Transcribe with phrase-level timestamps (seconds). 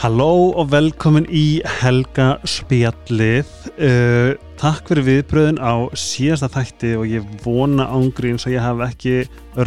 [0.00, 3.48] Halló og velkomin í Helga spjallið.
[3.76, 9.12] Uh, takk fyrir viðbröðin á síðasta þætti og ég vona ángríns að ég hef ekki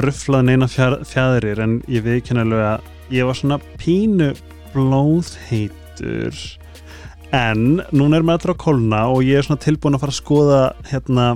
[0.02, 4.32] rufflað neina fjæðrir en ég veikina alveg að ég var svona pínu
[4.74, 6.42] blóðheitur.
[7.30, 10.22] En núna er maður alltaf að kolna og ég er svona tilbúin að fara að
[10.24, 11.28] skoða hérna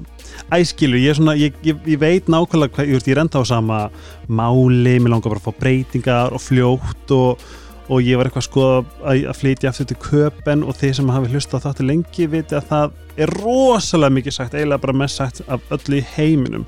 [0.58, 3.80] æskilu, ég, svona, ég, ég, ég veit nákvæmlega hvað, ég, ég renda á sama
[4.26, 7.48] máli, mér langar bara að fá breytingar og fljótt og
[7.88, 11.14] og ég var eitthvað að skoða að, að flytja aftur til köpen og þeir sem
[11.14, 15.42] hafi hlusta þáttu lengi viti að það er rosalega mikið sagt, eiginlega bara mest sagt
[15.48, 16.68] af öllu í heiminum.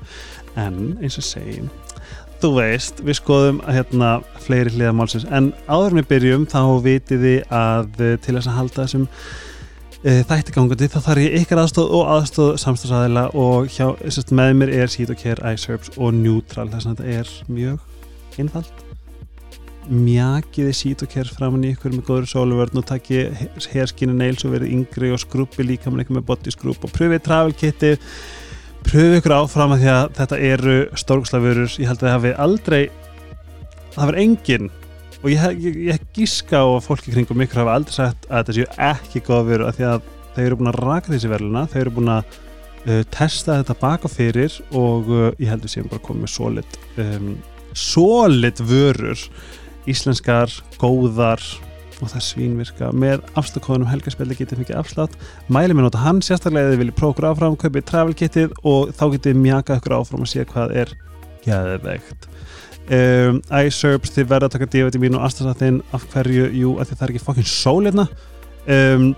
[0.58, 1.70] En eins og segjum
[2.40, 8.16] þú veist, við skoðum hérna fleiri hliðamálsins, en áður með byrjum þá vitiði að eh,
[8.24, 9.06] til þess að halda þessum
[10.00, 13.90] e, þættigangandi þá þarf ég ykkar aðstóð og aðstóð samstæðsæðila og hjá,
[14.32, 16.70] með mér er Seed og Care, iSerbs og Neutral.
[16.72, 18.79] Þess að þetta er mjög einfalt
[19.88, 23.24] mjakiði sít og kér framann í ykkur með góður sóluvörn og takki
[23.72, 27.22] herskinu neils og verið yngri og skrúpi líka með eitthvað með body skrúp og pröfið
[27.26, 27.94] travel kiti
[28.84, 32.82] pröfið ykkur áfram að því að þetta eru stórgslafurur, ég held að það hafi aldrei
[33.94, 34.70] það var engin
[35.20, 38.56] og ég, ég, ég gíska á að fólki kringum ykkur hafa aldrei sagt að þetta
[38.56, 41.82] séu ekki góða veru að því að þeir eru búin að raka þessi verðluna, þeir
[41.82, 42.36] eru búin að
[42.86, 47.32] uh, testa þetta baka fyrir og uh, ég held að séum bara komið solid um,
[47.76, 49.26] solid vörur
[49.88, 51.44] íslenskar, góðar
[52.00, 52.90] og það svínvirka.
[52.96, 55.16] Með afslagkóðunum helgarspelli getið mikið afslátt.
[55.52, 58.94] Mælið mér nota hann sérstaklega eða þið viljið prófa okkur áfram kaupið travel kitið og
[58.96, 60.94] þá getið mjaka okkur áfram að sé hvað er
[61.44, 62.30] gæðvegt
[62.90, 67.04] um, iSerbs þið verða að taka DVD mín og aðstæðsatinn af hverju, jú, að það
[67.04, 68.06] er ekki fokkin sólirna
[68.66, 69.10] um,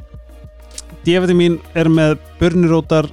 [1.06, 3.08] DVD mín er með börnirótar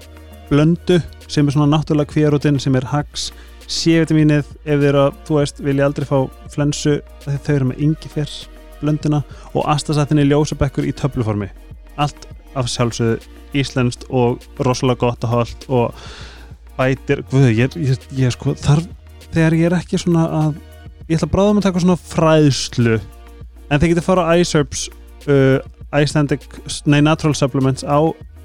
[0.50, 3.30] blöndu sem er svona náttúrulega kvíarótin sem er hags
[3.70, 6.17] C-vitamínið ef þið að, þú veist, vilja aldrei fá
[6.50, 8.35] flensu þegar þau eru með yngifer
[8.80, 9.19] blönduna
[9.53, 11.50] og astasatinni ljósabekkur í töfluformi.
[12.00, 12.25] Allt
[12.57, 13.19] af sjálfsögðu
[13.59, 16.00] íslenskt og rosalega gott að hafa og
[16.80, 17.75] bætir guð, ég,
[18.16, 18.88] ég sko, þarf
[19.34, 20.59] þegar ég er ekki svona að
[21.09, 22.96] ég ætla að bráða um að taka svona fræðslu
[23.69, 24.88] en þeir getið fara á iSerbs
[25.30, 25.59] uh,
[25.90, 26.46] Icelandic,
[26.86, 28.00] nei Natural Supplements á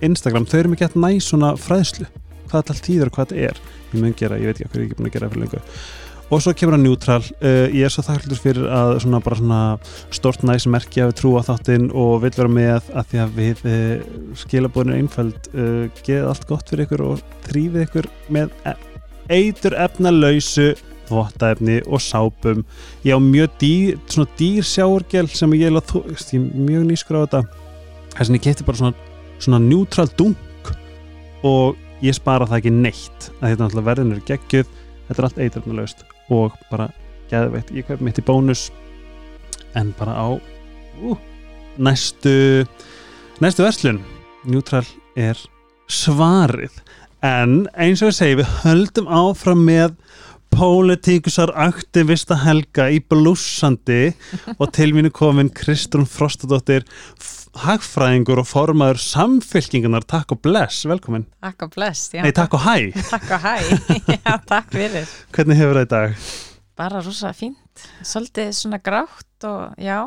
[0.04, 2.08] Instagram, þau eru mikið að næ svona fræðslu
[2.50, 3.62] hvað allt tíður og hvað þetta er
[3.94, 5.62] ég mun gera, ég veit ekki hvað ég er ekki búin að gera fyrir lengu
[6.32, 7.20] og svo kemur að Neutral.
[7.42, 9.60] Uh, ég er svo þakklútur fyrir að svona bara svona
[10.14, 14.08] stort næs merkja við trúa þáttinn og vil vera með að því að við uh,
[14.40, 18.74] skilabóðinu einfæld uh, geða allt gott fyrir ykkur og þrýfið ykkur með e,
[19.34, 20.72] eitur efnalöysu
[21.10, 22.64] þvottaefni og sápum.
[23.04, 27.44] Ég á mjög dýr, svona dýr sjáurgel sem ég er mjög nýskur á þetta.
[28.14, 29.08] Þess að ég geti bara svona,
[29.42, 30.72] svona Neutral dunk
[31.44, 33.28] og ég spara það ekki neitt.
[33.40, 34.72] Að þetta náttúrulega verðin eru geggjuð.
[35.04, 36.88] Þetta er allt eitrafnulegust og bara
[37.30, 38.68] gæðveitt, ég kaup mitt í bónus.
[39.76, 41.16] En bara á uh,
[41.76, 42.64] næstu
[43.42, 44.02] næstu verslun.
[44.44, 45.38] Neutral er
[45.90, 46.74] svarið.
[47.24, 49.94] En eins og ég segi við höldum áfram með
[50.54, 54.12] pólitíkusar aktivista helga í blúsandi
[54.54, 56.84] og til mínu komin Kristrún Frostadóttir
[57.62, 61.26] hagfræðingur og formaður samfélkingunar Takk og bless, velkomin.
[61.44, 62.22] Takk og bless, já.
[62.24, 62.74] Nei, takk og hæ.
[63.12, 63.54] Takk og hæ,
[64.18, 65.14] já, takk fyrir.
[65.34, 66.18] Hvernig hefur það í dag?
[66.74, 69.98] Bara rosa fínt, svolítið svona grátt og já,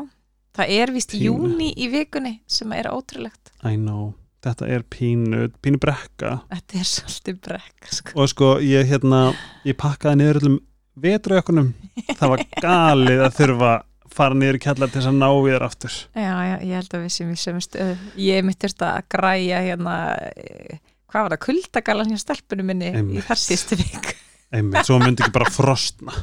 [0.58, 3.54] það er vist júni í vikunni sem er ótrúlegt.
[3.64, 4.12] I know,
[4.44, 6.42] þetta er pínu pínu brekka.
[6.52, 8.16] Þetta er svolítið brekka sko.
[8.20, 9.28] og sko, ég hérna
[9.64, 10.58] ég pakkaði niður öllum
[10.98, 11.72] vetrauökunum
[12.18, 13.72] það var galið að þurfa
[14.18, 15.98] fara niður í kjallar til þess að ná við þér aftur.
[16.18, 19.60] Já, já, ég held að við sem við sem stöð ég mitt þurft að græja
[19.64, 19.98] hérna
[20.34, 23.22] eh, hvað var það, kuldagalan hjá stelpunum minni Einmitt.
[23.22, 24.10] í þar sístu vik
[24.52, 26.14] Einmitt, svo myndi ekki bara frostna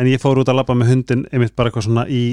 [0.00, 2.24] en ég fór út að labba með hundin einmitt bara eitthvað svona í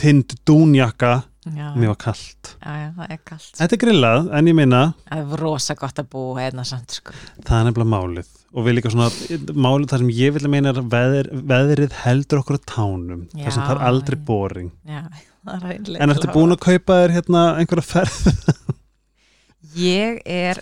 [0.00, 1.22] tind dúnjakka.
[1.44, 5.18] Mér var kallt já, já, það er kallt Þetta er grillað, en ég minna Það
[5.20, 7.12] er rosa gott að búa hérna samt sko.
[7.44, 9.10] Það er nefnilega málið og við líka svona,
[9.50, 13.44] málið þar sem ég vil meina er að veðr, veðrið heldur okkur á tánum, já,
[13.44, 14.72] þar sem það er aldrei boring.
[14.86, 15.02] Já,
[15.48, 18.20] það er En ertu búin að kaupa þér hérna einhverja ferð?
[19.74, 20.60] Ég er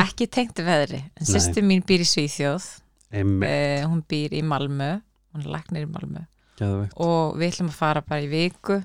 [0.00, 1.02] ekki tengt veðri.
[1.20, 2.70] En sýstu mín býr í Svíþjóð.
[3.12, 4.94] Uh, hún býr í Malmö.
[5.34, 6.24] Hún er lagnir í Malmö.
[6.54, 6.94] Geðveikt.
[7.02, 8.78] og við ætlum að fara bara í viku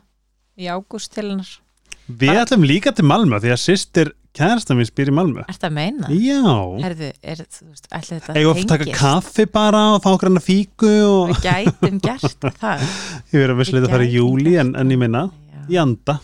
[0.58, 1.52] í ágúst til hennar.
[2.10, 5.70] Við ætlum líka til Malmö því að sýstir kærastan við spyrir í Malmö Er þetta
[5.70, 6.10] að meina?
[6.14, 6.42] Já.
[6.86, 10.92] Herðu, er, veist, þetta Eða að taka kaffi bara og fá okkur hann að fíku
[11.08, 11.34] og...
[11.44, 12.84] Gætum gert það.
[13.32, 15.28] Ég verði að visslega að fara í júli en, en ég minna,
[15.70, 16.20] í anda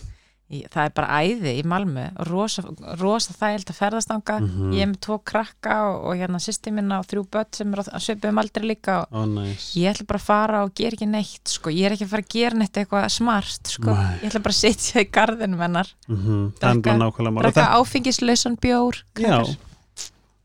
[0.46, 2.62] það er bara æði í Malmö rosa,
[3.00, 4.74] rosa þægild að ferðast ánga mm -hmm.
[4.76, 7.82] ég er með tvo krakka og, og hérna sýsti minna og þrjú börn sem er
[7.82, 9.74] að söpja um aldrei líka og oh, nice.
[9.74, 11.74] ég ætla bara að fara og gera ekki neitt sko.
[11.74, 13.90] ég er ekki að fara að gera neitt eitthvað smart sko.
[13.90, 16.42] ég ætla bara að sitja í gardinu mennar mm -hmm.
[17.42, 19.42] drakka áfengislausan bjór já,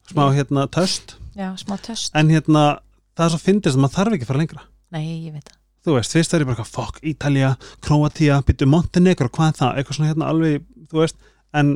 [0.10, 2.82] smá hérna töst já, smá töst en hérna
[3.14, 5.61] það er svo fyndist að maður þarf ekki að fara lengra nei, ég veit það
[5.86, 7.54] þú veist, fyrst er ég bara fokk, Ítalja,
[7.86, 11.18] Kroatia, byttu Montenegro, hvað er það, eitthvað svona hérna alveg, þú veist,
[11.58, 11.74] en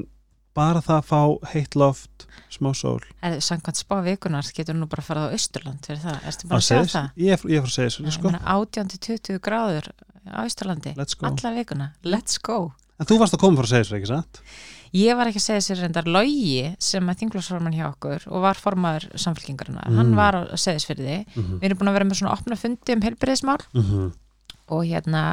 [0.55, 3.01] bara það að fá heitt loft, smá sól.
[3.25, 6.61] Eða samkvæmt spá vikunar getur nú bara að fara á Östurland fyrir það, erstu bara
[6.61, 7.09] að segja það?
[7.25, 9.91] Ég er frá að segja það, sko 18-20 gráður
[10.31, 12.71] á Östurlandi alla vikuna, let's go.
[12.95, 14.41] En þú varst að koma frá að segja það, ekki satt?
[14.95, 18.59] Ég var ekki að segja sér reyndar Lógi sem er þinglósforman hjá okkur og var
[18.59, 19.97] formaður samfélkingarna, mm.
[19.99, 21.57] hann var að segja þess fyrir því, mm -hmm.
[21.59, 24.13] við erum búin að vera með svona opna fundi um helbriðismál mm -hmm.
[24.71, 25.23] og hérna,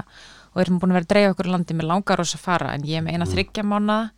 [0.55, 2.83] og erum búin að vera að dreyja okkur landi með langar og svo fara en
[2.83, 3.35] ég er með eina mhm.
[3.35, 4.11] þryggja mánu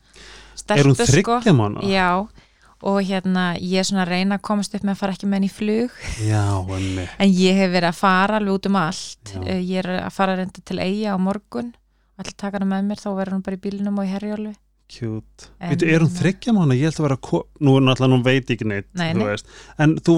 [0.68, 1.52] Er hún þryggja sko.
[1.52, 1.82] mánu?
[1.82, 2.26] Já,
[2.80, 5.34] og hérna ég er svona að reyna að komast upp með að fara ekki með
[5.34, 5.90] henni í flug
[6.24, 6.44] Já,
[7.18, 9.40] en ég hef verið að fara alveg út um allt Já.
[9.44, 11.74] Eh, ég er að fara reynda til eiga á morgun
[12.16, 15.48] allir taka hana með mér, þá verður hún bara í bílinum og í herjálfi Cute.
[15.58, 16.74] Veitu, er hún þryggja mánu?
[16.76, 19.36] Ég held að vera að nú er náttúrulega, hún veit ekki neitt nei, nei.
[19.80, 20.16] en þú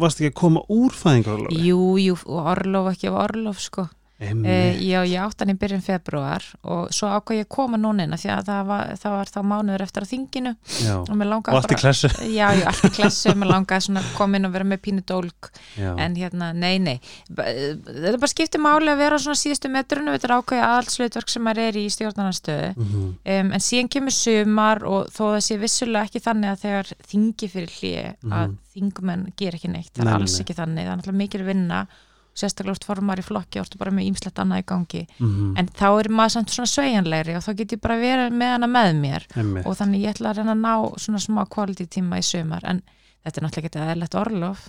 [0.00, 1.60] varst ekki að koma úr fæðingarorlofi?
[1.68, 3.86] Jú, jú, orlof ekki af orlof sko
[4.22, 8.18] Uh, já, ég átt hann í byrjun februar og svo ákvað ég að koma núna
[8.20, 10.92] því að það var, það var þá mánuður eftir á þinginu já.
[11.00, 12.10] og mér langaði allt í klessu.
[12.38, 15.50] Já, já, allt í klessu, mér langaði að koma inn og vera með pínu dólk.
[15.80, 16.94] En hérna, nei, nei.
[17.32, 21.62] Þetta bara skiptir máli að vera svona síðustu metrunu þetta er ákvæði aðalsluðverk sem maður
[21.64, 23.10] er í stjórnarnarstöðu mm -hmm.
[23.34, 27.76] um, en síðan kemur sumar og þó sé vissulega ekki þannig að þegar þingi fyrir
[27.80, 28.38] hlið mm -hmm.
[28.38, 30.88] að þingumenn ger ekki neitt, það er alls ekki þannig.
[30.88, 31.86] Það er
[32.34, 35.52] sérstaklega úr formar í flokki orðstu bara með ímslegt annað í gangi mm -hmm.
[35.60, 38.66] en þá er maður samt svona sveianlegri og þá get ég bara verið með hana
[38.66, 39.66] með mér Einmitt.
[39.66, 42.82] og þannig ég ætla að reyna að ná svona smá quality tíma í sömar en
[43.24, 44.68] þetta er náttúrulega ekki eðlert orlof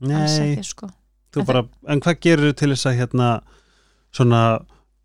[0.00, 0.90] Nei, sko.
[1.46, 3.28] bara, en hvað gerur til þess að hérna
[4.12, 4.60] svona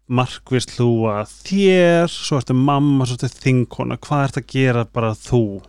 [0.10, 5.12] markvist þú að þér svo ertu mamma, svo ertu þingkona hvað ert að gera bara
[5.14, 5.62] þú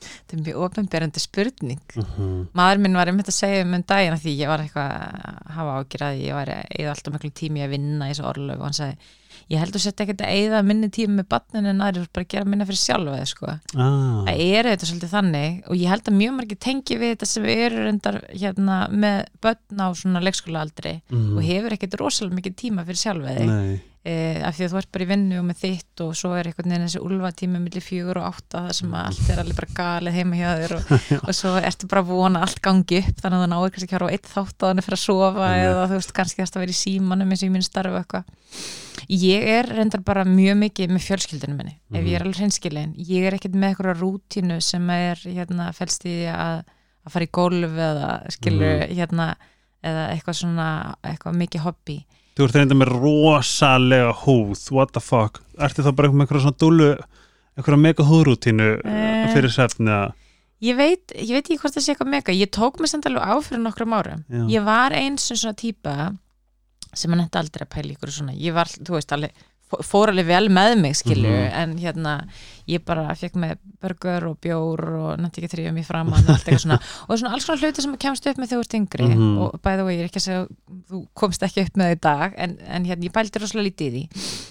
[0.00, 2.08] þetta er mjög ofnbærandi spurning mhm.
[2.16, 2.40] -huh.
[2.52, 5.78] maður minn var einmitt að segja um um daginn því ég var eitthvað að hafa
[5.78, 9.16] ágjörði ég var eða alltaf miklu tími að vinna í þessu orðlögu og hann sagði
[9.48, 12.32] ég held að setja ekkert að eða minni tími með batninu en aðri bara að
[12.34, 13.48] gera minna fyrir sjálfa sko.
[13.48, 14.24] ah.
[14.26, 17.46] það er þetta svolítið þannig og ég held að mjög margir tengi við þetta sem
[17.46, 21.36] við eru reyndar hérna, með börn á svona leikskóla aldri uh -huh.
[21.38, 24.14] og hefur ekkert rosalega mikið tíma fyrir sjálfa þig e,
[24.46, 26.72] af því að þú ert bara í vinnu og með þitt og svo er einhvern
[26.72, 30.38] veginn þessi ulvatími millir fjögur og átta það sem allt er allir bara galið heima
[30.38, 30.92] hjá þér og,
[31.28, 34.08] og svo ertu bara vona allt gangi upp þannig að það náður kannski að kjára
[34.08, 35.66] á eitt þátt að hann er fyrir að sofa mm.
[35.66, 38.32] eða þú veist kannski að það verið í símanum eins og ég minn starfu eitthvað
[39.08, 42.00] ég er reyndar bara mjög mikið með fjölskyldunum minni mm.
[42.00, 46.08] ef ég er alveg hreinskilin ég er ekkert með eitthvað rútínu sem er hérna fælst
[46.08, 46.64] í að,
[47.06, 48.96] að fara í gólf eða skilur mm.
[48.98, 49.28] hérna
[49.86, 50.68] eða eitthvað svona
[51.06, 51.98] eitthvað mikið hobby
[52.38, 55.40] Þú ert reynda með rosalega húð, what the fuck?
[55.58, 56.90] Ertu þá bara með eitthvað svona dúlu
[57.58, 59.96] eitthvað mega húðrútínu eh, fyrir sefni
[60.62, 62.34] Ég veit, ég veit ekki hvort það sé eitthvað mega.
[62.34, 64.22] Ég tók mig samt alveg á fyrir nokkrum árum.
[64.26, 64.40] Já.
[64.50, 65.94] ég var eins og svona típa
[66.94, 69.46] sem mann hætti aldrei að pæla ykkur svona, ég var, þú veist, alveg
[69.86, 71.58] fór alveg vel með mig, skilju mm -hmm.
[71.62, 72.12] en hérna,
[72.68, 76.48] ég bara fekk með burger og bjór og nætti ekki þrjum í framann og allt
[76.48, 76.78] eitthvað svona.
[77.08, 79.06] Og svona alls svona hluti sem kemst upp með þú ert yngri.
[79.08, 79.38] Mm -hmm.
[79.42, 80.46] og bæða og ég er ekki að segja
[80.90, 83.86] þú komst ekki upp með það í dag en, en hérna, ég pældi rosalega lítið
[83.86, 84.02] í því.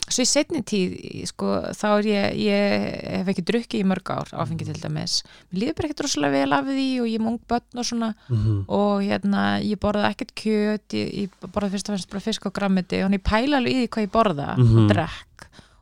[0.07, 0.91] Svo í setni tíð,
[1.27, 5.59] sko, þá er ég ég hef ekki drukkið í mörg ár áfengi til dæmis, mér
[5.59, 8.13] líður bara ekkert rosalega vel af því og ég mung börn og svona.
[8.29, 8.63] Mm -hmm.
[8.67, 12.53] og hérna, ég borði ekkert kjöt ég, ég borði fyrst og fyrst bara fisk og
[12.53, 14.77] grammiti og ég pæla alveg í því hvað ég borða mhm.
[14.77, 15.26] og drekk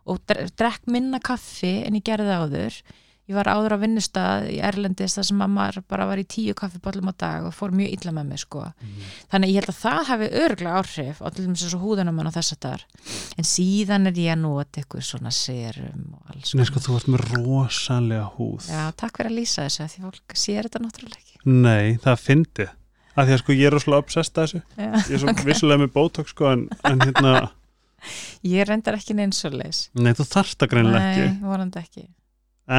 [0.06, 2.78] og drekk minna kaffi en ég gerði áður.
[3.26, 7.10] Ég var áður á vinnustad í Erlendis þar sem maður bara var í tíu kaffiballum
[7.10, 8.68] á dag og fór mjög illa með mig sko.
[8.70, 9.08] Mm.
[9.32, 12.54] þannig ég held að það hefði örgla áhrif á til dæmis þessu húðunum og þess
[12.54, 12.86] að það
[13.42, 17.12] en síðan er ég að nota eitthvað svona serum og alls Nei sko þú ert
[17.16, 18.70] með rosalega húð.
[18.70, 21.42] Já takk fyrir að lýsa þessu því fólk sér þetta náttúrulega ekki.
[21.50, 22.70] Nei það fyndi
[23.16, 24.66] að því að sko ég er rosalega obsessed að þessu.
[24.78, 25.50] Já, ég er svo okay.
[25.50, 27.38] vissulega með bótok sko en, en hérna
[28.46, 31.26] Ég reyndar ekki neins svo leis Nei þú þarft að greinlega ekki.
[31.32, 32.06] Nei, vorandi ekki.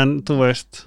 [0.01, 0.87] En þú veist.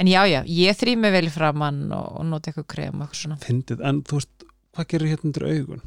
[0.00, 3.24] En já já, ég þrý mig vel framann og, og nota eitthvað krem og eitthvað
[3.24, 3.40] svona.
[3.42, 5.82] Fyndið, en þú veist, hvað gerir hérna undir augun?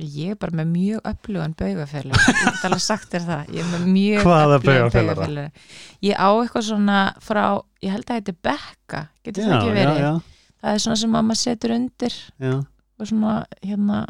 [0.00, 2.22] Ég er bara með mjög öflugan baugafélag.
[2.24, 3.50] Ég get alveg sagt þér það.
[3.52, 5.66] Ég er með mjög öflugan baugafélag.
[6.06, 7.44] Ég á eitthvað svona frá
[7.84, 10.00] ég held að þetta er bekka, getur það ekki verið?
[10.00, 10.56] já, já.
[10.60, 12.54] það er svona sem mamma setur undir já.
[13.00, 14.00] og svona hérna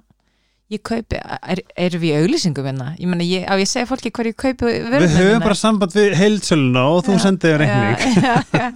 [0.71, 2.89] ég kaupi, er, erum við í auglýsingum hérna?
[3.01, 6.17] Ég meina, ég, á ég segja fólki hverju ég kaupi Við höfum bara samband við
[6.21, 8.09] heilsöluna og þú sendið reikning.
[8.27, 8.67] já, já,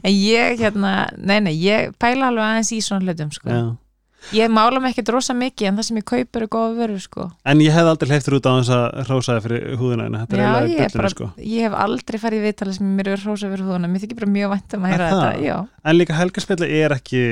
[0.00, 3.62] En ég, hérna, nei, nei, ég pæla alveg aðeins í svona hlutum, sko.
[4.32, 7.26] Ég mála mig ekkert rosa mikið en það sem ég kaupir er góða vörur, sko.
[7.44, 10.78] En ég hef aldrei hleyftur út á þess að hrósaði fyrir þetta er Já, ég,
[10.78, 11.28] bullinu bara, sko.
[11.44, 14.32] ég hef aldrei farið í viðtalið sem mér er hrósa fyrir húðuna Mér þykir bara
[14.38, 15.26] mjög vænt um að Er það?
[15.26, 17.22] þetta, En líka helgarspilli er ekki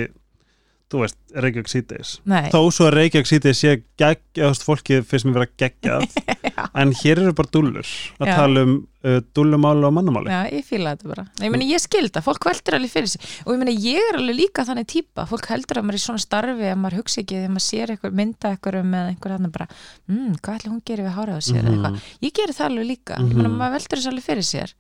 [0.92, 2.10] þú veist, Reykjavík síðdeis
[2.52, 3.70] þó svo að Reykjavík síðdeis sé
[4.02, 6.04] geggjast fólkið fyrst mér vera geggjað
[6.82, 7.86] en hér eru bara dúllur
[8.20, 8.34] að Já.
[8.36, 10.30] tala um uh, dúllumáli og mannamáli.
[10.30, 11.24] Já, ég fíla þetta bara.
[11.42, 14.38] Ég meni, ég skilda, fólk veldur alveg fyrir sig og ég meni, ég er alveg
[14.38, 15.24] líka þannig típa.
[15.30, 17.94] Fólk heldur að maður er í svona starfi að maður hugsa ekki þegar maður sér
[17.96, 19.68] eitthvað, mynda eitthvað um eða einhver hann bara,
[20.12, 22.88] mmm, hvað ætli hún gerir við hárað á sér mm eitthvað, ég gerir það alveg
[22.92, 23.18] líka.
[23.18, 23.58] Ég meni, Mhm.
[23.64, 24.74] maður veldur þessu alveg fyrir sér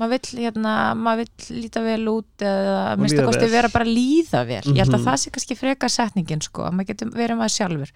[0.00, 3.94] maður vill, hérna, maður vill líta vel út eða minnst að kosti vera bara að
[3.96, 4.62] líða vel.
[4.72, 5.06] Ég held að Mhm.
[5.08, 7.92] það sé kannski frekar setningin sko, að maður getur verið maður sjálfur.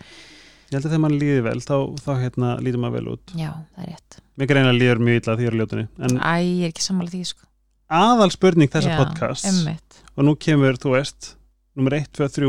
[0.67, 3.27] Ég held að þegar mann líði vel þá, þá hérna, líður maður vel út.
[3.39, 6.35] Já, það er rétt, mér greinlega líður mjög illa því ég er ljótunni en æ,
[6.43, 7.43] ég er ekki sammála því sko.
[7.91, 11.35] Aðal spurning þessa Já, podcasts emmitt, og nú kemur, þú veist
[11.77, 12.47] nummer 1, 2, 3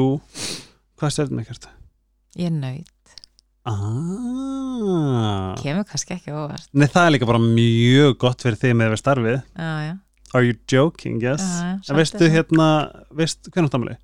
[0.97, 1.67] hvað stjórnum ekkert?
[2.37, 2.85] ég er nöyð
[3.67, 5.55] Ah.
[5.61, 6.67] kemur kannski ekki óvart.
[6.73, 9.39] Nei, það er líka bara mjög gott fyrir þig með við starfið.
[9.57, 9.95] Já, já.
[10.35, 11.41] Are you joking, yes?
[11.41, 12.67] Já, já, en veistu er hérna,
[13.15, 13.97] veist, hvernig átamli?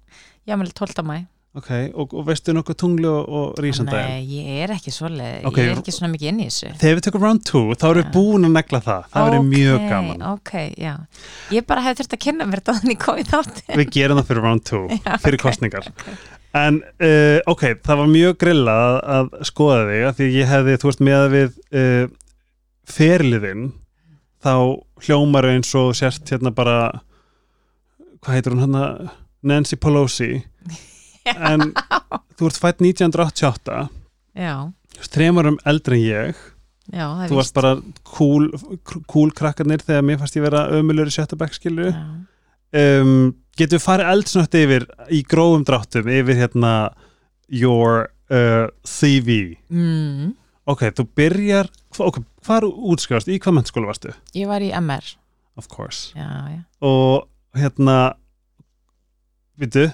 [0.47, 1.03] Já, með 12.
[1.07, 4.07] mæ Ok, og, og veistu nokkuð tungli og, og rísandaginn?
[4.09, 5.43] Nei, ég er ekki svoleið.
[5.45, 5.59] Ok.
[5.61, 6.71] Ég er ekki svona mikið inn í þessu.
[6.81, 9.03] Þegar við tökum round 2, þá erum við búin að negla það.
[9.11, 10.23] Það verður mjög gaman.
[10.31, 10.93] Ok, já.
[11.53, 14.47] Ég bara hef þurft að kynna mér þetta þannig komið þátt Við gerum það fyrir
[14.47, 15.91] round 2, Já, fyrir kostningar
[16.53, 20.75] En, uh, ok, það var mjög grilla að, að skoða þig af Því ég hefði,
[20.81, 22.03] þú veist, með við uh,
[22.93, 23.65] Ferliðinn
[24.43, 24.53] Þá
[25.07, 26.77] hljómar eins og sért hérna bara
[28.23, 28.83] Hvað heitir hún hérna?
[29.43, 30.31] Nancy Pelosi.
[31.49, 31.71] En
[32.37, 33.81] þú ert fætt 1988
[34.35, 34.55] Já,
[35.13, 36.39] Þremarum eldri en ég.
[36.91, 37.71] Já, það er Þú varst bara
[38.11, 38.47] cool,
[39.09, 41.13] cool krakkarnir þegar mér fannst ég vera ömulur í
[41.93, 42.03] Já,
[43.01, 46.71] um, Getur við farið eldsnögt yfir í grófum dráttum yfir hérna
[47.53, 50.31] your uh, CV mm,
[50.69, 51.69] Ok, þú byrjar
[51.99, 54.13] ok, Hvar útskrifast, í hvað mennskóla varstu?
[54.35, 55.05] Ég var í MR
[55.59, 57.27] Of course Já, já Og
[57.59, 58.15] hérna
[59.61, 59.91] Vitu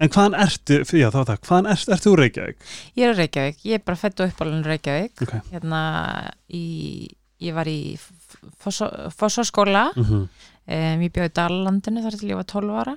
[0.00, 2.68] En hvaðan ertu, já þá það, hvaðan ert, ertu úr Reykjavík?
[2.96, 5.34] Ég er á Reykjavík, ég er bara fætt og uppálun Reykjavík Ok.
[5.54, 5.80] Hérna
[6.52, 6.66] í
[7.40, 7.96] Ég var í
[8.60, 10.28] Fossóskóla Mm -hmm.
[10.70, 12.96] Um, Ég bjóði í Dalalandinu þar til ég var 12 ára.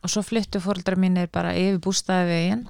[0.00, 2.62] Og svo flyttu fóreldrar mínir bara yfir bústaði veginn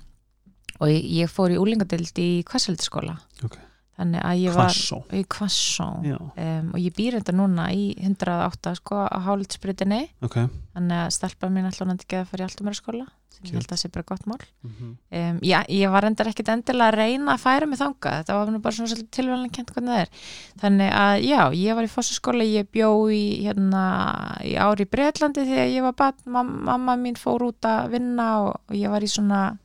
[0.80, 3.58] og ég, ég fór í úlingadild í Kvasseldiskóla Ok.
[4.00, 8.74] Þannig að ég var Hvassó í Kvassó um, og ég býr þetta núna í 108
[8.80, 10.42] sko á hálitsbrytinni ok.
[10.74, 13.60] Þannig að stelpa mín alltaf nátti ekki að fara í alltumæra skóla sem ég Cute.
[13.60, 14.38] held að sé bara gott mál.
[14.62, 14.92] Mm -hmm.
[15.18, 18.58] um, já, ég var endar ekkit endilega að reyna að færa mig þangað, þetta var
[18.58, 20.10] bara svona tilvæmlega kent hvernig það er.
[20.62, 23.84] Þannig að já, ég var í fossaskóla, ég bjó í hérna,
[24.44, 28.40] í ári í Breitlandi þegar ég var bat, mam, mamma mín fór út að vinna
[28.40, 29.58] og, og ég var í svona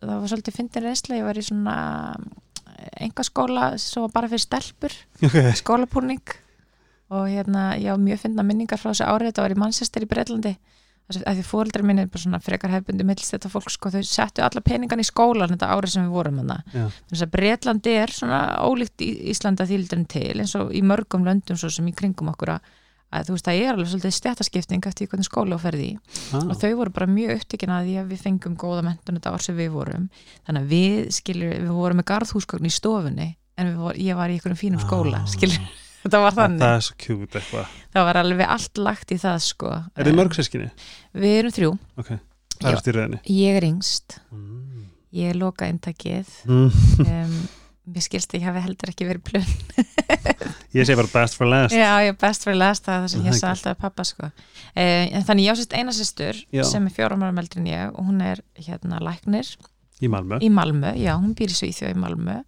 [0.00, 1.76] það var svolítið fyndin reynsla, ég var í svona
[3.06, 4.94] engaskóla sem var bara fyrir stelpur
[5.26, 6.36] Ok, skólapúning
[7.10, 10.10] og hérna, ég á mjög finna minningar frá þessu árið, þetta var í Manchester í
[10.10, 10.54] Breitlandi
[11.10, 14.62] því fóreldrar minn er bara svona frekar hefbundi millst þetta fólk sko, þau settu alla
[14.62, 19.02] peningan í skólan þetta árið sem við vorum já, þess að Breitlandi er svona ólíkt
[19.02, 22.70] Íslanda þýldurinn til eins og í mörgum löndum svo sem í kringum okkur að,
[23.10, 25.88] að þú veist það er alveg svolítið stjættaskipting eftir hvernig skóla þú ferði
[26.32, 29.32] ah, og þau voru bara mjög upptekina að því að við fengum góða mentun þetta
[29.34, 30.08] ár sem við vorum
[30.46, 33.28] þannig að við skilur, við vorum með garðhúsgögn í stofunni
[33.60, 35.26] en vor, ég var í einhverjum fínum skóla Ah.
[35.26, 35.58] skilur,
[36.04, 39.38] þetta var þannig það er svo cute eitthvað það var alveg allt lagt í það
[39.50, 40.70] sko Er þið mörg sískinni?
[41.18, 42.74] Við erum þrjú, Ok, hvað Já.
[42.76, 43.20] er styrðinni?
[43.26, 44.86] ég er yngst Mm.
[45.12, 46.70] ég er loka eintakið Mm.
[47.02, 47.48] um,
[47.94, 49.48] mér skilst að ég hafi heldur ekki verið plun
[50.76, 53.12] Ég segi bara best for last Já, ég er best fyrir last það er það
[53.14, 53.56] sem ég er sagði ekki.
[53.56, 54.30] alltaf við pappa sko.
[54.74, 56.62] eh, en þannig ég á sérst eina sýstur Já.
[56.70, 59.50] sem er fjórum árum eldri en ég og hún er hérna læknir
[60.00, 62.38] Í Malmö í Malmö, já, hún býr í Svíþjóð í Malmö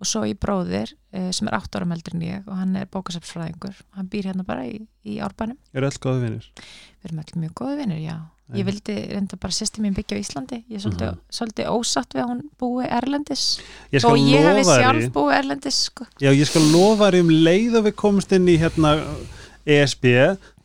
[0.00, 2.88] og svo í bróðir eh, sem er átt árum eldri en ég og hann er
[2.92, 6.50] bókasafsfræðingur hann býr hérna bara í, í árbænum Eru öll góði vinnir?
[7.00, 8.16] við erum allir mjög góði vinnir, já
[8.54, 8.66] ég Já.
[8.70, 11.18] vildi reynda bara sýsti mín byggja á Íslandi ég er svolítið, Mhm.
[11.30, 13.44] svolítið ósatt við að hún búi Erlendis
[13.92, 16.06] Ég og ég hefði sjálf búi Erlendis sko.
[16.20, 19.04] Já, ég skal lofa þér um leið og við komumst inn í hérna
[19.66, 20.04] ESB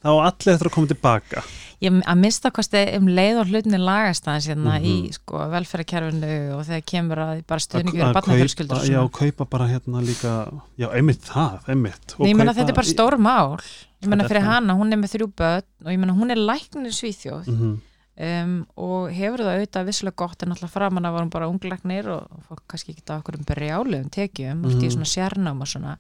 [0.04, 1.44] þá allir eftir að koma tilbaka
[1.86, 4.86] ég að mista kosti um leið og hlutinni lagast aðeins hérna Mhm.
[4.92, 9.12] í sko, velferðarkerfinu og þegar kemur að bara stuðningur og barnafjölskyldur og Já, svona.
[9.20, 10.34] kaupa bara hérna líka
[10.78, 13.58] Já, einmitt það, einmitt Og Nei, ég menna þetta er bara stór mál
[14.04, 14.52] ég menna fyrir það.
[14.54, 17.76] hana, hún er með þrjú börn og ég menna hún er læknir Svíþjóð Mhm.
[18.18, 22.28] um, og hefur það auðvitað vissulega gott en alltaf framan að varum bara unglegnir og,
[22.32, 24.80] og fólk kannski ekki á okkur um berjálegum tekjum mm.
[24.82, 25.98] í svona sérnám og svona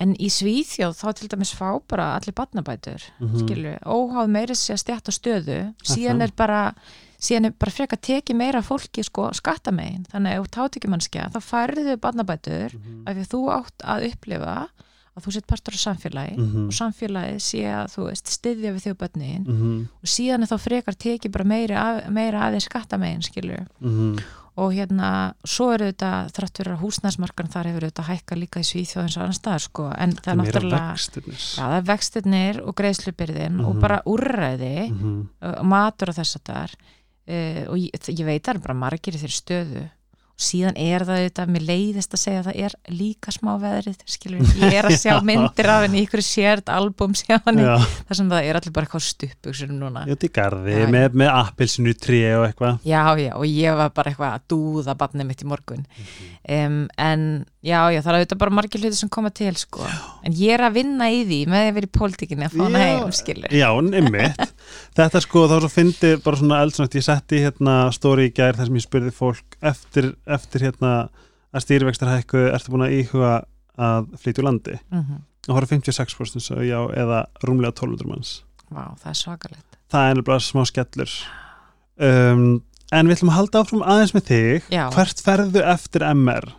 [0.00, 3.40] en í Svíþjóð þá til dæmis fá bara allir badnabætur mm -hmm.
[3.44, 6.74] skilju, óháð meiri sé að stjætt á stöðu síðan er bara
[7.18, 10.76] síðan er bara freka að teki meira fólki sko skattamegin, þannig að ef þú tátt
[10.76, 13.02] ekki mannskja þá færðu badnabætur mm -hmm.
[13.06, 14.68] af því að þú átt að upplifa
[15.14, 16.66] að þú sett partur á samfélagi mm -hmm.
[16.66, 19.86] og samfélagi sé að þú styðja við þjóð bönnin mm -hmm.
[20.02, 24.22] og síðan er þá frekar tekið bara meira, meira af því skattamegin skilju mm -hmm.
[24.56, 28.68] og hérna svo eru þetta þrátt fyrir að húsnæsmarkan þar hefur þetta hækka líka í
[28.70, 33.60] Svíþjóðins og annar stað sko en það er náttúrulega já, það er vextirnir og greiðslubyrðin
[33.60, 33.80] og mhm.
[33.80, 35.28] bara úrræði mhm.
[35.40, 36.72] og matur og þess að það er
[37.28, 39.90] uh, og ég, ég veit að það er bara margir í þeirri stöðu
[40.34, 44.48] síðan er það þetta, mér leiðist að segja að það er líka smá veðrið skilur,
[44.58, 48.48] ég er að sjá myndir af henni ykkur sért albúm sjá henni þar sem það
[48.48, 50.04] er allir bara eitthvað stupuksum núna.
[50.10, 52.82] Er garði, já, með, með appilsinu trí og eitthvað.
[52.82, 55.84] Já, já, og ég var bara eitthvað að dúða barnið mitt í morgun.
[55.84, 56.64] Mm -hmm.
[56.66, 57.28] um, en
[57.64, 59.86] já, já, það er auðvitað bara margir hluti sem koma til, sko.
[60.26, 62.82] En ég er að vinna í því með að vera í pólitíkinni að fá hana
[62.84, 64.42] heim, skilur Já, nefnitt,
[64.98, 68.70] þetta sko þá svo fyndi bara svona eldsnátt, ég setti hérna stóri í gær þar
[68.70, 70.94] sem ég spurði fólk eftir eftir hérna
[71.54, 73.32] að stýrivextarhækku ertu búin að íhuga
[73.80, 74.76] að flytja úr landi?
[74.90, 75.24] Mm -hmm.
[75.48, 78.42] og hóra 56% svo já, eða rúmlega 1200 manns.
[78.70, 79.80] Vá, það er svakalegt.
[79.90, 81.10] Það er bara smá skellur.
[81.98, 82.62] Um,
[82.94, 84.66] En við ætlum að halda áfram aðeins með þig.
[84.74, 84.82] Já.
[84.94, 86.50] Hvert ferðu eftir MR?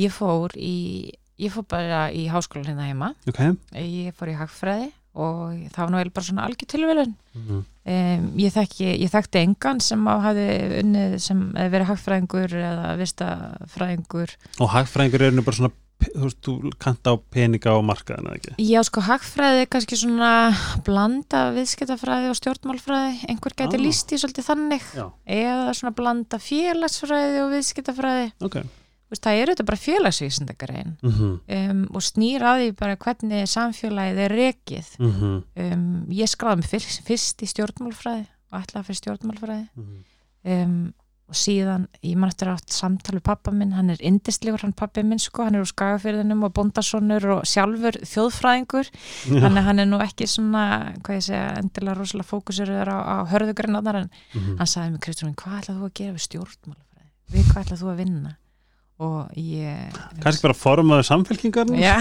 [0.00, 0.76] Ég fór í
[1.40, 3.56] ég fór bara í háskólan hérna heima okay.
[3.72, 7.62] ég fór í hagfræði og það var náttúrulega bara svona algjör tilvælun mm -hmm.
[7.94, 10.48] um, ég, þekki, ég þekkti engan sem hafi
[10.82, 16.72] unnið sem verið hagfræðingur eða vistafræðingur og hagfræðingur er nú bara svona þú veist, þú
[16.78, 18.54] kanta á peninga og markaðin eða ekki?
[18.70, 20.32] Já, sko, hagfræði er kannski svona
[20.86, 23.82] blanda viðskiptafræði og stjórnmálfræði einhver gæti ah.
[23.82, 25.06] líst í svolítið þannig Já.
[25.26, 28.62] eða svona blanda félagsfræði og viðskiptafræði ok
[29.10, 31.34] veist, það eru þetta bara félagsvísindagarein mm -hmm.
[31.70, 35.42] um, og snýr að því bara hvernig samfélagið er rekið mm -hmm.
[35.66, 40.64] um, ég skráði mig fyrst, fyrst í stjórnmálfræði og ætlaði fyrir stjórnmálfræði mm -hmm.
[40.64, 40.92] um,
[41.30, 45.04] og síðan ég mann eftir átt samtal við pappa minn hann er indistlegur hann pappi
[45.06, 49.40] minn sko hann er úr skagafyrðinum og bondasonur og sjálfur þjóðfræðingur ja.
[49.44, 50.64] þannig hann er nú ekki svona
[51.04, 54.58] hvað ég segja endilega rosalega fókusur á, á hörðugrinnar en mhm.
[54.58, 57.92] hann sagði mig Kristján hvað ætlað þú að gera við stjórnmálfræði við hvað ætlað þú
[57.92, 58.36] að vinna
[59.36, 61.94] ég kannski bara formaður samfélkingar já,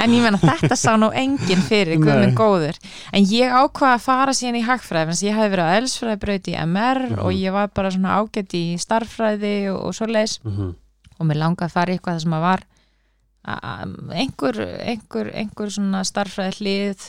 [0.00, 2.78] en ég menna þetta sá nú enginn fyrir guðminn góður
[3.12, 6.56] en ég ákvaða að fara síðan í hagfræði en ég hef verið á elsfræðibraut í
[6.62, 7.18] MR uh -huh.
[7.20, 7.40] og mhm.
[7.42, 10.62] ég var bara svona ágætt í starffræði og, og svo leis uh mhm.
[10.62, 10.74] -huh.
[11.18, 12.66] og mér langaði að fara í eitthvað sem að var
[13.44, 17.00] einhver, einhver, einhver svona starffræði hlið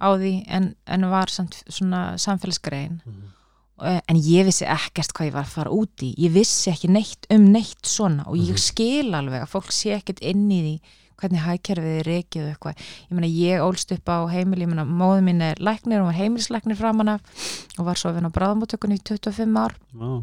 [0.00, 3.35] á því en, en var samt, svona samfélagsgrein uh mhm.
[3.76, 7.26] Eh, en ég vissi ekkert hvað ég var að fara úti ég vissi ekki neitt
[7.34, 8.62] um neitt svona og ég mhm.
[8.62, 10.76] skil alveg að fólk sé ekkert inn í því
[11.20, 14.84] hvernig hækjörfið er reikið og eitthvað, ég meina ég ólst upp á heimili, ég meina
[14.84, 17.44] móðu mín er læknir og var heimilislæknir framann af
[17.78, 19.76] og var svo að vinna á bráðamóttökunni í 25 ár.
[19.96, 20.18] Wow.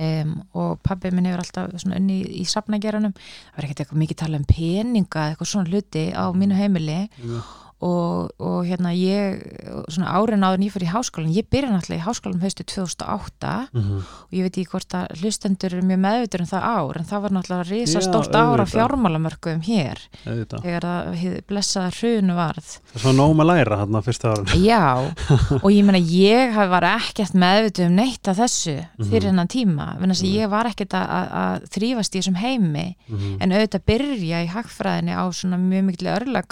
[0.00, 4.02] um, og pabbi minn hefur alltaf svona unni í, í safnageranum, það var ekkert eitthvað
[4.04, 7.02] mikið tala um peninga eitthvað svona hluti á mínu heimili.
[7.20, 9.40] Yeah og, og hérna ég
[9.88, 14.02] svona árin áður nýfur í háskólan ég byrja náttúrulega í háskólan höstu 2008 mm -hmm.
[14.28, 17.22] og ég veit ekki hvort að hlustendur er mjög meðvitur um það ár en það
[17.22, 20.62] var náttúrulega risa stórt ára fjármálamörkuðum hér auðvitað.
[20.62, 24.84] þegar það blessaða hrunu varð Það er svona nóma læra hann á fyrsta ára Já,
[25.64, 28.76] og ég menna ég var ekkert meðvitur um neitt af þessu
[29.08, 33.16] fyrir hennan tíma, en þess að ég var ekkert að þrýfast í þessum heimi mm
[33.16, 33.36] -hmm.
[33.40, 36.44] en auðvitað byrja í hagfræðinni á svona mjög miklu örla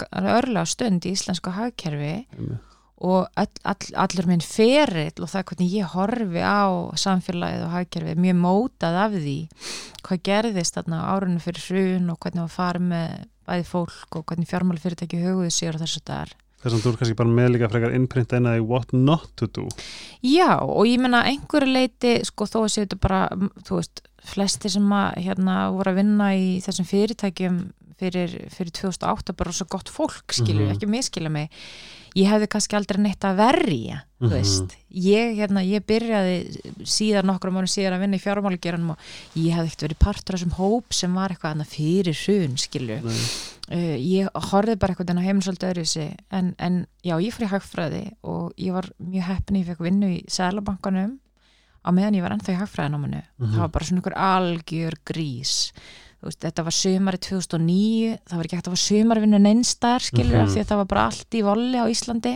[1.05, 2.57] í íslensku hagkerfi mm.
[3.09, 6.67] og all, all, allur minn ferill og það hvernig ég horfi á
[7.05, 9.39] samfélagið og hagkerfi mjög mótað af því
[10.07, 13.17] hvað gerðist þarna árunum fyrir hrun og hvernig það farið með
[13.49, 16.89] bæði fólk og hvernig fjármálufyrirtæki hugðuð sér og þess að það er Þess að þú
[16.89, 19.67] er kannski bara með líka frekar innprint einaði what not to do
[20.19, 23.21] Já og ég menna einhverju leiti sko þó séu þetta bara
[23.63, 27.61] þú veist flesti sem að hérna voru að vinna í þessum fyrirtækjum
[27.99, 30.75] fyrir, fyrir 2008 bara svo gott fólk skilur, mm -hmm.
[30.75, 31.49] ekki miskila mig
[32.17, 34.73] ég hefði kannski aldrei neitt að verja mm -hmm.
[34.89, 38.97] ég, hérna, ég byrjaði síðan nokkrum árum síðan að vinna í fjármálugeranum og
[39.35, 43.97] ég hefði ekkert verið partur af þessum hóp sem var eitthvað fyrir hrun skilur uh,
[43.97, 48.53] ég horfið bara eitthvað en á heimsöldu öðruðsi en, en já, ég í hagfræði og
[48.57, 51.19] ég var mjög heppin ég fekk vinnu í Sælabankanum
[51.85, 53.53] á meðan ég var ennþá í hagfræðinámanu mm -hmm.
[53.53, 55.71] það var bara svona einhver algjör grís
[56.27, 60.45] veist, þetta var sömari 2009 það var ekki hægt að hafa sömarvinnu neinstar skilur mm
[60.45, 60.53] -hmm.
[60.53, 62.35] því að það var bara allt í volli á Íslandi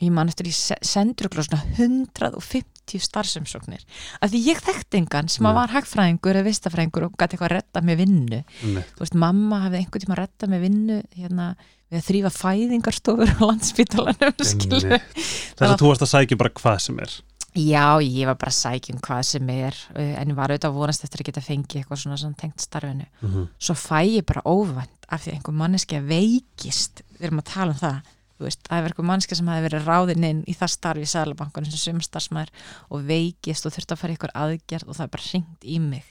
[0.00, 3.82] ég man eftir í sendur svona 150 50 starfsumsóknir
[4.20, 5.58] af því ég þekkt engan sem að Nei.
[5.60, 8.90] var hagfræðingur eða vistafræðingur og gæti eitthvað að redda með vinnu Einmitt.
[8.96, 11.48] þú veist, mamma hafði einhvern tíma að redda með vinnu hérna,
[11.92, 16.80] við að þrýfa fæðingarstofur á landsbítalanum skilur þess að þú varst að sækja bara hvað
[16.86, 17.16] sem er
[17.52, 20.70] Já, ég var bara að sækja um hvað sem er uh, en ég var auðvitað
[20.70, 23.06] að vonast eftir að geta fengið eitthvað svona, svona tengt starfinu.
[23.20, 23.46] Mm -hmm.
[23.58, 27.02] svo fæ ég bara óvænt af því að einhver manneski að veikist.
[27.18, 28.00] Við erum að tala um það
[28.42, 31.10] þú veist, það hefur einhver manneski sem hafi verið ráðinn inn í það starfi í
[31.12, 32.50] Sælabankunum sem sumstarsmaður
[32.90, 36.08] og veikist og þurfti að fara einhver aðgerð og það er bara hringt í mig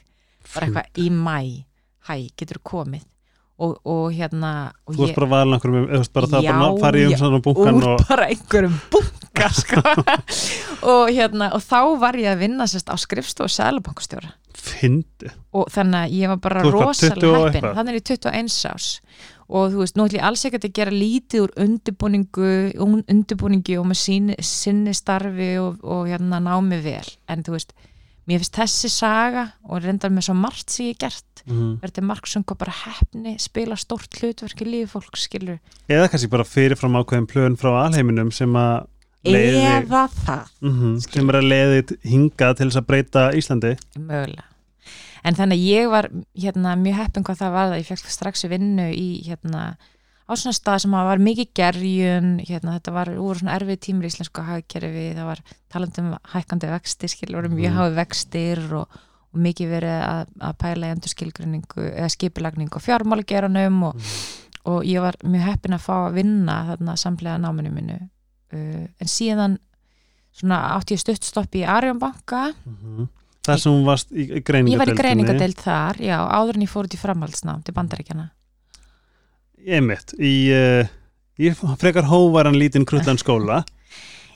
[0.54, 1.66] bara eitthvað í mæ
[2.08, 3.08] hæ, getur komið?
[3.62, 6.78] Og, og hérna og þú varst bara valin okkur með, eða bara það Já, bara
[6.82, 8.80] farið um svona bunkan og bara einhverjum
[9.32, 9.82] bunga sko.
[10.94, 16.00] og hérna og þá var ég að vinna sérst á skrifstofu Sælabankustjóra fyndi og þannig
[16.06, 17.78] að ég var bara Þú ert bara 20 rosalega og eitthvað?
[17.78, 18.90] þannig er ég 21 ás
[19.52, 22.52] og þú veist, nú ætlum ég alls ekkert að gera lítið úr undirbúningu,
[22.86, 27.74] un- undirbúningi og með síni, sinni starfi og, og hérna námi vel en þú veist,
[28.30, 31.74] mér finnst þessi saga og reyndar með svo margt sem ég hef gert mm.
[31.82, 35.60] verður margsum hvað bara hefni spila stórt hlutverk í lífi fólk skilur
[35.92, 38.88] eða kannski bara fyrirfram ákveðin plön frá alheiminum sem að
[39.26, 40.48] leiði, eða það.
[40.62, 43.76] Mm sem er að leiði hingað til þess að breyta Íslandi?
[44.00, 44.48] Mögulega.
[45.24, 48.46] En þannig að ég var hérna, mjög heppin hvað það var að ég fekk strax
[48.50, 49.76] vinnu í hérna
[50.26, 54.10] á svona stað sem var mikið gerjun hérna, þetta var úr svona erfið tímur í
[54.10, 57.78] íslensku hagkerfi, það var talandi um hækkandi vexti, skil, voru mjög Mhm.
[57.78, 58.88] háið vextir og,
[59.34, 64.02] og mikið verið að, að pæla í endur skilgrinningu eða skipulagningu og fjármálageranum og,
[64.66, 68.00] og ég var mjög heppin að fá að vinna þarna samlega náminu minu
[68.54, 69.58] uh, en síðan
[70.36, 73.10] svona átti ég stuttstopp í Arjónbanka mm
[73.46, 76.66] það sem hún varst í, í Ég var í greiningadeildinni greiningadeild þar, já, áður en
[76.66, 78.28] ég fór út í framhaldsnám til bandaríkjana.
[79.62, 80.16] einmitt.
[80.18, 80.92] Í, uh,
[81.42, 83.62] í frekar hóvaran lítinn krullan skóla.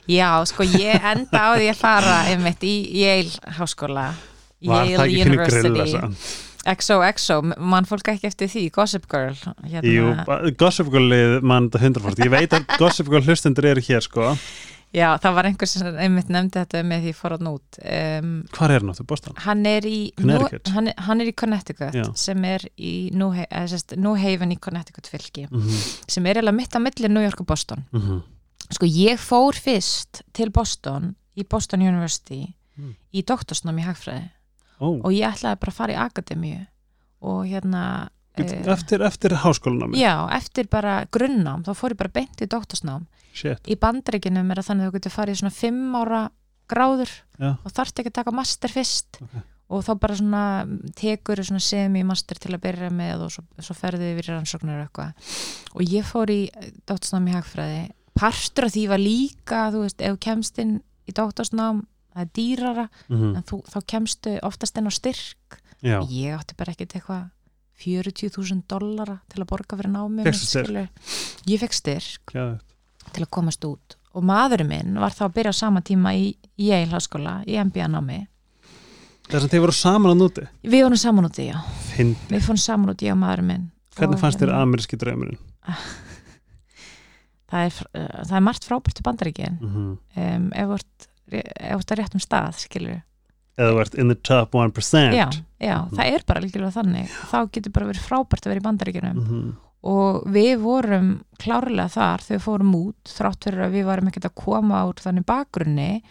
[0.06, 4.12] Já, sko, ég enda á því að fara einmitt í Yale háskóla,
[4.62, 6.45] var það Yale ekki fyrir grilla University, samt?
[6.74, 9.34] XOXO, mann fólk ekki eftir því, Gossip Girl.
[9.64, 9.90] Hérna.
[9.92, 10.14] Jú,
[10.58, 14.34] Gossip Girl mann þetta 100% ég veit að Gossip Girl hlustendur eru hér sko
[14.94, 17.78] Já, það var einhver sem einmitt nefndi þetta með því hann út.
[17.82, 19.34] Um, hvar er hann áttu, Boston?
[19.44, 20.62] hann er í Connecticut.
[20.70, 23.32] Nú, hann, hann er í Connecticut sem er í New,
[23.68, 25.82] sérst, New Haven í Connecticut fylki Mm -hmm.
[26.08, 28.00] sem er eiginlega mitt á milli New York og Boston Mm
[28.70, 32.94] sko ég fór fyrst til Boston í Boston University Mm.
[33.14, 34.30] í doktorsnám í hagfræði
[34.80, 36.62] Ó, og ég ætlaði bara að fara í akademíu
[37.26, 37.82] og hérna
[38.36, 43.06] eh, eftir, eftir háskólanámi já, eftir bara grunnnám þá fór ég bara beint í doktorsnám.
[43.36, 46.22] Shit, í bandreikinum er það þannig að þú getur farið í svona fimm ára
[46.70, 49.20] gráður já, og þarft ekki að taka master fyrst.
[49.24, 49.36] Ok.
[49.66, 50.42] og þá bara svona
[50.94, 54.84] tekur svona semi-master til að byrja með og svo, svo ferði yfir í rannsóknir og
[54.84, 55.32] eitthvað.
[55.74, 56.40] Og ég fór í
[56.86, 57.80] doktorsnám í hagfræði.
[58.14, 60.76] Partur af því var líka þú veist, ef þú kemst inn
[61.10, 61.82] í doktorsnám
[62.16, 65.98] það er dýrara, mm en þú, þá kemstu oftast inn á styrk já.
[66.08, 67.24] ég átti bara ekkert eitthvað
[67.76, 70.70] 40.000 dollara til að borga fyrir námi Fékkstu styrk?
[70.70, 70.88] skilur.
[71.52, 72.46] ég fekk styrk já.
[73.12, 76.30] til að komast út og maðurinn minn var þá að byrja á sama tíma í
[76.56, 78.22] Yale háskóla, í MBA námi
[79.28, 81.60] þess að þið voru saman á núti við vorum saman úti, já
[81.92, 84.96] Finn, við fórum saman úti, ég og maðurinn minn hvernig Og fannst þér hérna, ameríski
[85.00, 85.38] draumurinn?
[87.50, 89.92] það er, uh, það er margt frábært í bandaríkin Mm -hmm.
[90.16, 90.78] um, ef þú
[91.32, 93.02] ert ef þú ert að réttum stað, skilur
[93.56, 95.96] eða þú ert in the top 1% já, já, Mhm.
[95.96, 97.08] það er bara líkilega þannig.
[97.30, 99.54] Þá getur bara verið frábært að vera í bandaríkinum mm
[99.86, 104.24] og við vorum klárlega þar þegar við fórum út þrátt fyrir að við varum ekkert
[104.26, 106.02] að koma úr þannig bakgrunni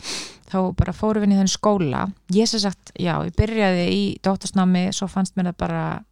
[0.47, 2.03] þá bara fórum við inn í þenni skóla.
[2.31, 6.03] Ég sem sagt, já, ég byrjaði í dóttasnámi, svo fannst mér það bara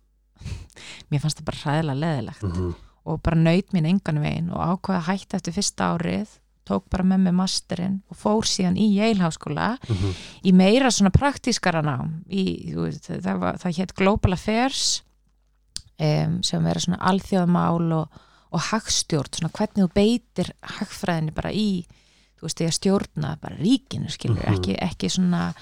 [1.11, 2.41] mér fannst það bara hræðilega leðilegt.
[2.43, 2.73] -hmm.
[3.05, 6.27] og bara naut mín engan veginn og ákvaða að hætta eftir fyrsta árið
[6.65, 10.13] tók bara með mig masterinn og fór síðan í Yale háskóla Mhm.
[10.45, 15.01] í meira svona praktískara nám í, þú veist, það, var, það hétt Global Affairs
[15.99, 18.21] um, sem vera svona alþjóðamál og,
[18.53, 21.85] og hagstjórn, svona hvernig þú beitir hagfræðinni bara í
[22.39, 24.53] þú veist, því að stjórna bara ríkinu skilur, Mhm.
[24.57, 25.53] ekki, ekki svona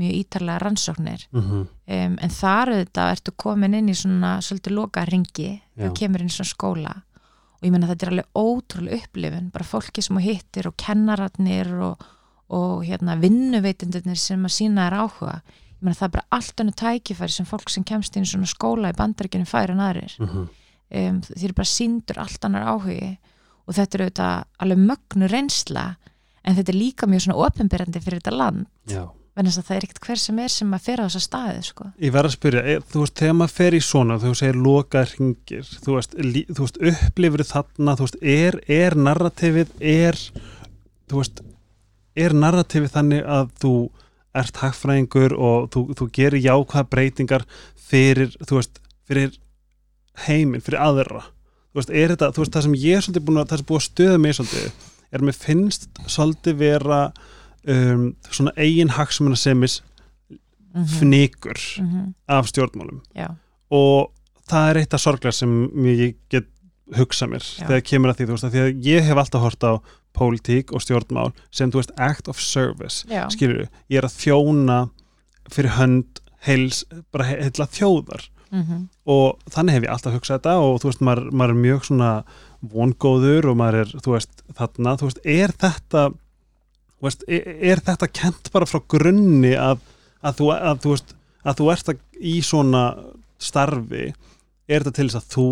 [0.00, 1.58] mjög ítarlega rannsóknir Mhm.
[1.60, 1.68] um,
[2.20, 6.32] en þar auðvitað ertu komin inn í svona svolítið loka ringi og kemur inn í
[6.32, 7.02] svona skóla
[7.60, 12.04] og ég menna þetta er alveg ótrúlega upplifun bara fólki sem hittir og kennaratnir og,
[12.56, 15.34] og hérna vinnuveitindirnir sem að sína þær áhuga.
[15.76, 18.48] Ég menna það er bara allt önnu tækifæri sem fólk sem kemst inn í svona
[18.48, 20.16] skóla í bandaríkinu færi en aðrir.
[20.18, 20.48] Mhm.
[20.90, 23.18] um, þeir bara síndur allt annar áhugi
[23.68, 25.84] og þetta er auðvitað alveg mögnu reynsla
[26.42, 28.66] en þetta er líka mjög svona opinberandi fyrir þetta land.
[28.90, 29.04] Já
[29.48, 31.86] þess að það er ekkert hver sem er sem að fyrir á þessa staði sko.
[32.04, 35.04] Ég verð að spyrja, er, þú veist, þegar maður fer í svona þú segir loka
[35.14, 40.20] ringir þú veist, lí, þú veist upplifur þarna þú veist, er, er narrativið er,
[41.10, 41.42] þú veist
[42.20, 43.74] er narratífi þannig að þú
[44.40, 47.46] ert hagfræðingur og þú, þú gerir jákvæða breytingar
[47.90, 49.34] fyrir, þú veist, fyrir
[50.26, 53.42] heiminn, fyrir aðra þú veist, er þetta, þú veist, það sem ég er svolítið búin
[53.42, 57.00] að, það sem búið að stöða mig svolítið er að mér finnst svolítið vera
[57.68, 59.82] um, svona eigin hagsmunasemis
[60.74, 60.84] Mhm.
[61.00, 62.14] fnikur Mhm.
[62.28, 63.00] af stjórnmálum.
[63.16, 63.34] Já,
[63.70, 64.12] og
[64.48, 66.46] það er eitt af sorglega sem ég get
[66.96, 67.66] hugsa mér Já.
[67.66, 69.72] þegar kemur að því, þú veist, að því að ég hef alltaf hort á
[70.14, 74.90] pólitík og stjórnmál sem, þú veist, act of service skilur ég er að þjóna
[75.50, 78.28] fyrir hönd heils, bara he- heilla þjóðar.
[78.52, 81.84] Mhm, og þannig hef ég alltaf hugsað þetta og þú veist, maður, maður er mjög
[81.84, 82.24] svona
[82.64, 84.96] vongóður og maður er, þú veist, þarna.
[84.98, 86.14] Þú veist, er þetta þú
[87.04, 89.82] veist, er, er þetta kent bara frá grunni að,
[90.20, 92.84] að, þú, að, þú veist, að þú ert að, í svona
[93.40, 94.08] starfi
[94.70, 95.50] er þetta til þess að þú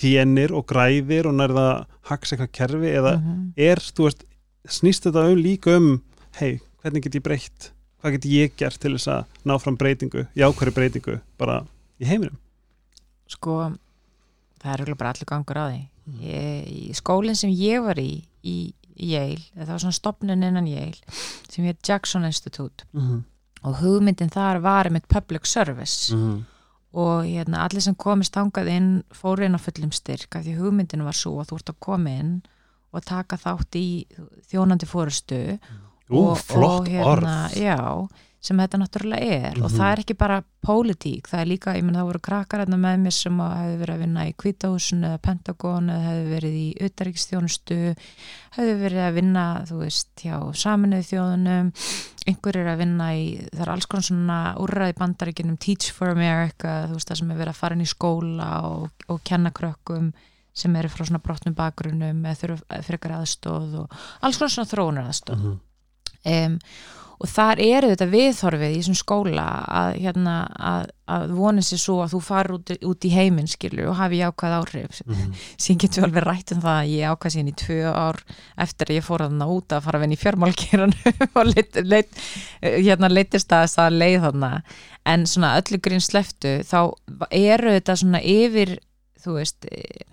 [0.00, 1.66] þénir og græðir og nærða
[2.08, 3.42] haks eitthvað kerfi eða mhm.
[3.60, 4.24] er, þú veist,
[4.70, 5.92] snýst þetta um líka um,
[6.40, 10.24] hei, hvernig get ég breytt hvað get ég gert til þess að ná fram breytingu,
[10.38, 11.60] jákværi breytingu bara
[12.00, 12.38] í heiminum
[13.30, 13.62] sko
[14.60, 16.22] það er örugglega bara allir gangur á því Mm.
[16.24, 21.64] ég, skólinn sem ég var í í Yale, það var svona stopnun innan Yale sem
[21.64, 22.84] heit Jackson Institute.
[22.92, 23.20] Mm -hmm.
[23.62, 26.14] og hugmyndin þar var með public service.
[26.14, 26.44] Mm
[26.92, 31.04] og hérna, allir sem komist hangað inn fóru inn á fullum styrk af því hugmyndin
[31.06, 32.32] var svo að þú ert að koma inn
[32.90, 33.86] og taka þátt í
[34.50, 35.38] þjónandi fórustu
[36.10, 37.78] Ú, og, flott og, hérna, orð já,
[38.40, 39.76] sem þetta náttúrulega er og Mhm.
[39.78, 43.00] það er ekki bara pólitík, það er líka, ég menn það voru krakkar hérna með
[43.04, 46.68] mér sem að hefðu verið að vinna í kvítahúsun eða Pentagon eða hefðu verið í
[46.88, 47.78] utaríkstjónustu
[48.56, 51.72] hefðu verið að vinna, þú veist, hjá saminuð þjóðunum
[52.30, 56.86] einhver er að vinna í, það er alls konar svona úrræði bandaríkinum, Teach for America
[56.88, 60.12] þú veist, það sem er verið að fara inn í skóla og, og kenna krökkum
[60.54, 65.08] sem eru frá svona brotnum bakgrunnum eða þurfa frekar aðstóð og alls konar svona þróunar
[65.12, 65.60] aðstóð Mhm.
[66.26, 66.58] um,
[67.20, 71.96] og þar eru þetta viðþorfið í þessum skóla að, hérna, að, að vonið sér svo
[72.00, 75.34] að þú farur út, út í heiminn skilur og hafi jákvæð áhrif Mhm.
[75.60, 78.20] síðan getur við alveg rætt um það að ég ákvæð síðan í tvö ár
[78.66, 80.94] eftir að ég fór þarna út að fara að vinna í fjármálkýranum
[81.42, 82.22] og leitt, leitt,
[82.62, 84.52] hérna leittist að það leið þarna
[85.12, 86.78] en svona öllu grinn sleftu þá
[87.30, 88.78] eru þetta svona yfir
[89.20, 90.06] þú veist eh,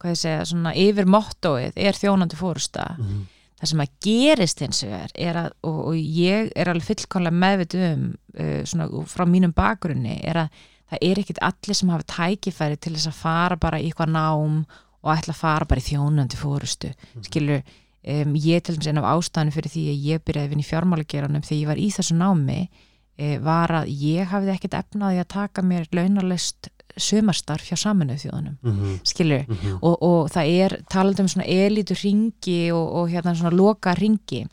[0.00, 3.28] hvað ég segja, svona yfir mottóið er þjónandi fórusta Mhm.
[3.60, 7.86] Það sem að gerist hins vegar er að, og, og ég er alveg fullkomlega meðvitið
[7.90, 8.04] um
[8.40, 12.94] uh, svona frá mínum bakgrunni er að það er ekkit allir sem hafa tækifæri til
[12.96, 14.62] þess að fara bara í eitthvað nám
[15.00, 16.90] og ætla að fara bara í þjónandi fórustu
[17.26, 17.62] skilur,
[18.04, 20.70] um, ég til dæmis einn af ástæðinu fyrir því að ég byrjaði að vinna í
[20.70, 25.32] fjármálageranum þegar ég var í þessu námi uh, var að ég hafði ekkit efnaði að
[25.36, 29.00] taka mér launalist sumarstarf hjá saminuð þjóðunum Mhm.
[29.04, 29.78] skilur, Mhm.
[29.82, 34.46] og, og það er talað um svona elítu ringi og, og hérna svona loka ringi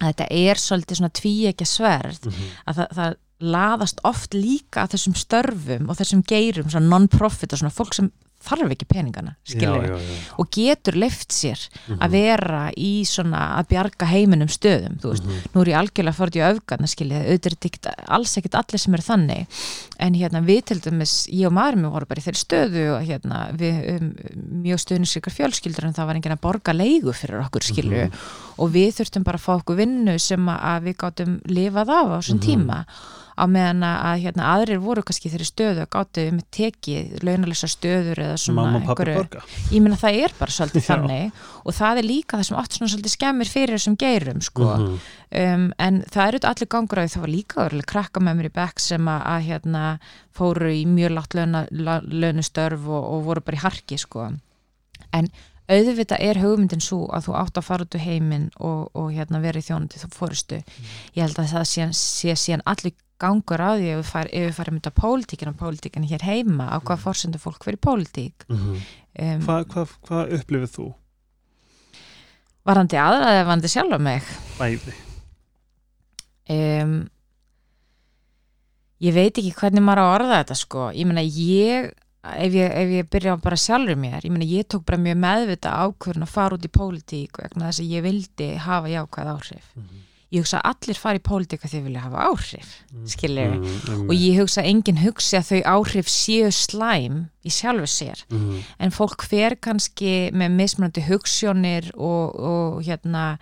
[0.00, 2.48] að þetta er svolítið svona tvíekja sverð Mhm.
[2.66, 7.58] að það, það laðast oft líka að þessum störfum og þessum geirum, svona non-profit og
[7.58, 9.98] svona fólk sem þarf ekki peningana skilur, já.
[10.40, 11.98] og getur leift sér Mhm.
[12.00, 15.52] að vera í svona að bjarga heiminum stöðum, þú veist, Mhm.
[15.54, 18.94] nú er ég algjörlega fórt í öfgarna skilja, auðvitað er ekkert- alls ekkert allir sem
[18.94, 19.46] eru þannig
[19.98, 23.06] en hérna við til dæmis, ég og maður mér voru bara í þeirri stöðu og
[23.06, 24.14] hérna við um,
[24.64, 28.12] mjög stöðnisrikar fjölskyldur en það var enginn að borga leigu fyrir okkur skilju Mhm.
[28.58, 32.18] og við þurftum bara að fá okkur vinnu sem að, við gátum lifað af á
[32.20, 32.46] þessum Mhm.
[32.48, 32.84] tíma
[33.40, 38.20] á meðan að hérna, aðrir voru kannski þeirri stöðu og gáttu um tekið launalisa stöður
[38.26, 39.16] eða svona einhverju-
[39.72, 42.92] ég meina það er bara svolítið þannig og það er líka það sem átt svona
[42.94, 44.68] svolítið skemmir fyrir þessum geirum sko.
[44.76, 44.98] Mhm.
[45.40, 48.50] um, en það eru allir gangur á því það var líka örugglega krakka með mér
[48.50, 49.84] í bekk sem að, að hérna,
[50.36, 51.36] fóru í mjög látt
[52.10, 54.30] launustörf og, og voru bara í harki sko.
[55.12, 55.28] en
[55.70, 59.38] auðvitað er hugmyndin svo að þú átt að fara út úr heiminn og, og hérna,
[59.42, 60.58] vera í þjónundi þú fórustu
[61.14, 64.78] ég held að það sé, sé síðan allir gangur á því ef við far, farum
[64.80, 68.46] út á pólitíkin og pólitíkin hér heima á hvað fórsendu fólk fyrir pólitík?
[68.48, 68.80] Mhm.
[69.20, 70.88] um, Hvað hva, hva upplifið þú?
[72.70, 74.26] varandi aðra eða varandi sjálfa mig?
[74.58, 74.92] Bæði.
[76.50, 76.92] Um,
[79.00, 80.88] ég veit ekki hvernig maður á orða þetta sko.
[80.94, 84.82] Ég meina ég ef ég, ef ég byrja bara sjálfur mér ég meina ég tók
[84.84, 88.90] bara mjög meðvita ákvörðun að fara út í pólitík vegna þess að ég vildi hafa
[88.92, 89.70] jákvæð áhrif
[90.32, 92.68] ég hugsa allir fara í pólitík að þau vilja hafa áhrif
[93.06, 94.08] skilur Mhm.
[94.08, 98.62] og ég hugsa enginn hugsi að þau áhrif séu slæm í sjálfu sér Mhm.
[98.78, 103.38] en fólk fer kannski með mismunandi hugssjónir og, og hérna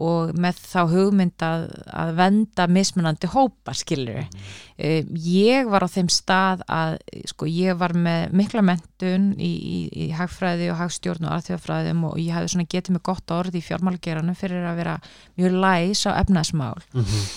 [0.00, 4.40] og með þá hugmynd að, að venda mismunandi hópa skilur mm.
[4.88, 6.96] um, ég var á þeim stað að
[7.28, 12.18] sko ég var með mikla mentun í, í, í hagfræði og hagstjórn og arþjóðfræðum og
[12.22, 14.96] ég hafði svona getið mig gott orð í fjármálgeranum fyrir að vera
[15.36, 17.28] mjög læs á efnaðsmál mm -hmm.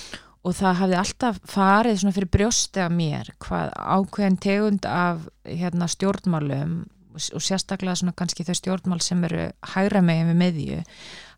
[0.43, 5.87] og það hafði alltaf farið svona fyrir brjósti af mér hvað ákveðin tegund af hérna,
[5.87, 10.79] stjórnmálum og sérstaklega svona kannski þau stjórnmál sem eru hægra megin við meðju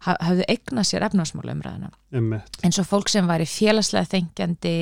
[0.05, 1.91] hafðu eignað sér efnarsmála umræðina
[2.63, 4.77] eins og fólk sem var í félagslega þengjandi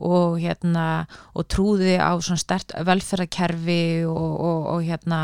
[0.00, 5.22] og hérna og trúði á stert velferðarkerfi og, og, og hérna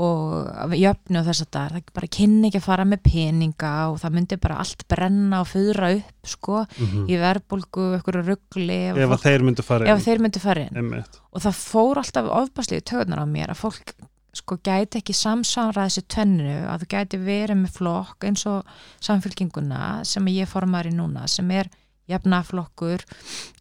[0.00, 4.14] og jöfnu og þess að það bara kynni ekki að fara með peninga og það
[4.16, 7.08] myndi bara allt brenna og fyrra upp sko mm -hmm.
[7.10, 11.02] í verbulgu, ykkur ruggli ef, ef þeir myndi fara inn.
[11.32, 13.94] Og það fór alltaf ofbaslið tögnar á mér að fólk
[14.36, 18.68] sko gæti ekki samsára þessu tönnu að þú gæti verið með flokk eins og
[19.02, 21.70] samfélkinguna sem ég formar í núna sem er
[22.10, 23.04] jafnaflokkur,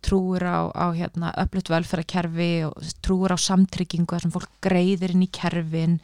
[0.06, 5.26] trúur á, á hérna, öflut velferðarkerfi og trúur á samtryggingu þar sem fólk greiðir inn
[5.26, 6.00] í kerfin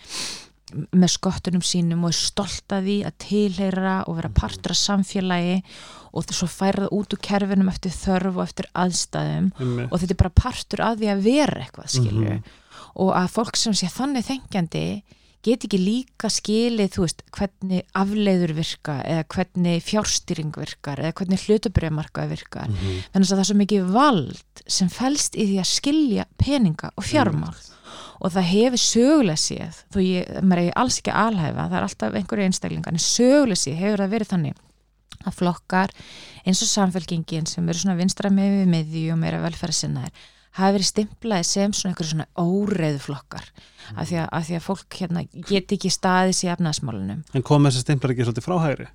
[0.94, 5.60] með skottunum sínum og er stolt að því að tilheyra og vera partur af samfélagi
[6.16, 9.88] og þess að færa það út úr kerfinum eftir þörf og eftir aðstæðum mm.
[9.90, 12.62] og þetta er bara partur að því að vera eitthvað skilju mm -hmm
[12.96, 14.88] og að fólk sem sé þannig þengjandi
[15.46, 21.46] get ekki líka skilið þú veist hvernig afleiður virka eða hvernig fjárstýring virkar eða hvernig
[21.46, 23.06] hlutabrjöðmarkaði virkar mm -hmm.
[23.14, 27.04] þannig að það er svo mikið vald sem fælst í því að skilja peninga og
[27.06, 28.20] fjármál mm -hmm.
[28.20, 32.14] og það hefur söguleg séð þó ég, mér er alls ekki alhæfa það er alltaf
[32.14, 34.56] einhverju einstaklingar en söguleg séð hefur það verið þannig
[35.26, 35.90] að flokkar
[36.46, 40.10] eins og samfélkingin sem eru svona vinstra með við miðju og meira velferðsinnar
[40.56, 43.98] hafi verið stimplaði sem svona einhverju svona óreiðu flokkar mm.
[44.00, 47.22] af, því að, af því að fólk hérna get ekki staðis í efnaðsmálunum.
[47.36, 48.90] En kom þessi stimplar ekki svolítið frá hægri?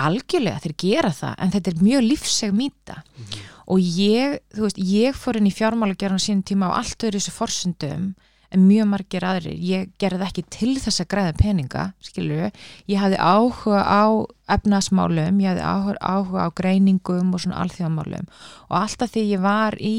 [0.00, 3.38] Algjörlega, þeir gera það, en þetta er mjög lífseg mýta mm.
[3.76, 7.36] og ég, þú veist, ég fór inn í fjármálagerðan sín tíma á allt öðru þessu
[7.36, 8.12] forsundum
[8.52, 12.50] en mjög margir aðrir, ég gerði ekki til þess að græða peninga, skilju
[12.90, 14.04] ég hafði áhuga á
[14.52, 18.28] efnaðsmálum, ég hafði áhuga, áhuga á greiningum og svona alþjóðamálum
[18.68, 19.94] og alltaf því ég var í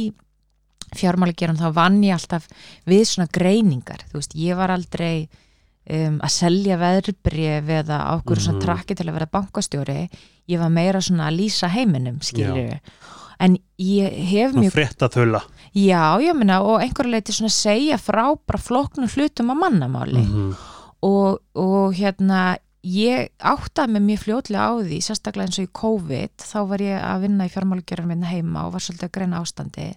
[0.99, 2.47] fjármálegerum þá vann ég alltaf
[2.89, 5.27] við svona greiningar, þú veist, ég var aldrei
[5.89, 8.45] um, að selja veðrbrif eða ákveður mm.
[8.45, 8.65] svona mhm.
[8.67, 9.99] trakki til að vera bankastjóri,
[10.51, 12.79] ég var meira svona að lýsa heiminum, skilju
[13.43, 15.41] en ég hef mjög frétta þöla
[15.73, 20.33] já, ég minna, og einhverju leiti svona segja frá bara floknum hlutum á mannamáli mm
[20.33, 20.53] -hmm.
[21.01, 26.33] og, og hérna ég áttaði mig mjög fljóðlega á því sérstaklega eins og í COVID
[26.37, 29.93] þá var ég að vinna í fjármálugjörðum minna heima og var svolítið að greina ástandi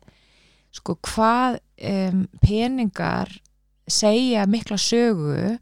[0.76, 1.58] sko hvað
[1.90, 3.32] um, peningar
[3.86, 5.56] segja mikla sögu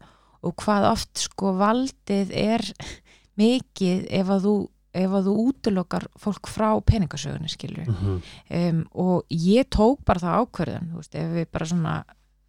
[0.45, 2.65] og hvað oft sko valdið er
[3.41, 4.55] mikið ef að þú
[4.95, 8.19] ef að þú útlokar fólk frá peningasögunni skilju mm -hmm.
[8.69, 12.03] um, og ég tók bara það ákverðan veist, ef við bara svona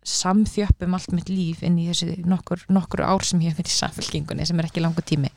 [0.07, 3.81] samþjöppum allt mitt líf inn í þessi nokkur, nokkur ár sem ég hef verið í
[3.81, 5.31] samfélkingunni sem er ekki langu tími.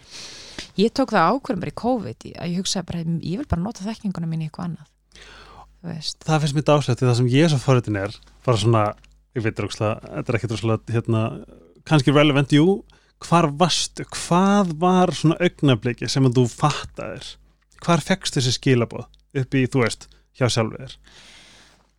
[0.78, 3.88] Ég tók það ákverðan bara í COVID að ég hugsaði bara, ég vil bara nota
[3.88, 4.88] þekkinguna mín í eitthvað annað
[5.84, 8.16] það finnst mér dásætt það sem ég svo fóruðin er
[8.46, 8.84] bara svona,
[9.38, 11.24] ég veit rúkslega þetta er ekki droslega, hérna
[11.88, 12.82] kannski relevant, jú,
[13.24, 17.34] hvar varstu hvað var svona augnabliki sem að þú fattaðir,
[17.84, 19.08] hvar fegst þessi skilaboð
[19.40, 20.98] upp í, þú veist hjá sjálfur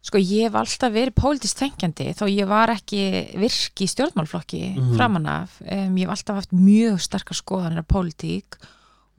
[0.01, 3.01] Sko ég hef alltaf verið pólitist þengjandi þó ég var ekki
[3.37, 4.95] virki í stjórnmálflokki mm -hmm.
[4.97, 8.57] framanaf, um, ég hef alltaf haft mjög starka skoðanir af pólitík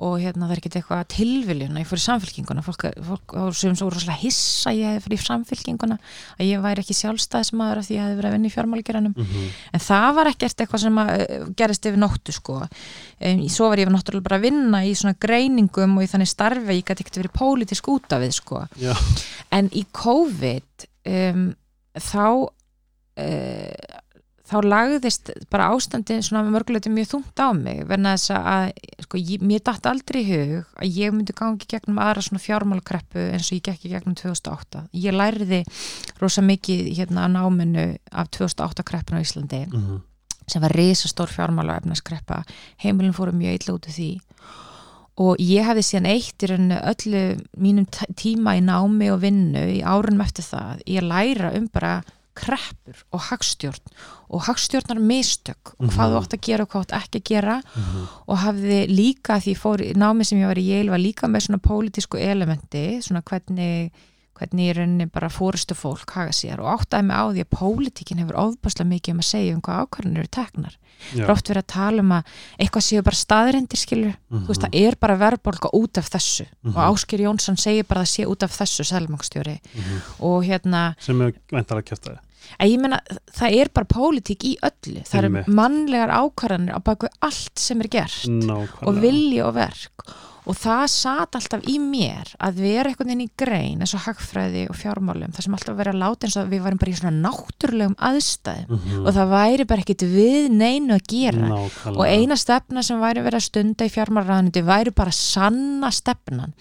[0.02, 3.76] og hérna það er ekkert eitthvað tilviljun að ég fór í samfélkinguna fólk, fólk sem
[3.78, 5.98] svo rosalega hissa ég hef fór í samfélkinguna
[6.38, 9.16] að ég væri ekki sjálfstæðismadur af því að ég hef verið að vinna í fjármáligeranum
[9.16, 9.52] mm -hmm.
[9.78, 13.94] en það var ekkert eitthvað sem eh, gerist yfir nóttu sko um, svo var ég
[13.94, 17.38] náttúrulega bara að vinna í svona greiningum og í þannig starfi ég gæti ekkert verið
[17.38, 18.94] pólitísk út af við sko Já.
[19.52, 21.54] en í COVID um,
[21.94, 22.26] þá
[23.22, 23.91] uh,
[24.52, 28.66] þá lagðist bara ástandi svona mörguleiti mjög þungt á mig verna þess að
[29.06, 33.28] sko, ég, mér dætt aldrei í hug að ég myndi gangi gegnum aðra svona fjármálakreppu
[33.32, 35.62] eins og ég gekki gegnum 2008 ég læriði
[36.20, 40.02] rosa mikið hérna á náminu af 2008 kreppun á Íslandi mm -hmm.
[40.48, 42.44] sem var risastór fjármála efnaskreppa
[42.84, 44.20] heimilin fóru mjög illa út af því.
[45.16, 47.86] Og ég hefði síðan eitt í rauninu öllu mínum
[48.16, 52.04] tíma í námi og vinnu í árunum eftir það ég læra um bara
[52.42, 53.96] kreppur og hagstjórn
[54.32, 56.22] og hagstjórnar mistök og hvað þú mhm.
[56.22, 58.06] átt að gera og hvað þú átt ekki að gera mm -hmm.
[58.28, 61.66] og hafði líka því fór námi sem ég var í Yale var líka með svona
[61.68, 63.92] pólitísku elementi svona hvernig,
[64.34, 68.20] hvernig í rauninni bara fórustu fólk haga sér og áttaði mig á því að pólitíkin
[68.20, 70.78] hefur ofbáslega mikið um að segja um hvað ákvarðanir eru teknar.
[71.30, 72.24] Oft verið að tala um að
[72.62, 74.44] eitthvað séu bara staðirindir skilur, mm -hmm.
[74.46, 76.78] þú veist, það er bara verðbólka út af þessu mm -hmm.
[76.78, 79.60] og Áskir Jónsson segir bara að það sé út af þessu selmangstjóri
[80.20, 83.02] og hérna sem er veintalega kæft að ég meina,
[83.38, 87.92] það er bara pólitík í öllu, það eru mannlegar ákvarðanir á baku allt sem er
[87.92, 88.88] gert Nákvæmlega.
[88.88, 90.12] og vilji og verk
[90.50, 94.64] og það satt alltaf í mér að vera einhvern veginn í grein eins og hagfræði
[94.72, 97.28] og fjármálum það sem alltaf verið að láta eins og við varum bara í svona
[97.28, 99.06] náttúrulegum aðstæðum mm -hmm.
[99.06, 101.98] og það væri bara ekkit við neinu að gera Nákvæmlega.
[102.00, 106.54] og eina stefna sem væri verið að stunda í fjármálræðanundi væri bara sanna stefnan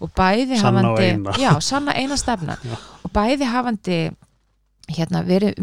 [0.00, 1.32] og bæði sanna hafandi eina.
[1.32, 2.58] já, sanna eina stefnan
[3.04, 4.10] og bæði hafandi
[4.92, 5.56] hérna verið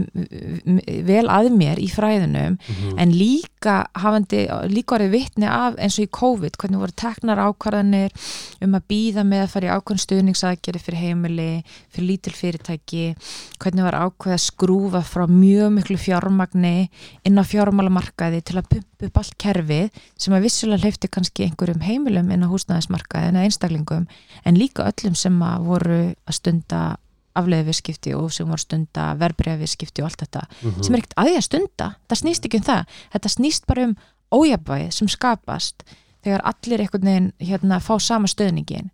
[1.06, 2.98] vel að mér í fræðunum mm -hmm.
[2.98, 8.12] en líka hafandi, líka orðið vittni af eins og í COVID, hvernig voru teknar ákvarðanir
[8.62, 11.64] um að býða með að fara í ákvæðan stuðningsaðgeri fyrir heimili
[11.94, 13.16] fyrir lítil fyrirtæki
[13.62, 16.90] hvernig var ákveð að skrúfa frá mjög miklu fjármagni
[17.24, 21.86] inn á fjármálamarkaði til að pumpa upp allt kerfið sem að vissulega hleyfti kannski einhverjum
[21.86, 24.08] heimilum inn á húsnæðismarkaði en að einstaklingum
[24.46, 26.82] en líka öllum sem að voru að stunda
[27.40, 30.84] afleiðviðskipti og sem voru stunda verbreyðviðskipti og allt þetta mm -hmm.
[30.84, 32.86] sem er ekkert aðeins stunda, það snýst ekki um það.
[33.14, 33.96] Þetta snýst bara um
[34.32, 35.84] ójabæð sem skapast
[36.24, 38.90] þegar allir einhvern veginn hérna fá sama stöðningin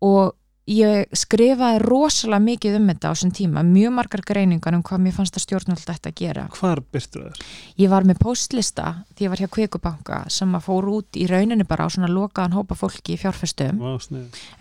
[0.00, 0.34] og
[0.70, 5.16] ég skrifaði rosalega mikið um þetta á þessum tíma, mjög margar greiningar um hvað mér
[5.16, 6.44] fannst að stjórnvöld þetta að gera.
[6.54, 7.40] Hvar byrstu það?
[7.82, 11.66] Ég var með postlista því ég var hjá Kveikubanka sem að fór út í rauninu
[11.66, 13.82] bara á svona lokaðan hópa fólki í fjárfestum.
[13.82, 13.98] Vá,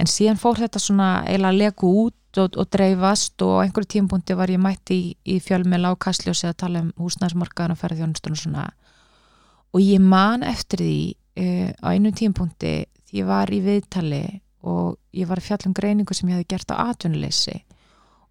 [0.01, 4.37] en síðan fór þetta svona eiginlega leku út og, og dreifast og á einhverju tímpunkti
[4.39, 8.71] var ég mætti í, í fjölmjöla á Kastljósi að tala um húsnæðismarkaðan og ferðjónustunum svona.
[9.71, 14.23] Og ég man eftir því uh, á einu tímpunkti því ég var í viðtali
[14.63, 17.61] og ég var að fjalla um greiningu sem ég hefði gert á atvinnuleysi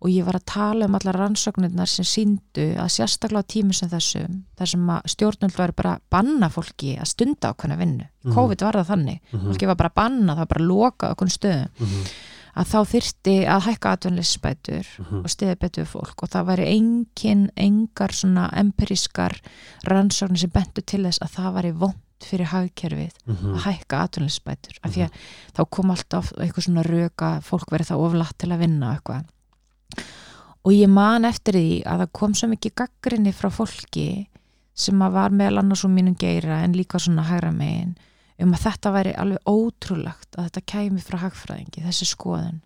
[0.01, 3.89] og ég var að tala um alla rannsóknirnar sem síndu að sérstaklega á tímu sem
[3.93, 8.35] þessum þar sem að stjórnöld var bara að banna fólki að stunda ákveðna vinnu Mhm.
[8.35, 9.47] COVID var það þannig, Mhm.
[9.51, 12.07] fólki var bara að banna það var bara að loka okkur stöðum mm -hmm.
[12.57, 15.19] að þá þyrti að hækka atvinnleysisbætur Mhm.
[15.25, 19.41] og stiði betur fólk og það væri engin, engar svona empirískar
[19.85, 21.95] rannsóknir sem bentu til þess að það væri vond
[22.27, 23.55] fyrir hagkerfið Mhm.
[23.55, 25.11] að hækka atvinnleysisbætur af því að
[25.57, 29.25] þá kom alltaf eitthvað svona röka fólk verið það oflatt til að vinna og eitthvað
[30.65, 34.07] og ég man eftir því að það kom svo mikið gaggrinni frá fólki
[34.75, 37.97] sem að var meðal annars úr mínum geira en líka svona hægra megin
[38.41, 42.61] um að þetta væri alveg ótrúlegt að þetta kæmi frá hagfræðingi, þessi skoðun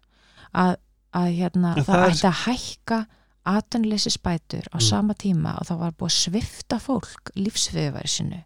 [0.55, 0.77] að,
[1.15, 2.99] að hérna það, það er- ætti að hækka
[3.45, 4.89] atvinnleysi spætur á Mm.
[4.89, 8.43] sama tíma og það var búið að svifta fólk lífsviðværi sinu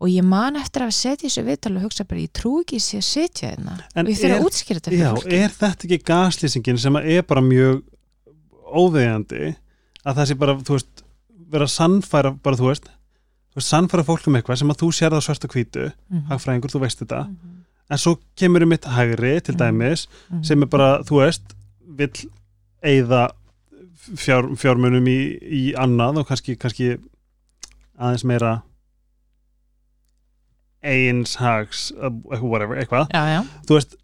[0.00, 2.98] og ég man eftir að setja þessu viðtal og hugsa bara, ég trú ekki sé
[3.00, 5.86] að setja hérna En og ég fyrir að útskýra þetta fyrir Já, fólki er þetta
[5.88, 7.82] ekki gaslýsingin sem er bara mjög
[8.70, 9.54] óvegjandi
[10.06, 11.04] að það sé bara, þú veist,
[11.50, 12.88] vera sannfæra bara, þú veist,
[13.60, 16.22] sannfæra fólk um eitthvað sem að þú sér það svart og hvítu Mhm.
[16.30, 17.56] hagfræðingur, þú veist þetta Mhm.
[17.90, 19.58] en svo kemur um mitt hægri til Mhm.
[19.60, 20.44] dæmis Mhm.
[20.44, 21.42] sem er bara, þú veist
[21.86, 22.30] vill
[22.82, 23.30] eigða
[24.16, 26.98] fjár, fjármunum í, í annað og kannski, kannski
[28.00, 28.62] aðeins meira
[30.82, 32.10] eins hags uh,
[32.40, 33.10] whatever, eitthvað.
[33.12, 33.98] Já, já, þú veist,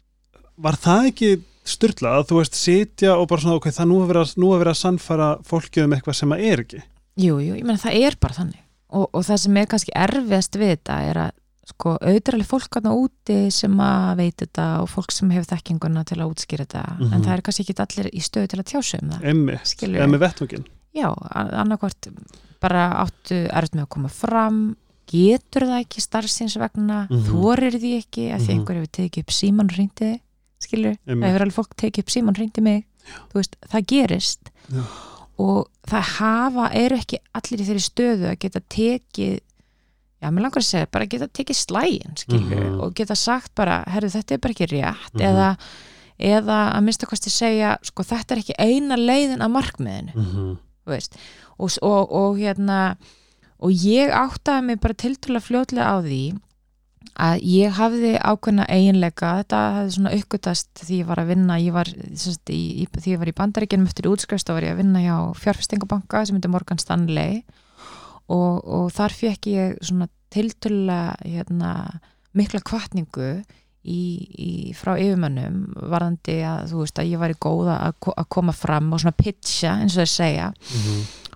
[0.57, 1.31] var það ekki
[1.67, 4.77] styrlað að þú veist, sitja og bara svona ok, það nú að vera, nú að
[4.79, 6.85] sannfæra fólki um eitthvað sem að er ekki?
[7.17, 8.63] Jú, jú, ég meina það er bara þannig.
[8.87, 11.35] Og, og það sem er kannski erfiðast við þetta er að
[11.67, 16.19] sko auðvitaðlega fólk aðna úti sem að veit þetta og fólk sem hefur þekkinguna til
[16.21, 16.83] að útskýra þetta.
[16.95, 17.13] Mhm.
[17.13, 19.57] en það er kannski ekki allir í stöðu til að tjása um það emmi,
[20.13, 20.67] með vettvöngin
[20.97, 22.07] Já, annarkvort
[22.63, 24.61] bara áttu erfitt með að koma fram
[25.07, 27.25] getur það ekki starfsins vegna Mhm.
[27.31, 28.59] þorir því ekki að því Mhm.
[28.59, 30.19] einhver hefur tekið upp síman þig
[30.59, 32.85] skilur, það hefur alveg fólk tekið upp síman reyndi mig,
[33.29, 34.83] þú veist, það gerist Já.
[35.39, 39.39] og það hafa, eru ekki allir í þeirri stöðu að geta tekið
[40.21, 42.81] já, mér langar að segja, bara geta tekið slægin skilur, Mhm.
[42.81, 45.21] og geta sagt bara herru, þetta er bara ekki rétt Mhm.
[45.21, 45.57] eða,
[46.19, 50.57] eða að minnsta kosti segja sko, þetta er ekki eina leiðin að markmiðinu mm -hmm.
[51.59, 52.97] og, og, og hérna
[53.57, 56.21] og ég áttaði mig bara tiltölu fljótlega á því
[57.17, 59.31] að ég hafði ákveðna eiginleika.
[59.41, 61.59] Þetta hafði svona uppgötast því ég var að vinna.
[61.61, 64.75] Ég var, sérst, í, í, því ég var í bandaríkjunum eftir útskrifst þá var ég
[64.75, 67.41] að vinna hjá fjárfestingabanka sem heitir Morgan Stanley.
[68.27, 71.71] Og, og þar fekk ég svona tiltölu hérna,
[72.37, 73.31] mikla kvartningu
[73.87, 78.55] í, í, frá yfirmönnum varðandi að þú veist að ég væri góða að, að koma
[78.55, 80.49] fram og svona pitcha eins og þeir segja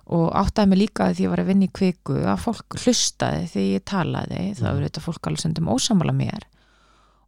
[0.06, 3.44] og áttaði mig líka að því ég var að vinna í kviku að fólk hlustaði
[3.52, 4.74] þegar ég talaði það Mhm.
[4.74, 6.42] var þetta fólk alveg stundum ósamála mér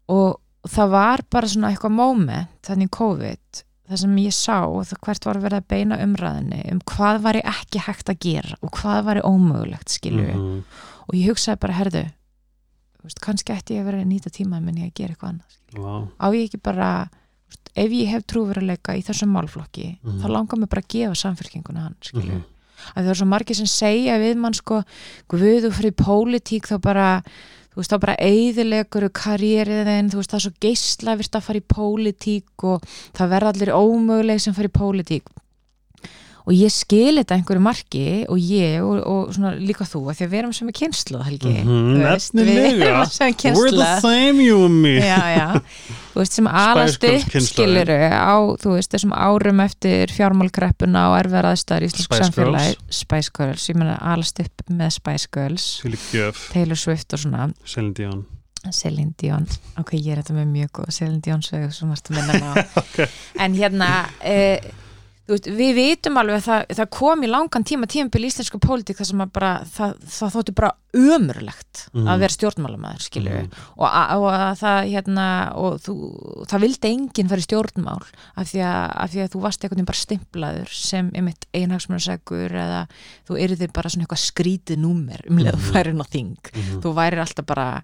[0.09, 4.59] og það var bara svona eitthvað moment þannig COVID það sem ég sá
[5.05, 8.71] hvert var verið að beina umræðinni um hvað var ég ekki hægt að gera og
[8.81, 10.63] hvað var ég ómögulegt skilju mm -hmm.
[11.09, 12.05] og ég hugsaði bara, herðu
[13.05, 15.79] veist, kannski ætti ég að vera að nýta tíma menn ég að gera eitthvað annað
[15.79, 16.09] wow.
[16.21, 17.09] á ég ekki bara,
[17.49, 20.21] veist, ef ég hef trúveruleika í þessum málflokki Mhm.
[20.23, 22.45] þá langar mig bara að gefa samfélkinguna hann skilju Mhm.
[22.93, 24.83] Að það er svo margir sem segja við mann sko,
[25.31, 27.09] guð þú fyrir pólitík þá bara,
[27.73, 31.47] þú veist þá bara eigðilegur karrierið þinn, þú veist það er svo geisla virt að
[31.49, 35.35] fara í pólitík og það verða allir ómöguleg sem fara í pólitík
[36.45, 40.27] og ég skil þetta einhverju marki og ég og, og svona líka þú, af því
[40.27, 42.51] að við erum sem er kynslu Helgi, Mhm, Þú veist, við
[42.85, 44.93] erum sem er We're kynslu the same you and me.
[45.01, 45.47] Já, já,
[46.13, 51.49] þú veist sem alast upp skiluru á, þú veist, þessum árum eftir fjármálkreppuna og erfiðar
[51.55, 52.77] aðstæður í Spice samfélagi.
[53.01, 55.67] Spice Girls, ég meina alast upp með Spice Girls.
[56.53, 57.13] Taylor Swift.
[57.17, 57.49] Og svona.
[57.65, 58.25] Celine Dion.
[58.73, 59.45] Celine Dion,
[59.81, 60.93] ok, ég er þetta með mjög góð.
[60.97, 62.97] Celine Dion sögur sem varst að minna mig á Ok.
[63.45, 63.89] en hérna
[64.25, 64.84] e, þú
[65.29, 68.99] veist, við vitum alveg að það, það kom í langan tíma tímabil í íslensku pólitík
[68.99, 72.07] þar sem að bara, það, það þóttu bara ömurlegt Mhm.
[72.09, 73.51] að vera stjórnmálamæður Mhm.
[73.77, 75.95] og, og að það hérna og þú,
[76.47, 78.03] það vildi enginn fara í stjórnmál
[78.37, 82.51] af því að, af því að þú varst einhvern veginn bara stimplaður sem einmitt einhagsmjörnsegur
[82.53, 82.83] eða
[83.29, 85.63] þú yrðir bara svona eitthvað skrítið númer um leið Mhm.
[85.65, 86.81] þú værir ná þing Mhm.
[86.83, 87.83] þú værir alltaf bara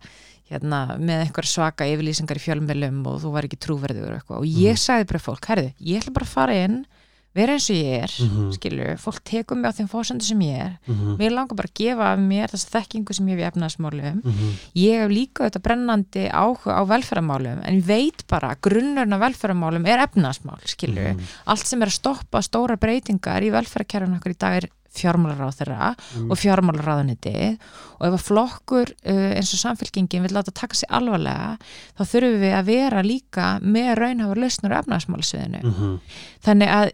[0.51, 4.75] hérna, með einhver svaka yfirlýsingar í fjölmjölum og þú væri ekki trúverður og, og ég
[4.77, 6.87] sagði bara fólk, herðu, ég ætla bara að fara inn
[7.35, 8.53] vera eins og ég er, Mhm.
[8.57, 11.17] skilur fólk tekur mig á þeim fósendu sem ég er Mhm.
[11.19, 14.53] mér langar bara að gefa af mér þess þekkingu sem ég hef í efnaðsmálum Mhm.
[14.75, 19.21] ég hef líka þetta brennandi áhuga á velferðamálum en ég veit bara að grunnurinn af
[19.21, 21.21] velferðamálum er efnaðsmál, skilur Mhm.
[21.47, 25.95] allt sem er að stoppa stóra breytingar í velferðarkerfun okkur í dag er fjármálaráð þeirra
[26.17, 26.31] Mhm.
[26.33, 27.59] og fjármálaráðuniti
[28.01, 31.59] og ef að flokkur uh, eins og samfélkingin vil láta taka sig alvarlega
[31.97, 36.01] þá þurfum við að vera líka með raunhafur lausnur á efnaðsmálsviðinu Mhm.
[36.45, 36.91] þannig að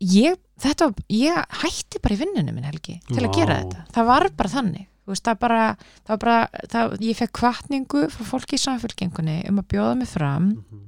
[0.00, 4.28] ég, þetta, ég hætti bara í vinnunum minn helgi til að gera þetta, það var
[4.36, 5.62] bara þannig veist, það bara,
[6.06, 10.08] það var bara það, ég fekk kvartningu frá fólki í samfélkingunni um að bjóða mig
[10.08, 10.86] fram Mhm.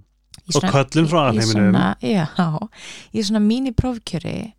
[0.48, 2.26] í Og köllun frá svona, já,
[3.14, 4.52] í svona mini-prófkjöri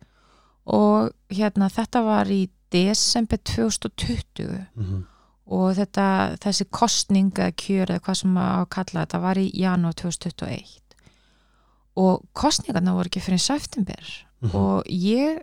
[0.66, 5.04] og hérna þetta var í desember 2020 Mhm.
[5.46, 9.94] og þetta, þessi kostning eða kjör eða hvað sem að kalla þetta var í janúar
[9.94, 10.80] 2021
[11.96, 14.54] og kostningarna voru ekki fyrir september Mhm.
[14.60, 15.40] og ég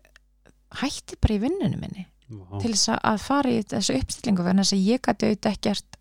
[0.82, 2.62] hætti bara í vinnunum minni Vá.
[2.62, 5.97] til þess að- að fara í þessu uppstillingu verðan þess að ég gæti auðvitað ekkert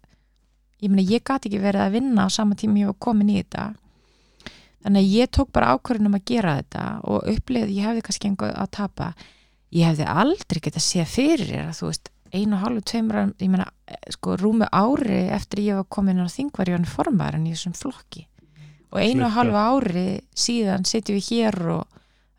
[0.83, 3.43] ég meina ég gæti ekki verið að vinna á sama tíma ég var komin í
[3.43, 3.75] þetta
[4.85, 8.47] þannig að ég tók bara ákvörðunum að gera þetta og upplifði, ég hefði kannski engu
[8.53, 9.15] að tapa
[9.73, 13.51] ég hefði aldrei getað séð fyrir þér að þú veist einu og hálfu, tveimur, ég
[13.51, 13.67] meina
[14.11, 17.75] sko rúmu ári eftir ég var komin á þing var ég hann formæðan í þessum
[17.75, 18.27] flokki
[18.93, 21.87] og einu og hálfu ári síðan setjum við hér og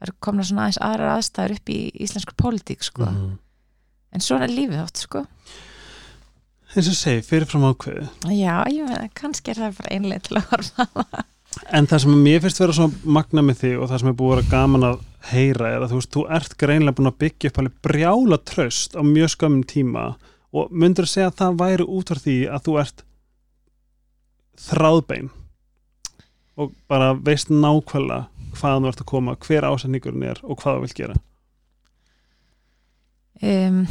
[0.02, 3.06] það er komna svona aðeins aðrar aðstæður upp í íslensku pólitík sko.
[3.06, 3.36] Mhm.
[4.12, 5.26] en svona er lífið átt sko.
[6.72, 10.50] Eins og segi, fyrirfram ákveði já, ég meina, kannski er það bara einlega til að
[10.52, 11.26] horfa
[11.76, 14.32] En það sem mér finnst vera svo magna með því og það sem er búið
[14.32, 17.52] að vera gaman að heyra er að þú veist, þú ert greinlega búin að byggja
[17.52, 20.06] upp alveg brjála tröst á mjög skömmum tíma
[20.56, 23.04] og myndur að segja að það væri út frá því að þú ert
[24.62, 25.30] þráðbein?
[26.60, 28.28] Og bara veist nákvæmlega
[28.58, 31.16] hvaðan þú ert að koma, hver ásendingurinn er og hvað þú vilt gera.
[33.42, 33.86] um,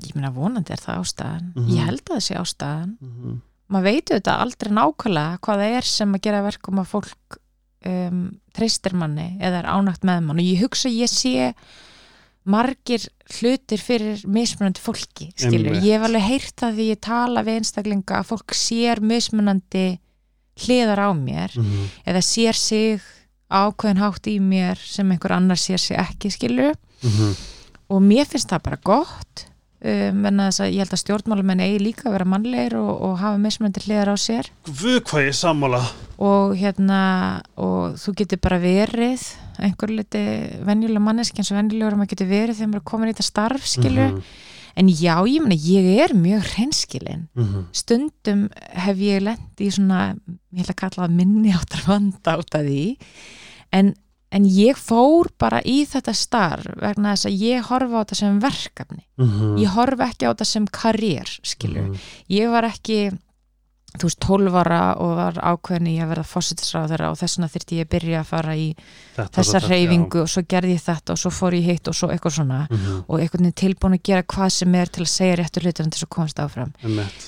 [0.00, 1.68] ég meina vonandi er það ástæðan Mhm.
[1.76, 3.40] ég held að það sé ástæðan Mm -hmm.
[3.70, 7.38] maður veit auðvitað aldrei nákvæmlega hvað það er sem að gera verkum að fólk
[7.86, 11.54] um, treystir manni eða er ánægt með mann og ég hugsa að ég sé
[12.44, 13.06] margir
[13.40, 15.82] hlutir fyrir mismunandi fólki skilur, Einmitt.
[15.84, 19.98] ég hef alveg heyrt það því ég tala við einstaklinga að fólk sér mismunandi
[20.56, 21.86] hliðar á mér Mhm.
[22.06, 23.00] eða sér sig
[23.50, 27.36] ákveðin hátt í mér sem einhver annar sér sig ekki skilur Mhm.
[27.90, 29.46] og mér finnst það bara gott
[29.82, 33.14] um, en þess að ég held að stjórnmálamenn eigi líka að vera mannlegir og, og
[33.18, 35.80] hafa mismunandi hliðar á sér Guð hvað ég sammála.
[36.20, 39.24] og hérna og þú getur bara verið
[39.58, 40.20] einhver liti
[40.68, 43.64] venjulega manneski eins og venjulegur maður getur verið þegar maður er komin í þetta starf
[43.66, 44.22] skilur, Mhm.
[44.76, 47.64] en já, ég meina, ég er mjög hreinskilin Mhm.
[47.72, 50.14] stundum hef ég lent í svona,
[50.54, 52.96] ég ætla að kalla það minni áttar vanda át að því
[53.72, 53.94] en,
[54.32, 58.40] en ég fór bara í þetta starf vegna þess að ég horfa á þetta sem
[58.40, 59.56] verkefni Mhm.
[59.58, 61.96] ég horfa ekki á þetta sem karriér skilur, Mhm.
[62.30, 63.18] ég var ekki
[63.98, 67.78] þú veist, 12 ára og var ákveðin í að verða fósittisráður og þess vegna þurfti
[67.80, 68.66] ég að byrja að fara í
[69.16, 72.10] þetta, þessa reyfingu og svo gerði ég þetta og svo fór ég hitt og svo
[72.12, 72.60] eitthvað svona.
[72.70, 75.64] Já, mhm, og einhvern veginn tilbúin að gera hvað sem er til að segja réttu
[75.64, 76.72] hlutina til þess að komast áfram.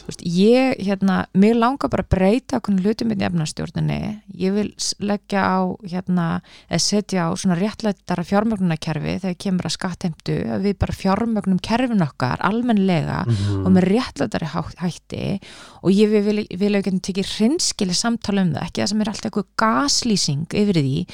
[0.06, 4.00] Veist, ég, hérna, mér langar bara að breyta okkur hlutum í efnastjórninni.
[4.38, 4.68] Ég vil
[5.02, 6.28] leggja á hérna,
[6.70, 12.06] eða setja á svona réttlættara fjármögnunarkerfi þegar kemur að skattheimtu að við bara fjármögnum kerfin
[12.06, 14.48] okkar almennlega Mhm, og með réttlættari
[14.78, 15.40] hætti.
[15.82, 19.28] Og ég vil, vil ekki tekið hrinskili samtala um það, ekki það sem er alltaf
[19.28, 21.04] eitthvað gaslýsing yfir því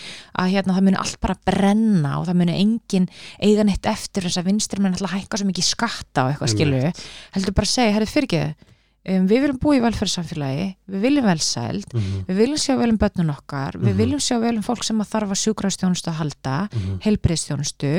[0.42, 3.10] að hérna það muni allt bara brenna og það muni engin
[3.42, 6.82] eiga neitt eftir þess að vinstri menn alltaf hækka svo mikið skatta og eitthvað skilu
[6.88, 8.74] heldur bara að segja, herrið fyrirgeðu
[9.08, 12.98] um, við viljum búa í velferðsamfélagi við viljum velsæld, mhm, við viljum sjá vel um
[12.98, 13.98] börnun okkar, við Mhm.
[14.02, 17.92] viljum sjá vel um fólk sem að þarf að sjúkrastjónustu að halda mhm, heilbriðstjónustu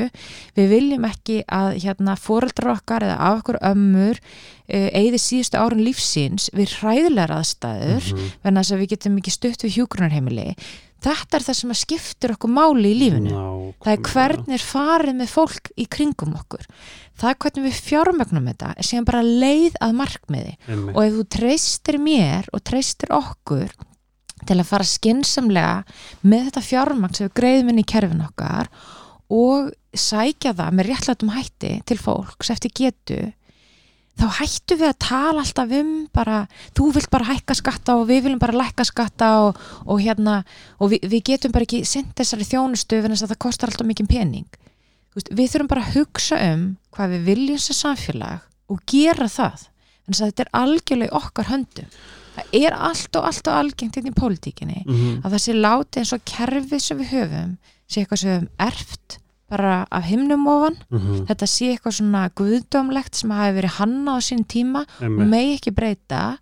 [0.56, 4.20] við viljum ekki að hérna fóreldrar okkar eða af okkur ömmur
[4.70, 8.28] eigði síðustu árun lífsins við hræðilegar aðstæður mhm.
[8.44, 10.54] venna þess að við getum ekki stutt við hjúgrunarheimili
[11.04, 13.44] þetta er það sem að skiptur okkur máli í lífinu.
[13.80, 16.66] Það er hvernig er farið með fólk í kringum okkur.
[17.20, 20.56] Það er hvernig við fjármögnum þetta er síðan bara leið að markmiði.
[20.68, 20.96] Einmitt.
[20.96, 23.74] og ef þú treystir mér og treystir okkur
[24.48, 25.74] til að fara skinsamlega
[26.24, 28.70] með þetta fjármagn sem við greiðum inn í kerfin okkar
[29.30, 33.20] og sækja það með réttlætum hætti til fólks eftir getu
[34.20, 36.38] þá hættu við að tala alltaf um bara,
[36.76, 40.42] þú vilt bara hækka skatta og við viljum bara lækka skatta og, og hérna,
[40.78, 43.88] og við, við getum bara ekki sendt þessari þjónustu en þess að það kostar alltaf
[43.90, 44.46] mikið pening.
[45.16, 46.64] Veist, við þurfum bara að hugsa um
[46.94, 49.66] hvað við viljum sem samfélag og gera það.
[50.06, 51.88] En þess að þetta er algjörlega í okkar höndum.
[52.36, 55.98] Það er allt og allt og algengt inn í pólitíkinni Mhm, að það sé láti
[56.00, 57.56] eins og kerfið sem við höfum
[57.90, 59.18] sé eitthvað sem við höfum erft
[59.50, 60.76] bara af himnum ofan.
[60.90, 65.28] Mhm, þetta sé eitthvað svona guðdómlegt sem hafi verið hanna á sín tíma og einmitt.
[65.28, 66.38] megi ekki breyta.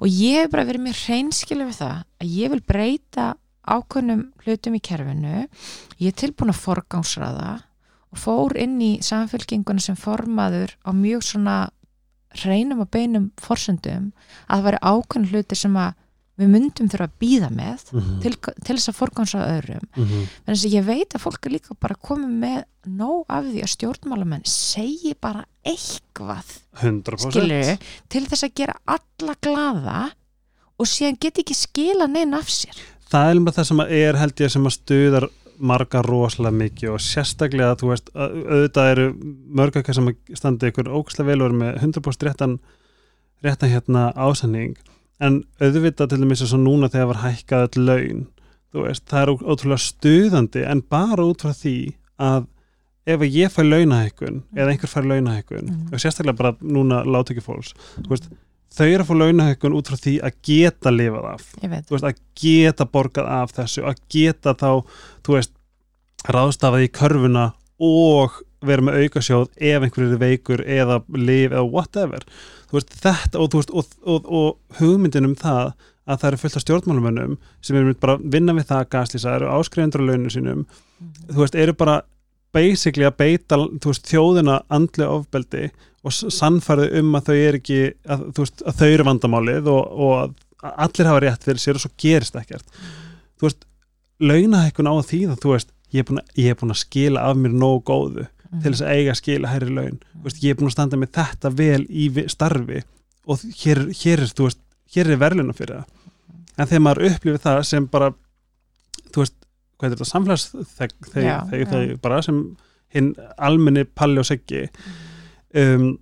[0.00, 3.34] Og ég hef bara verið mér hreinskilu við það að ég vil breyta
[3.68, 5.46] ákveðnum hlutum í kerfinu.
[6.00, 7.62] Ég er tilbúin að forgangsraða
[8.10, 11.58] og fór inn í samfélkinguna sem formaður á mjög svona
[12.40, 14.12] hreinum og beinum forsöndum
[14.48, 15.94] að það væri ákveðnum hluti sem að
[16.40, 18.32] við myndum þurfa að býða með Mhm, til,
[18.64, 19.86] til þess að forgangsraða öðrum.
[19.96, 22.60] Mhm, en þess að ég veit að fólk er líka bara komið með
[23.00, 27.76] nóg af því að stjórnmálamenn segi bara eitthvað 100% skilur
[28.08, 29.98] til þess að gera alla glaða
[30.80, 32.78] og síðan get ekki skila neina af sér.
[33.10, 35.28] Það er alveg það sem að er held ég sem að stuðar
[35.60, 39.06] marga rosalega mikið og sérstaklega þú veist, að- auðvitað eru
[39.60, 42.54] mörg okkar sem að standi ykkur ógæslega vel og eru með 100% réttan
[43.44, 44.76] réttan hérna ásanning
[45.20, 48.26] en auðvitað til dæmis eins og núna þegar var hækkað öll laun
[48.72, 51.74] þú veist, það er ótrúlega stuðandi en bara út frá því
[52.20, 52.46] að
[53.10, 55.88] ef ég fæ launahækkun eða einhver fær launahækkun Mhm.
[55.92, 58.28] og sérstaklega bara núna látt ekki fólks þú veist,
[58.70, 61.46] þau eru að fá launahækkun út frá því að geta lifað af.
[61.88, 64.84] Þú veist, að geta borgað af þessu, að geta þá,
[65.26, 65.50] þú veist,
[66.28, 67.44] ráðstafað í körfuna
[67.80, 68.30] og
[68.66, 72.24] vera með aukasjóð ef einhverju er veikur eða lif eða whatever.
[72.70, 75.72] Veist, þetta og, veist, og, og, og hugmyndin um það
[76.10, 79.34] að það eru fullt af stjórnmálumönnum sem eru bara að vinna við það að gaslýsa,
[79.38, 80.62] eru áskrifundur á launinu sínum,
[81.30, 81.96] þú veist, eru bara
[82.56, 85.68] basically að beita veist, þjóðina andli ofbeldi
[86.02, 87.80] og s- sannfærðu um að þau eru ekki
[88.10, 91.84] að, veist, að þau eru vandamálið og, og að allir hafa rétt fyrir sér og
[91.84, 92.66] svo gerist ekkert.
[93.40, 93.62] Þú veist,
[94.20, 97.54] launahækkun á því það, þú veist, ég er búin að, er að skila af mér
[97.56, 98.62] nóg góðu Mhm.
[98.62, 100.00] til þess að eiga að skila hærri laun.
[100.14, 102.82] Þú veist, ég er búin að standa með þetta vel í starfi
[103.26, 104.58] og hér, hér er veist,
[104.94, 105.86] hér er verðluna fyrir það.
[106.58, 108.10] En þegar maður upplifir það sem bara
[109.12, 109.36] þú veist,
[109.78, 112.42] hvað er þetta samfélags þegar sem
[112.94, 114.64] hinn almenni palli og seggi
[115.54, 115.92] um,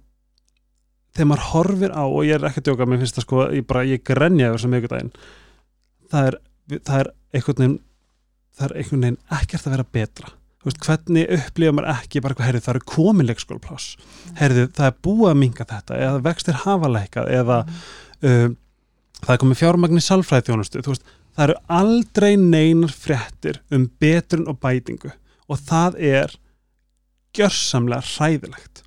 [1.12, 3.68] þegar maður horfir á og ég er ekki að djóka, mér finnst það sko ég
[3.68, 5.12] bara, ég grenja yfir sem miðgudaginn
[6.08, 6.38] það er,
[6.78, 7.78] það er einhvern veginn
[8.58, 10.32] það er einhvern veginn ekkert að vera betra
[10.64, 13.92] veist, hvernig upplifa maður ekki bara heyrðu, það eru komin leikskólapláss
[14.40, 17.58] heyrðu, það er búið að minga þetta eða vextir hafa lækkað eða
[18.22, 18.56] um,
[19.22, 21.06] það er komið fjármagn í salfræði þjónustu, þú veist,
[21.38, 25.12] það eru aldrei neinar fréttir um betrun og bætingu
[25.48, 26.34] og það er
[27.38, 28.82] gjörsamlega hræðilegt.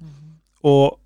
[0.68, 0.98] Og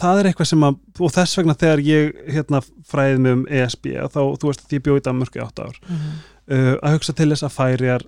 [0.00, 3.88] það er eitthvað sem að, og þess vegna þegar ég hérna fræði mig um ESB
[4.12, 6.10] þá, þú veist, því bjóði Danmörku í átt ár Mhm.
[6.50, 8.06] uh, að hugsa til þess að færiar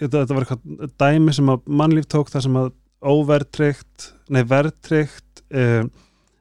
[0.00, 2.70] þetta, þetta var eitthvað dæmi sem að mannlíf tók það sem að
[3.00, 5.84] óvertryggt nei vertryggt uh,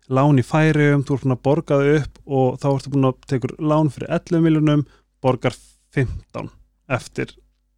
[0.09, 3.19] lán í færium, þú ert búin að borga þau upp og þá ertu búin að
[3.29, 4.85] tekur lán fyrir 11 miljonum,
[5.21, 5.55] borgar
[5.95, 6.49] 15
[6.89, 7.35] eftir,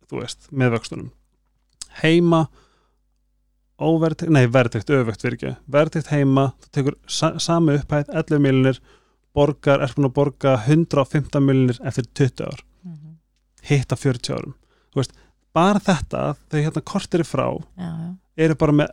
[0.08, 1.12] þú veist, með vöxtunum
[2.00, 2.46] heima
[3.82, 8.82] óvertryggt, nei vertryggt, öfugt fyrir ekki vertryggt heima, þú tekur sa sami upphæð 11 miljonir,
[9.36, 12.64] borgar, er búin að borga 115 miljonir eftir 20 ár.
[12.84, 13.16] Mm -hmm.
[13.62, 14.54] hitta 40 árum.
[14.96, 15.14] Veist,
[15.56, 18.12] bara þetta, þau hérna kortir frá já, já.
[18.46, 18.92] eru bara með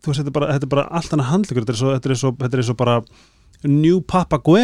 [0.00, 2.10] þú veist, þetta er bara, þetta er bara allt annað handlugur þetta er svo, þetta
[2.10, 2.98] er svo, þetta er svo bara
[3.68, 4.60] New Papua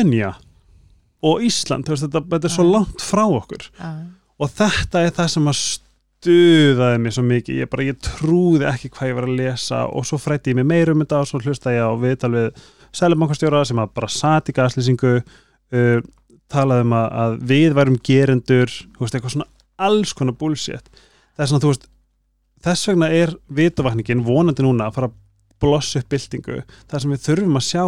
[1.26, 3.90] og Ísland, veist, þetta, þetta er svo langt frá okkur já.
[4.38, 5.60] og þetta er það sem að
[6.26, 10.06] stuðaði mig svo mikið, ég bara, ég trúði ekki hvað ég var að lesa og
[10.08, 12.62] svo frætti ég mig meir um þetta og svo hlusta ég á viðtal við
[12.96, 15.98] Sælubankastjóra sem að bara sati gaslýsingu uh,
[16.52, 20.88] talaði um að, að við værum gerendur, þú veist, eitthvað svona alls konar bullshit
[21.36, 21.86] það er svona, þú veist,
[22.66, 25.14] þess vegna er vitavakningin vonandi núna að fara að
[25.60, 27.84] blossa upp byltingu, það sem við þurfum að sjá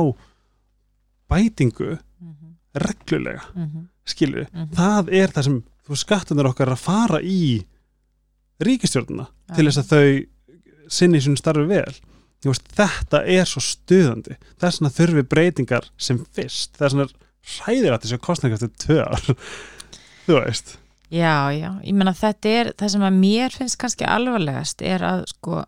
[1.29, 2.53] bætingu Mm -hmm.
[2.75, 3.87] reglulega, Mm -hmm.
[4.05, 4.71] skilur Mhm.
[4.75, 7.65] það er það sem þú skattunar okkar er að fara í
[8.61, 9.55] ríkistjórnuna Já.
[9.55, 10.27] til þess að þau
[10.89, 11.95] sinni sín starfi vel
[12.45, 17.13] veist, þetta er svo stuðandi þess vegna þurfi breytingar sem fyrst þess vegna er
[17.59, 19.37] hræðir að þessu kostninga eftir tvö ár
[20.27, 20.79] þú veist
[21.11, 25.23] Já, já, ég meina þetta er það sem að mér finnst kannski alvarlegast er að
[25.31, 25.63] sko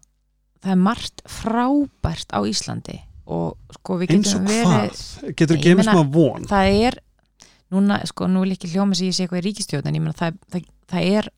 [0.61, 2.99] það er margt frábært á Íslandi
[3.31, 6.45] og sko við eins og getum verið hvað, getur ekki meina, smá von?
[6.51, 6.99] það er
[7.73, 10.17] núna, sko, nú vil ekki hljóma sem ég sé eitthvað í ríkistjóð en ég meina
[10.19, 11.31] það, það, það er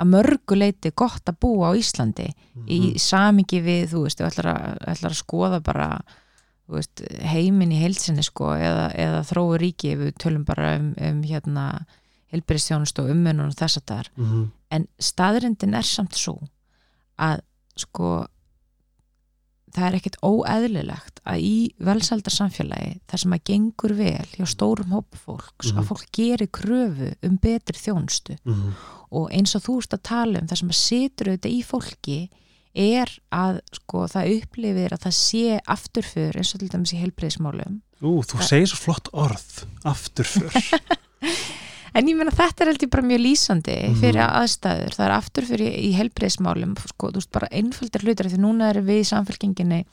[0.00, 2.98] að mörguleiti gott að búa á Íslandi í Mhm.
[3.02, 5.88] samingi við, þú veist, þú ætlar að, ætlar að skoða bara
[6.70, 11.22] veist, heiminn í heilsinni sko, eða, eða þróu ríki ef við tölum bara um, um
[11.26, 11.64] hérna
[12.32, 14.50] helbriðstjónust og umönnun og þess að það er Mhm.
[14.70, 16.36] en staðrindin er samt svo
[17.18, 17.40] að
[17.76, 18.26] sko
[19.70, 24.90] það er ekkit óeðlilegt að í velsaldar samfélagi þar sem að gengur vel hjá stórum
[24.90, 25.78] hópa fólks Mhm.
[25.78, 28.72] að fólk gerir kröfu um betri þjónustu Mhm.
[29.12, 32.28] og eins og þú ert að tala um það sem að situr auðvitað í fólki
[32.74, 37.80] er að sko það upplifir að það sé afturför eins og til dæmis í heilbreyðismálum
[38.02, 40.50] Ú, þú segir svo flott orð afturför
[41.94, 44.00] En ég meina þetta er held ég bara mjög lýsandi Mhm.
[44.00, 48.38] fyrir aðstæður, það er aftur fyrir í helbreyðsmálum, sko, þú veist bara einföldir hlutir því
[48.38, 49.84] núna erum við í samfélkinginni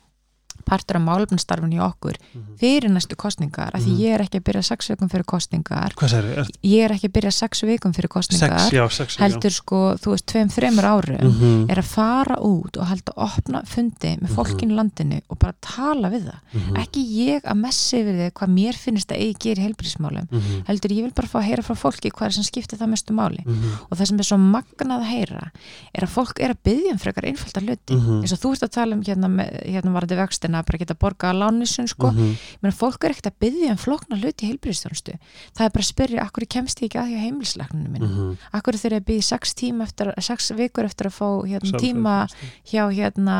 [0.68, 2.18] partur af málefnastarfin í okkur
[2.60, 4.00] fyrir næstu kostningar, af því Mhm.
[4.00, 6.50] ég er ekki að byrja sex vikum fyrir kostningar, þið?
[6.62, 10.10] ég er ekki að byrja sex vikum fyrir kostningar, Sex, já, sex heldur sko, þú
[10.14, 11.70] veist, tveim, þreimur árum -hmm.
[11.70, 16.10] er að fara út og halda opna fundi með fólkinu í landinu og bara tala
[16.10, 16.76] við það, Mhm.
[16.76, 20.64] ekki ég að messi yfir þig hvað mér finnst að eigi gera í helbreyðsmálum Mhm.
[20.66, 23.12] heldur ég vil bara fá að heyra frá fólki hvað er sem skiptir það mestu
[23.14, 23.72] máli Mhm.
[23.90, 25.50] og það sem er svo magnað að heyra
[25.94, 28.20] er að fólk er að byggja um frekar einfalda hluti Mhm.
[28.22, 29.28] eins og þú ert að tala um hérna,
[29.64, 32.36] hérna varandi vextina að bara geta borga að lánisun sko, Mhm.
[32.62, 35.14] menn fólk er ekkert að byggja um flókna hluti í heilbyrðistjónustu
[35.54, 38.38] það er bara að spyrja, akkur kemst ég ekki að hjá heimilislegninu minn, Mhm.
[38.52, 42.28] akkur þeir að byggja sex tíma eftir, sex vikur eftir að fá hérna, tíma
[42.66, 43.36] hjá hérna,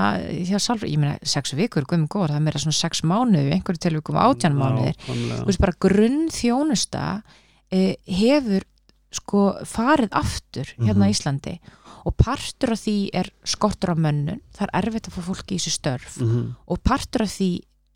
[0.46, 3.78] hjá sálfræ, ég meina sex vikur, guðum góður, það er meira svona sex mánuði, einhverju
[3.78, 7.22] tilvíkum átján mánuðir þú veist bara grunn þjónusta
[7.70, 8.62] eh, hefur
[9.10, 11.08] sko farið aftur hérna Mhm.
[11.08, 11.58] á Íslandi
[12.06, 14.42] og partur af því er skortur á mönnun.
[14.54, 16.20] Það er erfitt að fá fólki í þessu störf.
[16.20, 16.54] Mhm.
[16.66, 17.50] og partur af því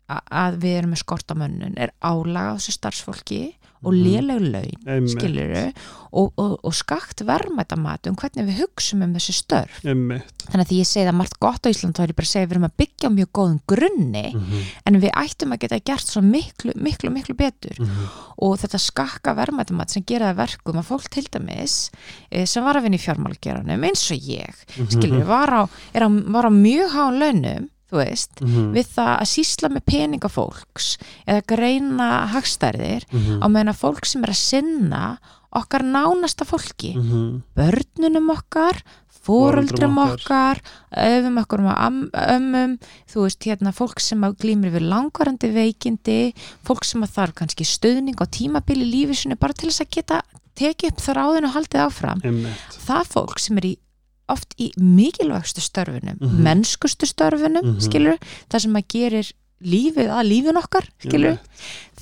[0.09, 3.41] að við erum með skort á mönnun er álaga á þessu starfsfólki
[3.83, 4.03] og Mhm.
[4.03, 4.41] léleg
[4.85, 5.73] laun skiluru
[6.13, 10.23] og, og, og skakt verðmættamat um hvernig við hugsum um þessi störf Einmitt.
[10.51, 12.33] þannig að því ég segi það margt gott á Ísland þá er ég bara að
[12.33, 14.61] segja við erum að byggja á mjög góðum grunni Mhm.
[14.85, 18.07] en við ættum að geta gert svo miklu, miklu, miklu betur Mhm.
[18.37, 21.89] og þetta skakka verðmættumat sem gera það verkum að fólk til dæmis
[22.31, 24.87] eh, sem var að vinna í fjármálgeranum eins og ég, Mhm.
[24.89, 28.73] skilur, var á, á, var á mjög háum launum þú veist, Mhm.
[28.73, 33.43] við það að sísla með peninga fólks eða greina hagstærðir Mhm.
[33.43, 35.17] á meðan fólk sem er að sinna
[35.53, 37.43] okkar nánasta fólki Mhm.
[37.55, 38.81] börnunum okkar
[39.23, 40.59] fóreldrum okkar.
[40.91, 46.33] öfum okkur um ömmum þú veist hérna fólk sem glýmir við langvarandi veikindi
[46.65, 50.21] fólk sem þarf kannski stöðning á tímabili lífi sinni bara til þess að geta
[50.55, 52.77] tekið upp þráðin og haldið áfram Einmitt.
[52.85, 53.77] það fólk sem er í
[54.29, 56.43] oft í mikilvægstu störfunum Mhm.
[56.43, 57.79] mennskustu störfunum, Mhm.
[57.81, 58.17] skilur
[58.49, 59.31] það sem að gerir
[59.63, 61.39] lífið að lífin okkar skilur, Einmitt.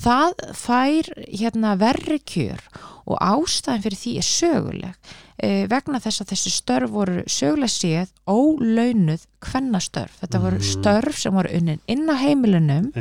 [0.00, 2.58] það fær hérna verri kjör
[3.06, 4.94] og ástæðan fyrir því er söguleg
[5.38, 10.82] eh, vegna þess að þessi störf voru söguleg séð ólaunuð kvennastörf, þetta voru Mhm.
[10.82, 12.92] störf sem voru unnin inn á heimilunum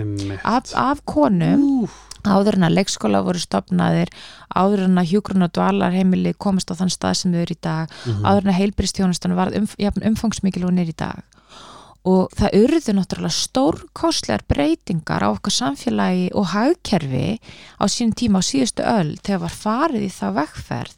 [0.43, 1.89] af, af konum Úf.
[2.27, 4.09] Áður en að leikskóla voru stopnaðir
[4.55, 7.89] áður en að hjúgrun og dvalarheimili komast á þann stað sem þau eru í dag
[8.05, 8.25] Mhm.
[8.25, 11.23] áður en að heilbristjónustan var um, jafn umfangsmikil og er í dag
[12.03, 17.37] og það urðu náttúrulega stórkostlegar breytingar á okkar samfélagi og hagkerfi
[17.77, 20.95] á sínum tíma á síðustu öll þegar var farið í það vegferð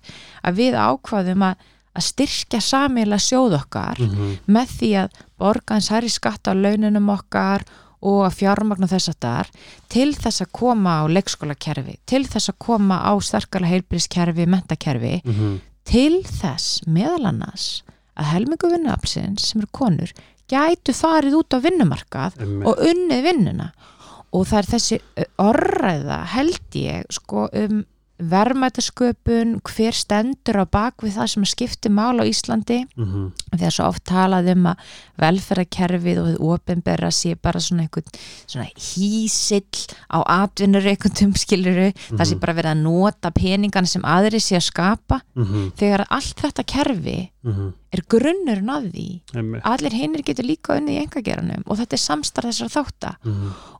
[0.47, 1.55] að við ákvaðum að,
[1.93, 4.37] að styrkja samiðlega sjóð okkar Mhm.
[4.47, 7.65] með því að borga eins hærri skatt á laununum okkar
[8.03, 9.51] og að fjármagna þess að þar
[9.93, 15.33] til þess að koma á leikskólakerfi til þess að koma á sterkala heilbrískerfi, mentakerfi mm
[15.33, 15.57] -hmm.
[15.87, 17.83] til þess meðal annars
[18.19, 20.13] að helmingu vinnuaflsins sem eru konur
[20.51, 23.71] gætu farið út á vinnumarkað og unnið vinnuna
[24.33, 24.99] og það er þessi
[25.41, 27.83] orðræða held ég sko um
[28.31, 32.83] verðmættasköpun, hver stendur á bakvið það sem skiptir mál á Íslandi.
[32.95, 33.25] Mm -hmm.
[33.57, 34.77] því að svo oft talað um að
[35.23, 38.09] velferðarkerfið og þið ofinberra sé bara svona einhvern
[38.47, 42.17] svona hísill á atvinnur einhvern tumskiluru, mm -hmm.
[42.17, 45.21] það sé bara verið að nota peningan sem aðri sé að skapa.
[45.35, 45.71] Mm -hmm.
[45.75, 47.29] þegar allt þetta kerfi
[47.91, 49.07] er grunnurinn að því.
[49.63, 53.15] Allir hinnir getur líka unni í engageranum og þetta er samstarð þessar þáttar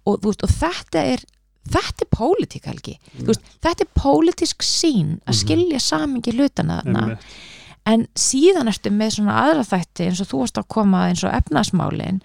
[0.06, 1.24] og, veist, og þetta er
[1.70, 3.26] þetta er pólitík helgi mm.
[3.30, 5.39] veist, þetta er pólitísk sín að mhm.
[5.41, 7.18] skilja samingi hlutana þarna
[7.89, 11.36] en síðan ertu með svona aðra þætti eins og þú varst að koma eins og
[11.36, 12.22] efnasmálin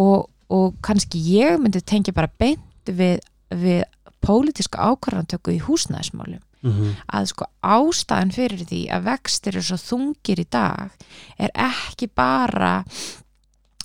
[0.00, 3.20] og, og kannski ég myndi tengja bara beint við,
[3.52, 3.84] við
[4.24, 6.94] pólitíska ákvarðantöku í húsnæðismálum mm -hmm.
[7.06, 10.90] að sko ástæðan fyrir því að vextir er svo þungir í dag
[11.38, 12.84] er ekki bara að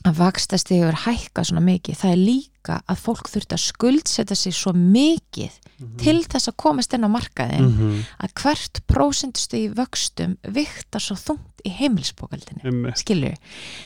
[0.05, 4.71] vakstast yfir hækka svona mikið, það er líka að fólk þurft að skuldsetta sig svo
[4.73, 5.97] mikið mm -hmm.
[5.99, 8.05] til þess að komast inn á markaðin mm -hmm.
[8.23, 12.95] að hvert prósendustu í vöxtum viktar svo þungt í heimilsbókaldinu mm -hmm.
[12.95, 13.33] skilju,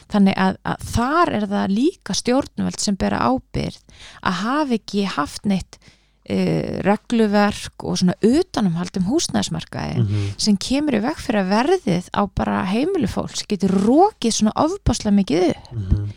[0.09, 3.81] þannig að, að þar er það líka stjórnveld sem bera ábyrð
[4.21, 5.79] að hafi ekki haft neitt
[6.23, 10.27] Uh, regluverk og svona utanumhaldum húsnæðismarkaði mm -hmm.
[10.39, 15.11] sem kemur í veg fyrir að verðið á bara heimilu fólks getur rókið svona ofbáslega
[15.17, 16.13] mikið upp mm -hmm.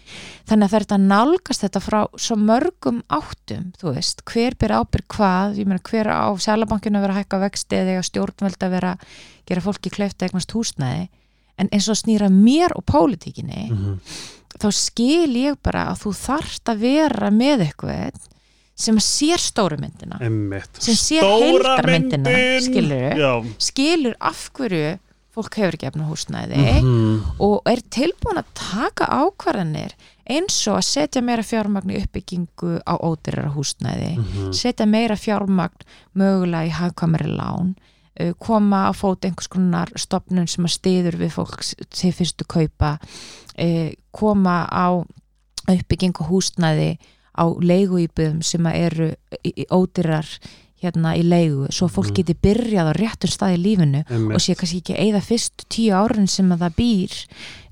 [0.47, 4.71] þannig að það er þetta nálgast þetta frá svo mörgum áttum þú veist, hver ber
[4.79, 8.71] ábyrg hvað ég meina hver á selabankinu að vera að hækka vexti eða stjórnveld að
[8.71, 8.97] vera
[9.47, 11.09] gera fólki kleifta eignast húsnæði
[11.59, 13.99] en eins og snýra mér og pólitíkinni mm -hmm.
[14.55, 18.36] þá skil ég bara að þú þarft að vera með eitthvað
[18.77, 20.69] sem sér stóru myndina Einmitt.
[20.79, 24.99] sem sér heildarmyndina skilur, skilur af hverju
[25.37, 27.17] fólk hefur ekki efna húsnæði mm -hmm.
[27.45, 29.93] og er tilbúin að taka ákvarðanir
[30.27, 34.53] eins og að setja meira fjármagn í uppbyggingu á ódyrra húsnæði mm -hmm.
[34.53, 37.75] setja meira fjármagn mögulega í hagkamari lán
[38.21, 41.61] uh, koma á fót einhvers konar stopnun sem að stiður við fólk
[41.91, 42.99] til fyrstu kaupa
[43.59, 45.05] uh, koma á
[45.69, 46.99] uppbyggingu húsnæði
[47.37, 49.11] á leiguýbum sem eru
[49.71, 50.27] ódýrar
[50.83, 52.15] hérna í leigu svo fólk Mhm.
[52.19, 54.35] geti byrjað á réttum stað í lífinu Einmitt.
[54.37, 57.15] og sé kannski ekki eigða fyrst tíu árin sem að það býr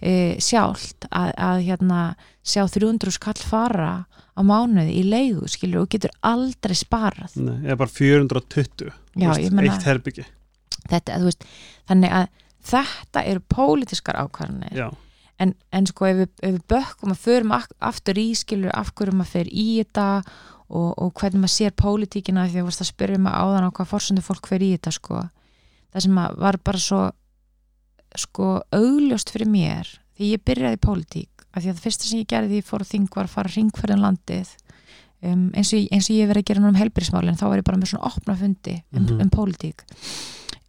[0.03, 5.89] e, sjálft að, að hérna sjá 300 skall fara á mánuði í leigu skilur og
[5.93, 10.25] getur aldrei sparað Nei, eða bara 420 Já, veist, ég meina- eitt herbyggi
[10.89, 11.45] þetta, veist,
[11.89, 12.29] þannig að
[12.65, 14.73] þetta eru pólitískar ákvarðanir
[15.45, 19.14] en, en sko ef við, ef við bökkum að förum aftur í skilur af hverju
[19.16, 20.07] maður fer í þetta
[20.68, 24.24] og, og hvernig maður sér pólitíkina því að þú varst að áðan á hvað fórsundu
[24.24, 25.20] fólk fer í þetta sko
[25.95, 27.03] það sem var bara svo
[28.14, 32.20] sko augljóst fyrir mér því ég byrjaði í pólitík af því að það fyrsta sem
[32.22, 34.53] ég gerði því ég fór þing var að fara hringferðin landið
[35.24, 37.66] um, eins, og, eins og ég verið að gera núna um helbriðsmálin þá var ég
[37.68, 39.20] bara með svona opna fundi um, Mhm.
[39.24, 39.84] um pólitík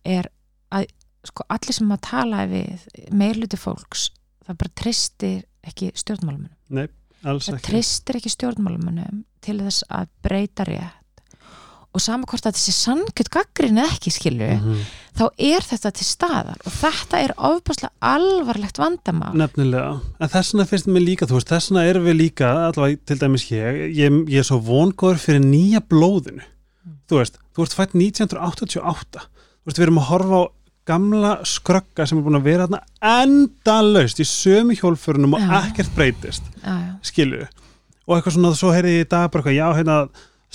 [0.05, 0.29] er
[0.73, 0.87] að
[1.25, 4.09] sko allir sem maður talaði við meirluti fólks
[4.47, 6.89] það bara tristir ekki stjórnmálumunum
[7.25, 7.71] alls það ekki.
[7.71, 11.01] tristir ekki stjórnmálumunum til þess að breyta rétt.
[11.95, 14.79] Og sama hvort að þessi sannkjöld gaggrin ekki skilju, Mhm.
[15.15, 16.57] þá er þetta til staðar.
[16.67, 19.31] Og þetta er ofbáslega alvarlegt vandamál.
[19.33, 22.99] Nefnilega, en þess vegna finnst mér líka, þú veist, þess vegna erum við líka, allavega
[23.05, 26.43] til dæmis ég, ég, ég er svo vongóður fyrir nýja blóðinu,
[27.07, 29.23] þú veist, þú ert fætt 1988,
[29.63, 30.43] þú veist, við erum að horfa á
[30.85, 32.81] gamla skrögga sem er búin að vera þarna
[33.25, 36.45] endalaust í sömu hjólförunum og ekkert breytist,
[37.05, 37.43] skilu,
[38.05, 39.97] og eitthvað svona, svo heyrði ég í dag bara eitthvað, já, hérna,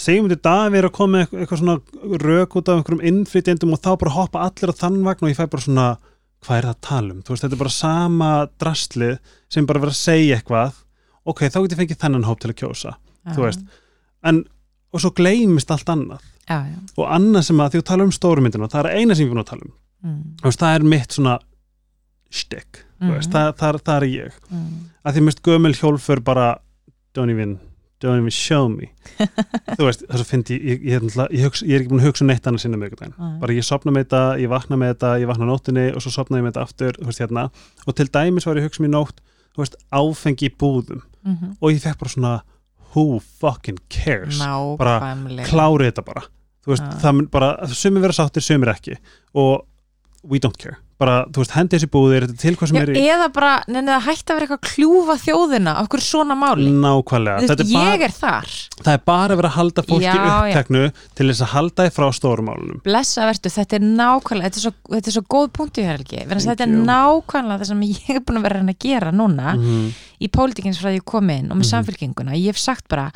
[0.00, 3.74] segjum við dag við erum að koma með eitthvað, svona rök út af einhverjum innflytjendum
[3.74, 5.88] og þá bara hoppa allir á þann vagn og ég fæ bara svona
[6.40, 8.30] hvað er það að tala um, þú veist, þetta er bara sama
[8.62, 9.18] drastlið
[9.52, 10.78] sem bara verið að segja eitthvað.
[11.28, 13.66] Ok, þá get ég fengið þennan hóp til að kjósa já, þú veist,
[14.30, 14.40] en
[14.90, 16.24] og svo gleymist allt annað.
[16.48, 19.14] Já, já, og annað sem að því þú tala um stóru myndina það er eina
[19.14, 21.38] sem ég finn að tala um, mm, veist, það er mitt svona
[22.30, 22.54] veist,
[23.00, 23.32] Mhm.
[23.32, 26.60] það, það, það er ég mm, að því mist gömul hjólfur bara
[27.16, 27.58] don't even,
[28.00, 28.90] don't even show me
[29.78, 32.24] þú veist, þess að fyndi ég, ég, ég, ég, ég, er ekki búin að hugsa
[32.26, 33.32] um neitt annað sinna með ykkur Nei.
[33.40, 36.40] bara ég sopna með þetta, ég vakna með þetta ég vakna nóttinni og svo sopna
[36.40, 37.46] ég með þetta aftur þú veist, hérna.
[37.86, 39.24] og til dæmis var ég að hugsa mér nótt
[39.56, 41.56] þú veist, áfengi í búðum mhm.
[41.60, 42.34] og ég fekk bara svona
[42.92, 44.38] who fucking cares
[44.76, 46.26] bara nákvæmlega klári þetta bara
[46.60, 47.00] þú veist, Já.
[47.00, 48.98] það mun bara, sumir vera sáttir, sumir ekki
[49.40, 49.64] og
[50.22, 53.04] we don't care, bara, þú veist, hendi þessi búðir til hvað sem Já, er í
[53.08, 56.66] eða bara, nefnir það hætti að vera eitthvað að kljúfa þjóðina af hverju svona máli?
[56.76, 58.50] Nákvæmlega, þetta er bara, ég er þar.
[58.84, 60.34] Það er bara að vera að halda fólki Já, já.
[60.50, 60.82] uppteknu
[61.16, 64.74] til þess að halda þið frá stórumálunum blessa vertu, þetta er nákvæmlega þetta er svo,
[64.92, 66.20] þetta er svo góð punkti hér Helgi.
[66.20, 66.84] Vegna þess að Thank þetta er you.
[66.92, 69.90] nákvæmlega það sem ég er búin að vera að reyna að gera núna Mhm.
[70.20, 73.08] í pólitíkins frá því ég kom inn og með samfélkinguna, ég hef sagt bara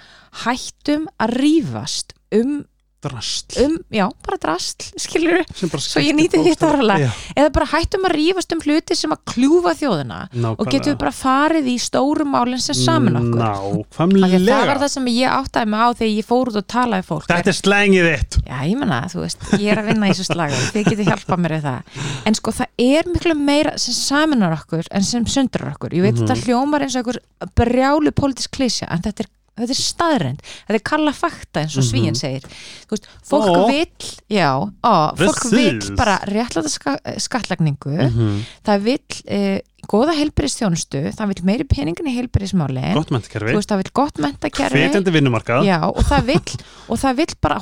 [0.44, 2.64] hættum að rífast um,
[3.04, 7.04] drast um já, bara drastl, skilur svo ég bókstaflega- orðalag.
[7.04, 10.92] Já, eða bara hættum að rífast um hluti sem að kljúfa þjóðina og nákvæmlega getum
[10.94, 13.44] við bara farið í stórum málinn sem saman okkur.
[13.44, 14.78] Að það var nákvæmlega.
[14.84, 17.26] það sem ég áttaði mig á þegar ég fór út og talaði fólk.
[17.30, 18.38] Þetta er slengið þitt.
[18.48, 21.42] Já, ég menna, þú veist, ég er að vinna í þessu slaga þið getur hjálpað
[21.44, 22.02] mér við það.
[22.30, 25.94] En sko það er miklu meira sem saminar okkur en sem sundrar okkur.
[25.94, 26.26] Ég veit Mhm.
[26.26, 27.20] þetta hljómar eins og einhver
[27.54, 28.12] brjálu
[29.56, 31.90] þetta er staðrend, þetta er kalla fakta eins og Mhm.
[31.90, 32.42] svíin segir,
[32.90, 33.66] veist, fólk Ó.
[33.68, 34.50] vill já,
[34.82, 38.42] á, fólk vill bara réttláta ska, skattlagningu Mhm.
[38.66, 42.14] það vill e, góða heilbyrðistjónustu, það vill meiri peningin í
[43.54, 46.56] veist, það vill gott mentakerfi hvetjandi vinnumarkað Já, og það vill,
[46.88, 47.56] og það vill bara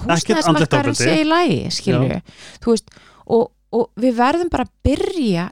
[0.93, 1.05] ofbeldi.
[1.05, 2.22] sé í lægi, skilju
[2.62, 2.88] þú veist,
[3.26, 5.51] og, og við verðum bara að byrja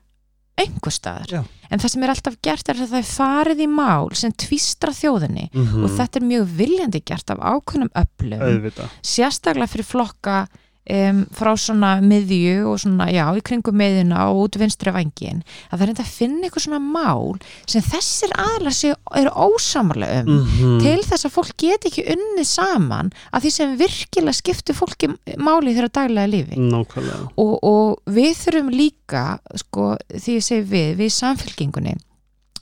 [0.60, 1.44] einhver staðar, Já.
[1.70, 4.90] En það sem er alltaf gert er að það er farið í mál sem tvistra
[4.96, 5.84] þjóðinni Mhm.
[5.84, 10.46] og þetta er mjög viljandi gert af ákveðnum öflum, auðvitað sérstaklega fyrir flokka
[10.90, 15.78] um, frá svona miðju og svona, já, í kringum miðjuna og út vinstri vangin, að
[15.78, 17.38] það er enda að finna eitthvað svona mál
[17.70, 20.80] sem þessir aðlar séu, eru ósamarlega um Mhm.
[20.82, 25.74] til þess að fólk geti ekki unnið saman að því sem virkilega skiptir fólki máli
[25.76, 29.24] þeirra daglega lífi nákvæmlega og, og við þurfum líka
[29.56, 31.96] sko, því ég segi við, við samfélkingunni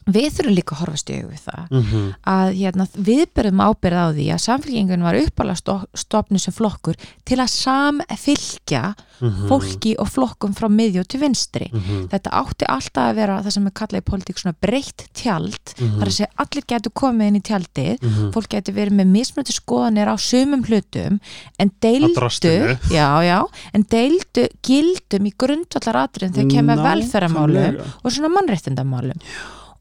[0.09, 2.15] við þurfum líka að horfast í augu við það Mhm.
[2.27, 7.37] að hérna, við berum ábyrð á því að samfélkingun var uppalega stofnu sem flokkur til
[7.39, 9.49] að samfylgja Mhm.
[9.51, 12.09] fólki og flokkum frá miðju til vinstri Mhm.
[12.09, 15.99] þetta átti alltaf að vera það sem er kallað í politík svona breytt tjald Mhm.
[15.99, 18.33] þar að segja allir getur komið inn í tjaldið Mhm.
[18.33, 21.21] fólk getur verið með mismunandi skoðanir á sumum hlutum
[21.59, 23.45] en deildu já, já,
[23.75, 29.19] en deildu gildum í grundvallar atriðin þegar kemur velferðamálum og svona mannréttindamálum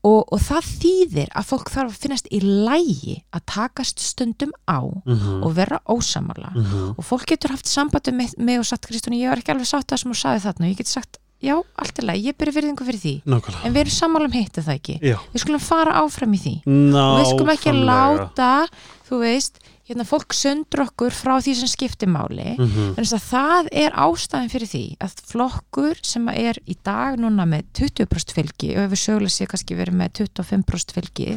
[0.03, 4.79] og, og það þýðir að fólk þarf að finnast í lægi að takast stundum á
[5.05, 5.43] Mhm.
[5.43, 6.95] og vera ósamála Mhm.
[6.97, 9.87] og fólk getur haft sambandi með mig og sagt Kristúni, ég var ekki alveg sátt
[9.87, 12.53] það sem þú sagði þarna og ég get sagt, já, allt er lægi, ég byrja
[12.53, 15.17] virðingu fyrir því nákvæmlega en við erum sammála um hitt það ekki Já.
[15.33, 17.13] við skulum fara áfram í því Nákvæmlega.
[17.13, 18.67] og við skulum ekki láta
[19.07, 22.57] þú veist, hérna fólk sundur okkur frá því sem skiptir máli.
[22.57, 22.95] Mhm.
[22.97, 27.63] þannig að það er ástæðin fyrir því að flokkur sem er í dag núna með
[27.79, 31.29] 20% fylgi og hefur sögulega sé kannski verið með 25% fylgi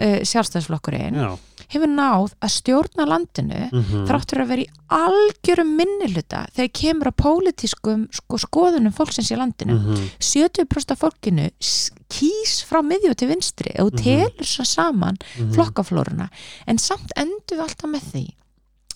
[0.00, 1.30] uh, sjálfstæðsflokkurinn já
[1.70, 4.06] hefur náð að stjórna landinu Mhm.
[4.08, 9.78] þráttur að vera í algjörum minnihluta þegar kemur að pólitískum sko, skoðunum fólksins í landinu
[9.78, 10.10] Mhm.
[10.18, 11.50] 70% af fólkinu
[12.10, 14.02] kýs frá miðju til vinstri og Mhm.
[14.02, 15.54] telur svo saman Mhm.
[15.54, 16.28] flokkaflóruna
[16.66, 18.28] en samt endur við alltaf með því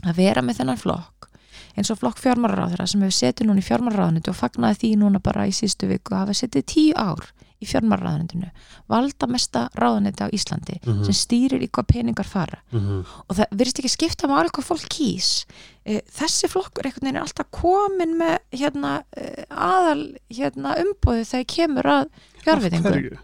[0.04, 1.28] að vera með þennan flokk
[1.76, 5.46] eins og flokk fjármálaráðura sem hefur setið núna í fjármálaráðunitu og fagnaði því núna bara
[5.46, 7.22] í sístu viku að hafa setið tíu ár
[7.64, 8.50] í fjármálaráðunitinu
[8.92, 11.04] valda mesta ráðuniti á Íslandi Mhm.
[11.08, 13.04] sem stýrir í hvað peningar fara Mhm.
[13.28, 15.44] og það virðist ekki skipta máli hvað fólk kýs
[15.86, 21.44] Eh, þessi flokkur einhvern veginn er alltaf komin með hérna, eh, aðal hérna, umbóði þegar
[21.46, 22.06] kemur að
[22.42, 23.18] hverju?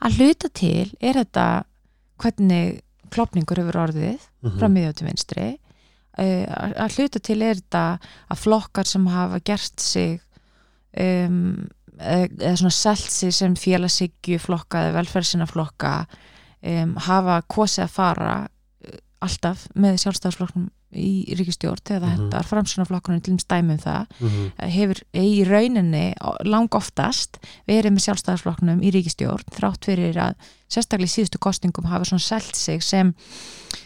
[0.00, 1.64] að hluta til er þetta
[2.20, 2.80] hvernig
[3.10, 4.58] klopningur hefur orðið Mhm.
[4.60, 5.58] frá miðjóti vinstri
[6.16, 7.98] uh, að hluta til er þetta
[8.30, 10.20] að flokkar sem hafa gert sig
[10.96, 11.68] um,
[11.98, 16.06] eða eða svona selt sig sem félagshyggju flokka eða velferðsina flokka
[16.62, 22.16] um, hafa kosið að fara uh, alltaf með sjálfstæðsflokknum í ríkistjórn þegar það Mhm.
[22.16, 23.38] hendar framsunarflokkunum til um
[23.76, 24.52] það Mhm.
[24.72, 26.14] hefur í rauninni
[26.48, 27.36] lang oftast
[27.68, 30.34] verið með sjálfstæðarsflokknum í ríkistjórn þrátt fyrir að
[30.70, 33.14] sérstaklega í síðustu kostningum hafa svona selt sig sem,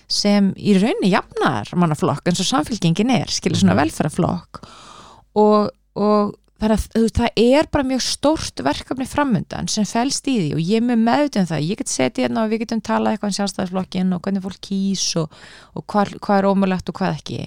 [0.07, 3.83] sem í rauninni jafnar mannaflokk eins og samfélkingin er, skilur svona Mhm.
[3.83, 4.63] velferðarflokk
[5.35, 10.37] og, og þannig að veist, það er bara mjög stórt verkefni framundan sem felst í
[10.39, 13.17] því og ég er með meðutum það, ég get setið hérna og við getum talað
[13.17, 15.35] eitthvað um sjálfstæðarsflokkin og hvernig fólk kýs og,
[15.75, 17.41] og hvað, hvað er ómulegt og hvað ekki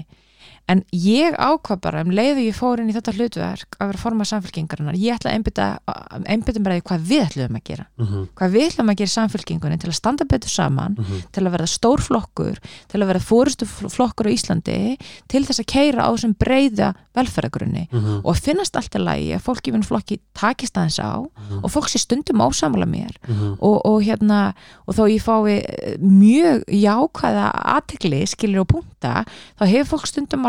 [0.68, 4.30] en ég ákvað bara um leiðu ég fór inn í þetta hlutverk að vera formað
[4.32, 8.28] samfélkingarinnar, ég ætla að einbytta mér að því hvað við ætlum að gera Mhm.
[8.36, 11.22] hvað við ætlum að gera samfélkingunni til að standa betur saman, Mhm.
[11.32, 12.58] til að verða stór flokkur
[12.90, 14.98] til að verða fórustu flokkur á Íslandi
[15.28, 18.22] til þess að keira á þessum breyða velferðagrunni Mhm.
[18.26, 21.64] og að finnast alltaf lægi að fólk í minn flokki takist aðeins á Mhm.
[21.64, 23.58] og fólk sé stundum ásamala mér Mhm.
[23.62, 24.54] og, og hérna
[24.88, 29.26] og þó ég fái eh, mjög jákvæða aðtegli skilur og punta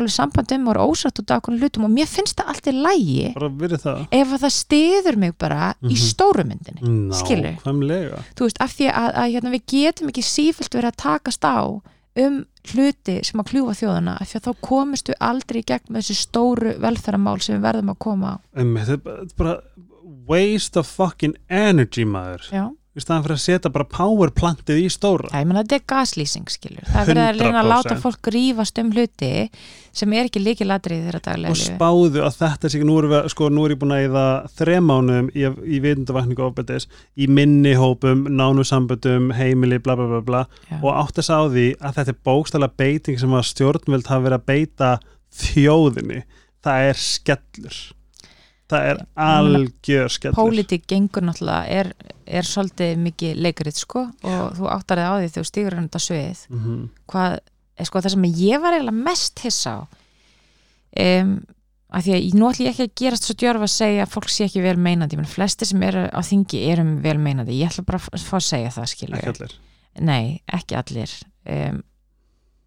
[0.07, 2.75] alveg sambandum og er ósatt út af okkur hlutum og mér finnst það allt í
[2.79, 6.01] lægi ef að það stiður mig bara í Mhm.
[6.07, 8.23] stóru myndinni skilur, nákvæmlega.
[8.39, 11.61] Þú veist, af því að, að hérna, við getum ekki sífælt verið að takast á
[12.17, 15.91] um hluti sem að kljúfa þjóðana af því að þá komist við aldrei í gegn
[15.93, 18.37] með þessi stóru velferðamál sem við verðum að koma á.
[18.57, 19.61] Um, þetta er bara
[20.27, 22.49] waste of fucking energy maður.
[22.51, 25.29] Já, í staðan fyrir að setja bara powerplantið í stóra.
[25.29, 26.87] Já, ég menna þetta er gaslýsing skilur.
[26.89, 28.03] Það er verið að reyna að láta 100%.
[28.05, 29.31] fólk rífast um hluti
[29.97, 33.13] sem er ekki líki ladrið þeirra daglega og spáðu að þetta sé ekki, nú erum
[33.13, 34.25] við, sko, nú er ég búin að eða
[34.57, 40.45] þremánum í, í vitundavakningu ofbeldis, í minni hópum nánu samböndum, heimili, bla bla bla bla.
[40.81, 44.41] Og átt að sá því að þetta er bókstæla beiting sem að stjórnvöld hafa verið
[44.41, 44.95] að beita
[45.45, 46.25] þjóðinni.
[46.65, 47.83] Það er skellur
[48.71, 50.37] það er algjör skellur.
[50.37, 51.93] Pólitík gengur náttúrulega er,
[52.27, 55.89] er svolítið mikið leikrið sko og þú áttar þig á því þegar þú stígur hann
[55.89, 56.47] þetta svið.
[56.51, 56.89] Mm -hmm.
[57.13, 57.39] hvað,
[57.77, 59.81] er, sko það sem ég var eiginlega mest hissa á
[60.97, 61.37] um,
[61.97, 64.15] að því að ég nú ætlum ég ekki að gerast svo djörf að segja að
[64.15, 67.71] fólk sé ekki vel meinandi, menn flesti sem eru á þingi erum vel meinandi, ég
[67.71, 69.55] ætla bara að fá að segja það skilur ekki allir.
[70.01, 71.13] Nei, ekki allir.
[71.47, 71.79] Um,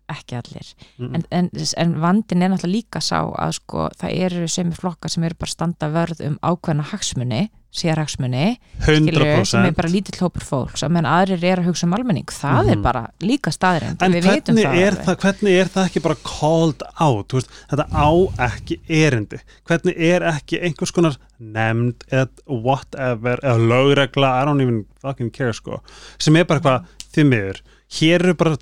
[0.10, 0.74] ekki allir.
[0.97, 5.10] Mm en, en, en vandin er náttúrulega líka sá að sko það eru semi flokkar
[5.14, 10.18] sem eru bara standa vörð um ákveðna hagsmuni sérhagsmuni, skilur sem er 100% bara lítill
[10.24, 10.82] hópur fólks.
[10.82, 12.82] Að menn aðrir er að hugsa um almenning, það er Mhm.
[12.82, 17.28] bara líka staðrind, En hvernig það er, það, hvernig er það ekki bara called out,
[17.34, 18.10] veist, þetta á
[18.49, 19.39] ekki erindi,
[19.70, 25.53] hvernig er ekki einhvers konar nefnd eða whatever, eða lögregla I don't even fucking care
[25.53, 25.82] sko
[26.18, 27.62] sem er bara eitthvað, því miður
[27.98, 28.58] hér eru bara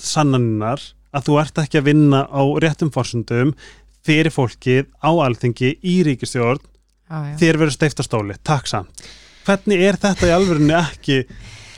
[0.00, 3.54] sannaninnar að þú ert ekki að vinna á réttum fórsundum
[4.02, 7.34] fyrir fólkið á alþingi í ríkistjórn já.
[7.40, 9.04] þér verður steifta stóli, takk samt.
[9.46, 11.24] Hvernig er þetta í alvörunni ekki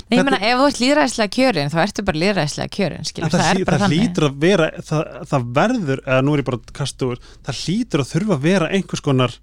[0.04, 3.40] Nei, ég meina, ef þú ert líðræðislega kjörin þá ertu bara líðræðislega kjörin, skilur, það,
[3.40, 4.34] það, er bara það þannig.
[4.42, 8.44] vera það, það verður, eða nú er ég bara úr það hlýtur að þurfa að
[8.44, 9.36] vera einhvers konar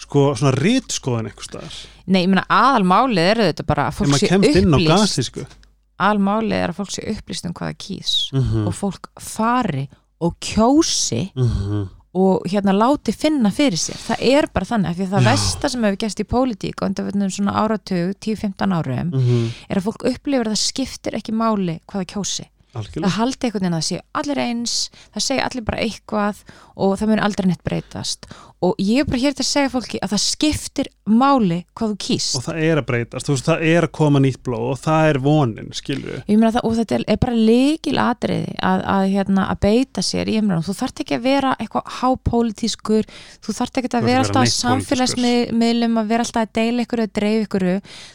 [0.00, 1.76] sko, svona rítskoðan einhvers staðar,
[2.06, 5.58] Nei, ég meina, aðalmálið er þetta bara að fólk sé kemst inn á upplýst
[6.02, 9.88] aðalmálið er að fólk sé upplýst um hvað það kýs mm og fólk fari
[10.22, 11.88] og kjósi -hmm.
[12.14, 13.98] og hérna láti finna fyrir sér.
[13.98, 15.30] Það er bara þannig, því að það Já.
[15.30, 19.84] versta sem hefur gæst í pólitík og undanfjöndum svona áratug 10-15 árum Mm er að
[19.84, 22.46] fólk upplifir að það skiptir ekki máli hvað það kjósi.
[22.72, 23.08] Algjörlega.
[23.08, 26.36] Það haldi einhvern veginn að það sé allir eins það segja allir bara eitthvað
[26.76, 28.26] og það mun aldrei neitt breytast
[28.62, 31.96] og ég er bara hér til að segja fólki að það skiptir máli hvað þú
[32.04, 32.36] kýst.
[32.38, 35.08] Og það er að breytast, þú veist, það er að koma nýtt blóð og það
[35.10, 40.30] er vonin, það, og þetta er, bara líkil atriði að, að, hérna, að beita sér
[40.30, 43.10] í umræðum, þú þarft ekki að vera eitthvað hápólitískur,
[43.42, 47.46] þú þarft ekki að vera alltaf samfélagsmiðlum að vera alltaf að deila ykkur eða dreif
[47.48, 47.66] ykkur,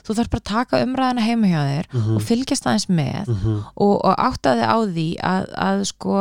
[0.08, 2.16] þú þarft bara að taka umræðina heima hjá þér Mhm.
[2.16, 3.60] og fylgjast aðeins með -hmm.
[3.76, 6.16] og, og áttaði á því að, að sko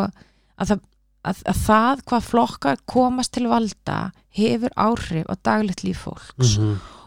[0.56, 0.80] að það,
[1.26, 3.98] að, að það hvað flokkar komast til valda
[4.36, 6.56] hefur áhrif á daglegt líf fólks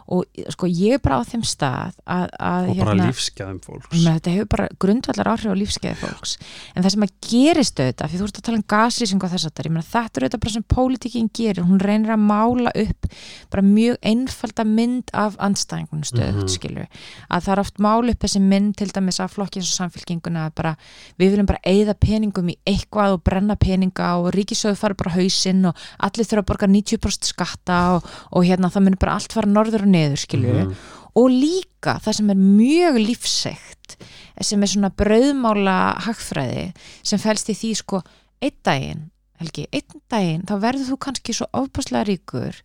[0.09, 3.89] og sko ég er bara á þeim stað að, að og bara lífsgæðum fólks.
[3.93, 6.37] Ég meina, þetta hefur bara grundvallar áhrif á lífskeiði fólks.
[6.73, 9.45] En það sem að gerist auðvitað fyrir þú ert að tala um gaslýsing og þess
[9.45, 11.63] að þetta þetta er auðvitað bara sem pólitíkin gerir.
[11.69, 13.07] Hún reynir að mála upp
[13.53, 16.49] bara mjög einfalda mynd af andstæðingunum stöðut, Mhm.
[16.49, 16.87] skilur
[17.29, 20.47] að það er oft mála upp þessi mynd til dæmis af flokki eins og samfélkinguna
[20.49, 20.75] að bara,
[21.19, 25.65] við viljum bara eigða peningum í eitthvað og brenna peninga og ríkisöðu fara bara hausinn
[25.65, 29.47] og allir þurfa að borga 90% skatta og, og hérna það munir bara allt fara
[29.49, 30.75] norður og neður skilur Mhm.
[31.19, 33.95] og líka það sem er mjög lífsegt
[34.41, 36.69] sem er svona brauðmála hagfræði
[37.03, 38.01] sem fælst í því sko
[38.41, 42.55] einn daginn, Helgi, einn daginn þá verður þú kannski svo ofbáslega ríkur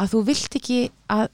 [0.00, 0.78] að þú vilt ekki
[1.12, 1.28] að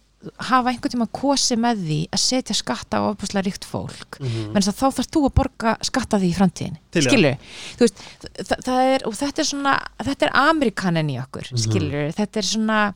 [0.50, 4.52] hafa einhvern tíma kosi með því að setja skatta á ofbáslega ríkt fólk Mhm.
[4.52, 7.38] menn þá þarf þú að borga skatta því í framtíðin skilur,
[7.80, 7.96] veist
[8.36, 9.74] það, það er, og þetta er svona,
[10.04, 11.58] þetta er amerikanin í okkur, Mhm.
[11.64, 12.94] skilur, þetta er svona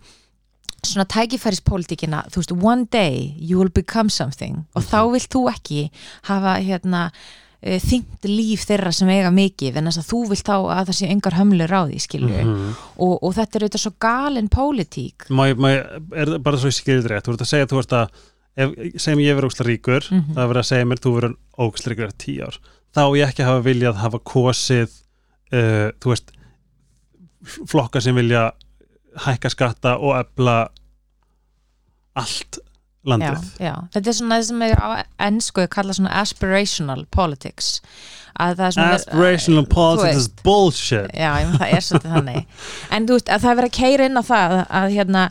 [0.88, 5.90] svona tækifærispólitíkina þú veist, one day you will become something og þá vilt þú ekki
[6.28, 10.54] hafa hérna uh, þyngt líf þeirra sem eiga mikið en þess að þú vilt þá
[10.58, 12.74] að það sé engar hömlur á því skilur Mhm.
[12.98, 15.64] og, og þetta er auðvitað svo galin pólitík Má ég-
[16.14, 18.08] er það bara svo ég skilur rétt, þú ert að segja að þú ert að
[18.56, 18.70] ef,
[19.02, 20.34] segjum ég verið óksla ríkur Mhm.
[20.34, 22.58] það er verið að segja mér, þú verið óksla ríkur tíu ár,
[22.94, 24.90] þá ég ekki hafa viljað hafa kosið
[25.54, 26.30] uh, þú veist
[27.68, 28.52] flokka sem vilja
[29.26, 30.68] hækka skatta og efla
[32.16, 33.48] allt já, landið.
[33.60, 33.74] Já.
[33.94, 34.88] þetta er svona það sem er á
[35.26, 37.80] ennsku kalla svona aspirational politics.
[38.40, 41.10] Að svona Aspirational að- þú politics is bullshit.
[41.14, 42.46] Já, ég það er svolítið þannig.
[42.90, 45.24] En þú veist, að það er verið að keira inn á það að hérna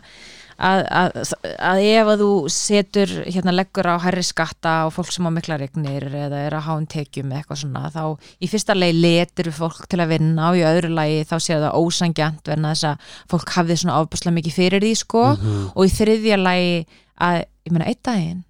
[0.58, 5.26] að, að, að ef að þú setur hérna leggur á herri skatta og fólk sem
[5.26, 9.50] á mikla regnir eða er að hán tekjum eitthvað svona þá í fyrsta lagi letur
[9.52, 13.12] fólk til að vinna og í öðru lagi þá séu það ósangjant verna þess að
[13.34, 15.70] fólk hafði svona ábúrslega mikið fyrir því sko mm -hmm.
[15.74, 16.86] og í þriðja lagi
[17.20, 18.44] að, ég meina, einn daginn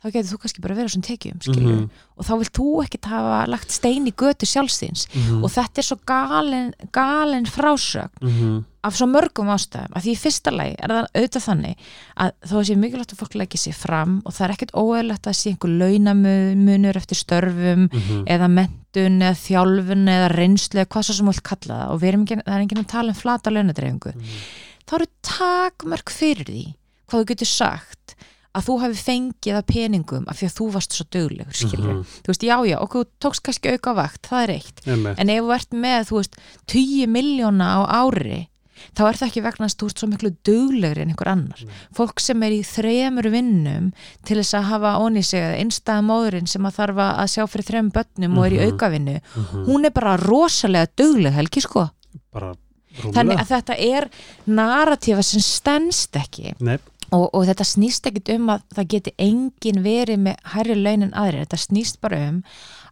[0.00, 1.90] þá getur þú kannski bara verið á svona tekjum skilur, Mhm.
[2.16, 5.44] og þá vilt þú ekkert hafa lagt stein í götu sjálfsins Mhm.
[5.44, 8.64] og þetta er svo galin, galin frásögn Mhm.
[8.82, 11.76] Af svo mörgum ástæðum að því í fyrsta lagi er það auðvitað þannig
[12.24, 15.36] að þó sé mikilvægt að fólk leggja sér fram og það er ekkert óeðlegt að
[15.36, 18.24] sé einhver launamunur eftir störfum Mhm.
[18.26, 22.02] eða mentun eða þjálfun eða reynslu eða hvað svo sem þú vilt kalla það og
[22.02, 24.40] ekki, það er enginn að tala um flata launadreifingu Mhm.
[24.86, 26.64] þá eru takmörk fyrir því
[27.08, 28.14] hvað þú getur sagt
[28.54, 32.04] að þú hafi fengið að peningum af því að þú varst svo duglegur skilur Mhm.
[32.24, 35.18] þú veist, já, já, og þú tókst kannski auka vakt það er eitt, Einmitt.
[35.20, 36.36] en ef þú ert með þú veist,
[36.66, 38.48] 10 miljóna á ári
[38.96, 41.64] þá er það ekki vegna að ert svo miklu duglegri en einhver annar.
[41.96, 43.92] Fólk sem er í þremur vinnum
[44.24, 47.68] til þess að hafa onni sig eða einstæða móðurinn sem að þarf að sjá fyrir
[47.70, 48.70] þrem börnum og er í Mhm.
[48.72, 49.64] aukavinnu Mhm.
[49.66, 51.90] hún er bara rosalega dugleg helgi sko.
[52.32, 52.54] Bara
[53.00, 54.08] þannig rúmlega að þetta er
[54.48, 56.54] narratífa sem stendst ekki.
[56.60, 56.78] Nei,
[57.12, 61.14] og, og þetta snýst ekkit um að það geti engin verið með hærri laun en
[61.18, 62.42] aðrir, þetta snýst bara um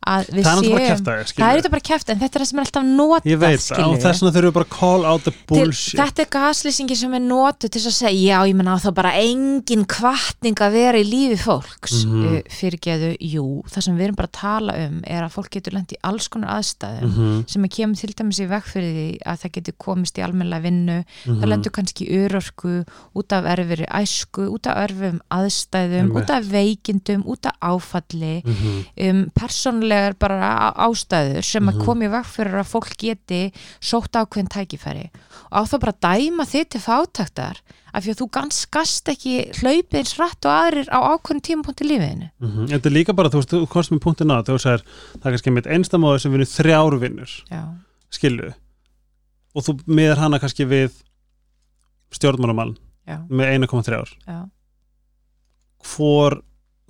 [0.09, 2.49] að við það er séum kæftæði það er þetta bara kæft en þetta er það
[2.49, 4.03] sem er alltaf notað Ég veit það, og skilurðu.
[4.05, 7.17] þess vegna þurfum við bara að call out the Til, bullshit þetta er gaslýsingi sem
[7.19, 11.07] er notuð til að segja, já ég menna þá bara engin kvartning að vera í
[11.09, 12.39] lífi fólks mm Mhm.
[12.59, 15.93] fyrirgeðu, jú það sem við erum bara að tala um er að fólk getur lent
[15.93, 19.43] í alls konar aðstæðum Mhm, sem að kemur til dæmis í veg fyrir því að
[19.43, 21.41] það getur komist í almennilega vinnu mhm.
[21.43, 22.73] það lendur kannski í örorku
[23.19, 28.85] út af erfiri æsku, út af erfum aðstæðum, út af veikindum út af áfalli Mhm.
[29.11, 31.85] um, persónlegar bara ástæður sem að Mhm.
[31.85, 35.11] komi veg fyrir að fólk geti sótt ákveðin tækifæri
[35.53, 37.57] og á þá bara að dæma þið til fátæktar
[37.95, 41.81] af því að þú gans gast ekki hlaupið eins rætt og aðrir á ákveðin tímapunkt
[41.83, 42.67] í lífiðinu Mhm.
[42.69, 44.83] Þetta er líka bara, þú veist, þú komst með punktin á þú sagðir,
[45.19, 47.65] það er kannski mitt einstamóður sem vinnur þrjár vinnur, Já,
[48.11, 48.55] skilu
[49.55, 50.93] og þú miðar hana kannski við
[52.13, 52.77] stjórnmálamann
[53.09, 54.39] já, með 1,3 ár já.
[55.89, 56.41] Hvor,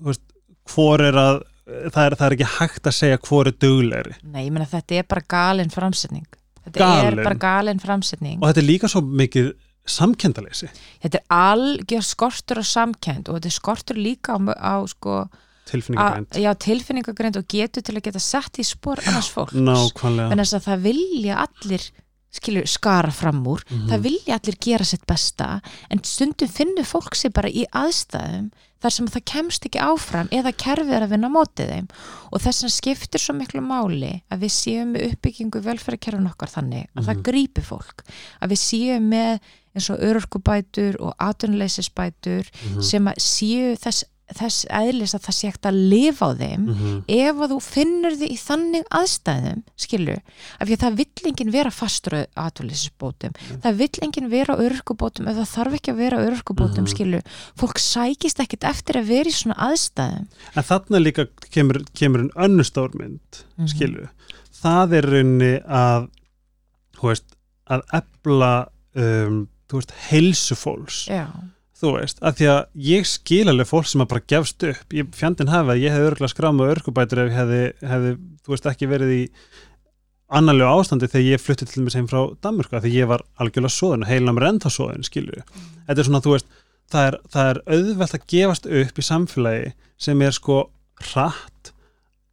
[0.02, 0.24] veist,
[0.72, 4.14] hvor er að það er, það er ekki hægt að segja hvor er duglegri.
[4.24, 6.26] Nei, ég meina þetta er bara galin framsetning.
[6.64, 7.08] Þetta Galin?
[7.18, 8.38] er bara galin framsetning.
[8.40, 9.50] Og þetta er líka svo mikið
[9.88, 10.68] samkendaleysi.
[11.04, 15.22] Þetta er algjör skortur á samkend og þetta er skortur líka á, á sko,
[15.68, 19.56] tilfinningagrænt, að, já, tilfinningagreind og getur til að geta sett í spór annars fólks.
[19.56, 20.28] nákvæmlega.
[20.32, 21.88] En þess að það vilja allir
[22.30, 23.88] skilur skara fram úr Mhm.
[23.88, 25.60] það vilja allir gera sitt besta
[25.90, 28.50] en stundum finnur fólk sig bara í aðstæðum
[28.82, 31.88] þar sem það kemst ekki áfram eða kerfið er að vinna mótið þeim
[32.32, 36.86] og þess að skiptir svo miklu máli að við séum með uppbyggingu velferðarkerfin okkar þannig
[36.96, 37.22] að það Mhm.
[37.22, 38.05] grípi fólk
[38.42, 39.40] að við séum með
[39.74, 42.82] eins og örorkubætur og atvinnuleysisbætur Mhm.
[42.82, 44.05] sem að séu þess,
[44.36, 47.05] þess eðlis að það sé ekkert að lifa á þeim Mhm.
[47.09, 50.18] ef að þú finnur þig í þannig aðstæðum skilur,
[50.60, 53.32] af því að það vill enginn vera fastur á aðvöldisbótum
[53.62, 56.92] það vill enginn vera örkubótum ef það þarf ekki að vera örkubótum Mhm.
[56.92, 57.22] skilur,
[57.56, 60.26] fólk sækist ekkit eftir að vera í svona aðstæðum.
[60.56, 63.66] En þarna líka kemur, kemur en önnu stórmynd, Mhm.
[63.68, 64.09] skilu
[64.62, 66.09] það er raunni að
[66.98, 67.24] þú veist,
[67.70, 71.26] að ebla um, þú veist, heilsufólks já,
[71.78, 75.10] þú veist, að því að ég skil alveg fólk sem að bara gefst upp, ég
[75.14, 77.60] fjandinn hafa að ég hefði örgulega skráma örkubætur ef ég hefði,
[77.92, 79.20] hefði, þú veist, ekki verið í
[80.38, 83.74] annarlega ástandi þegar ég flutti til mér sem frá Danmörku, að því ég var algjörlega
[84.36, 85.44] mér ennþá svoðin, skilju
[85.86, 86.50] þetta er svona, þú veist,
[86.92, 89.70] það er, það er auðvelt að gefast upp í samfélagi
[90.09, 90.59] sem er sko
[91.12, 91.72] hratt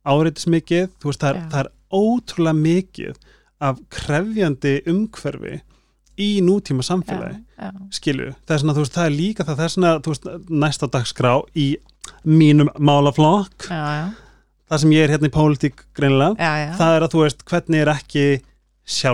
[0.05, 3.23] áreitismikið, þú veist, það er, það er ótrúlega mikið
[3.65, 5.61] af krefjandi umhverfi
[6.19, 9.65] í nútíma samfélagi já, skilu, það er svona, þú veist, það er líka það, það
[9.65, 11.67] er svona, þú veist, næsta dagskrá í
[12.25, 14.05] mínum málaflokk já, já,
[14.69, 16.71] það sem ég er hérna í pólitík greinilega, já, já.
[16.79, 18.25] það er að þú veist hvernig er ekki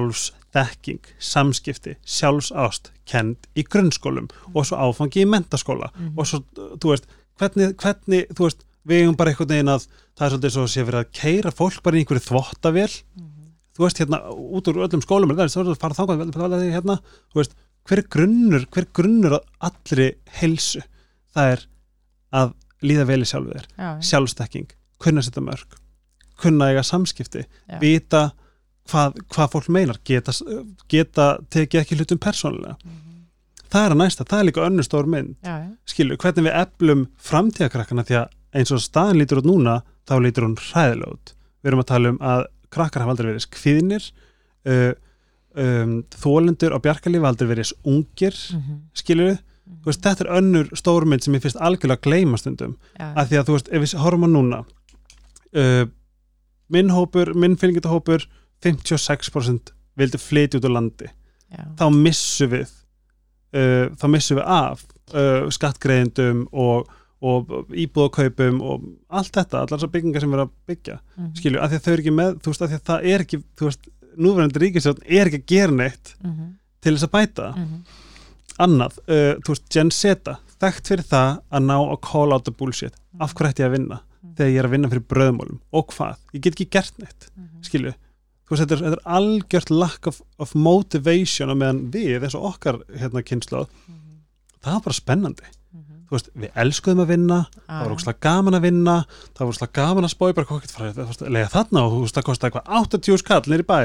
[0.01, 6.13] sjálfsþekking samskipti, sjálfsást kend í grunnskólum og svo áfangi í mentaskóla Mhm.
[6.17, 6.43] og svo,
[6.79, 7.05] þú veist,
[7.39, 9.87] hvernig, hvernig þú veist, við eigum bara einhvern veginn að
[10.17, 13.30] það er svolítið svo að sé verið að keira fólk bara í einhverju þvottavél Mhm.
[13.81, 16.97] Þú veist, hérna, út úr öllum skólum það er svo að fara þangað, hérna
[17.33, 17.55] þú veist,
[17.89, 20.09] hver er grunnur, hver er grunnur að allri
[20.39, 20.83] heilsu
[21.33, 21.63] það er
[22.41, 22.53] að
[22.85, 23.89] líða vel í sjálfu þér já.
[24.11, 24.67] sjálfstekking,
[25.01, 25.77] kunna setja mörg
[26.41, 27.77] kunna eiga samskipti Já.
[27.81, 28.21] vita
[28.89, 30.33] hvað, hvað fólk meinar geta,
[30.89, 33.09] geta tekið ekki hlutum persónulega Mhm.
[33.71, 35.57] það er að næsta, það er líka önnur stór mynd já.
[35.85, 40.43] skilur, hvernig við eflum framtíðakrakkana því að eins og staðan lítur út núna þá lítur
[40.47, 41.33] hún hræðilega út
[41.63, 44.09] við erum að tala um að krakkar hafa aldrei verið skviðnir
[44.65, 44.91] uh,
[45.55, 48.77] um, þólendur á bjarkalífi hafa aldrei verið ungir Mhm.
[48.93, 49.37] skilur,
[49.81, 52.77] þú veist, þetta er önnur stórmynd sem ég finnst algjörlega gleyma stundum.
[52.99, 54.59] Já, að því að þú veist, ef við horfum á núna
[55.55, 55.85] uh,
[56.71, 58.25] minn hópur minn fylgjendahópur
[58.63, 61.09] 56% vildi flytja út á landi.
[61.51, 62.69] Já, þá missum við
[63.57, 66.87] uh, þá missum við af uh, skattgreðendum og,
[67.21, 71.69] og íbúðakaupum og allt þetta, allar þessar byggingar sem erum að byggja mhm, skilju, af
[71.71, 73.67] því að þau eru ekki með þú veist, af því að það er ekki, þú
[73.69, 73.89] veist
[74.25, 76.47] núverandi ríkisjón er ekki að gera neitt mhm,
[76.81, 77.59] til þess að bæta það.
[77.61, 77.83] Mhm,
[78.65, 82.51] annað, uh, þú veist, Gen Z þekkt fyrir það að ná að call out the
[82.53, 82.93] bullshit.
[83.13, 83.21] Mhm.
[83.25, 84.35] af hverju ætti ég að vinna Mhm.
[84.37, 87.61] þegar ég er að vinna fyrir bröðmólum og hvað, ég get ekki gert neitt mhm.
[87.65, 87.93] skilju,
[88.45, 92.35] þú veist, þetta er, þetta er algjört lack of, of motivation og meðan við, eins
[92.37, 94.21] og okkar hérna kynslu Mhm,
[94.61, 95.43] það var bara spennandi.
[96.11, 99.69] Þú veist, við elskuðum að vinna það var ógslag gaman að vinna það var ógslag
[99.77, 103.21] gaman að spói bara hvað getur lega þarna og þú veist, það kosti eitthvað 80
[103.21, 103.79] skall nýri bæ.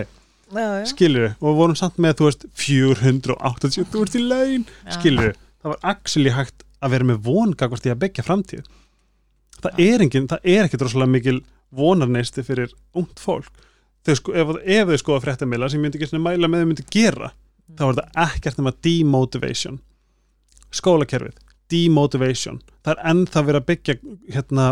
[0.90, 4.66] Skilju, og við vorum samt með, þú veist 480, þú veist í laun.
[4.94, 5.30] Skilju,
[5.62, 8.68] það var actually hægt að vera með vongagvart í að byggja framtíð.
[9.62, 9.86] Það Já.
[9.86, 11.38] er engin, það er ekki droslega mikil
[11.74, 13.50] vonarneisti fyrir ungt fólk.
[14.06, 16.70] Þau sko, ef, ef þau skoða fréttamila sem ég myndi ekki svona mæla með þau
[16.70, 17.32] myndi gera
[17.74, 19.80] þá er það ekkert nema demotivation.
[20.74, 23.96] Skólakerfið demotivation, það er ennþá verið að byggja
[24.36, 24.66] hérna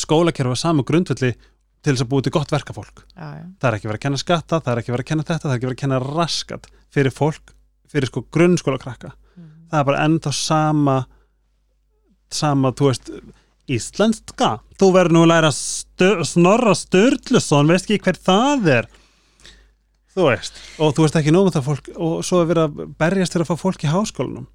[0.00, 1.32] skólakerfið á sama grundvelli
[1.84, 3.02] til þess að búið til gott verkafólk.
[3.14, 3.44] Já, já.
[3.60, 5.50] það er ekki verið að kenna skatta, það er ekki verið að kenna þetta það
[5.52, 7.52] er ekki verið að kenna raskat fyrir fólk
[7.94, 9.68] fyrir sko grunnskóla krakka Mhm.
[9.70, 10.96] það er bara ennþá sama
[12.34, 13.10] sama, þú veist
[13.70, 14.48] íslenska,
[14.80, 18.88] þú verður nú að læra stö, snorra störlusson veist ekki hver það er.
[20.14, 22.92] Þú veist, og þú veist ekki nóg með það fólk og svo er verið að
[23.00, 24.46] berjast fyrir að fá fólk í háskólanum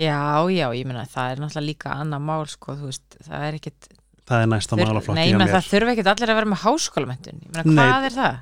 [0.00, 0.18] já,
[0.52, 3.88] já, ég meina það er náttúrulega líka annað mál sko, þú veist, það er ekkit
[4.26, 7.40] það er næsta þur, málaflokki Nei, menn það þurfa ekkit allir að vera með háskólamöntun
[7.40, 7.80] Ég meina, Nei.
[7.80, 8.36] hvað er það?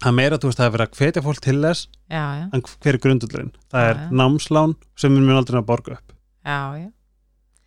[0.00, 2.64] það meira, þú veist, það er verið að hvetja fólk til þess Já, já, en
[2.70, 6.16] hver er grundullurinn það Já, er námslán sem við mun aldrei að borga upp.
[6.46, 6.88] Já, já.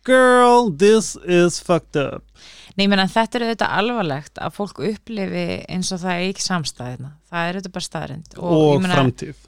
[0.04, 2.26] Girl, this is fucked up.
[2.76, 7.12] Nei, meina þetta er auðvitað alvarlegt að fólk upplifi eins og það er ekki samstæðina
[7.30, 9.46] það er auðvitað bara staðrind og, ég meina, framtíð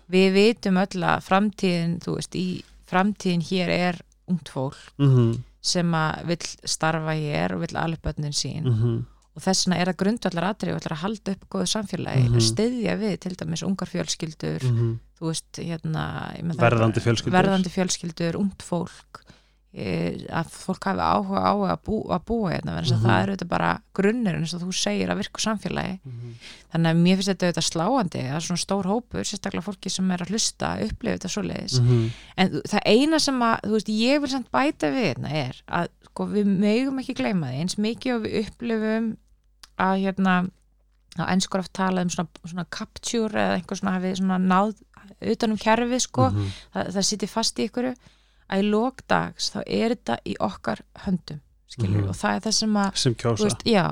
[2.86, 5.36] framtíðin, hér er ungt fólk mm
[5.66, 9.00] sem að vill starfa hér og vill alveg bönnin sín -hmm.
[9.34, 12.36] og þess vegna er að grundvallar atrið og ætlar að halda upp góðu samfélagi, Mhm.
[12.36, 14.60] að styðja við til dæmis ungar fjölskyldur,
[15.18, 17.32] þú veist hérna, það er Verðandi fjölskyldur.
[17.32, 19.20] verðandi fjölskyldur, ungt fólk
[19.76, 23.02] að fólk hafi áhuga á að, bú, að búa hérna, mm Mhm.
[23.04, 25.98] það er auðvitað bara grunnur eins og þú segir að virku samfélagi
[26.72, 30.18] þannig að mér finnst þetta auðvitað sláandi að svona stór hópur, sérstaklega fólki sem er
[30.24, 32.10] að hlusta upplifa þetta svoleiðis Mhm.
[32.38, 35.62] en þú- það eina sem að, þú veist, ég vil samt bæta við hérna er
[35.68, 39.16] að sko, við megum ekki gleyma því eins mikið og við upplifum
[39.78, 40.50] að hérna
[41.18, 44.74] að ennskur oft talað um svona, svona capture eða einhver svona hafi svona náð
[45.22, 46.46] utanum kerfið sko, Mhm.
[46.74, 47.94] það, það sittir fast í ykkur
[48.50, 52.08] að í lókdags þá er þetta í okkar höndum skilur, Mhm.
[52.08, 53.86] og það er það sem að sem veist, já,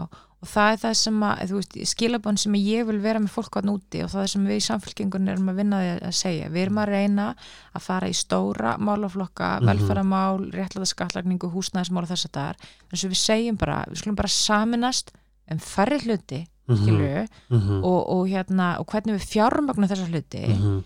[0.44, 4.02] og það er það sem að skilabón sem ég vil vera með fólk á núti
[4.04, 6.78] og það er sem við í samfélkingun erum að vinna því að segja, við erum
[6.78, 7.34] að reyna
[7.74, 9.66] að fara í stóra málaflokka Mhm.
[9.68, 12.56] velferðamál, réttlæða skattlagningu húsnæðismál og þess að það er,
[12.92, 15.10] en svo við segjum bara, við skulum bara saminast
[15.50, 16.76] um færri hluti, Mhm.
[16.76, 17.84] skilur Mhm.
[17.84, 20.84] og, og hérna, og hvernig við fjármögnum þessa hluti Mhm.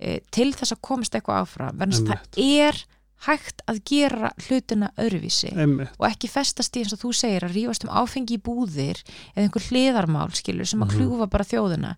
[0.00, 2.84] e, til þess að komast eitthvað áfram, verðan það er
[3.26, 5.90] hægt að gera hlutina öðruvísi Einmitt.
[5.98, 9.02] og ekki festast í eins og þú segir að rífast um áfengi í búðir
[9.36, 10.96] eða einhver hliðarmál skilur sem að Mhm.
[11.00, 11.96] kljúfa bara þjóðina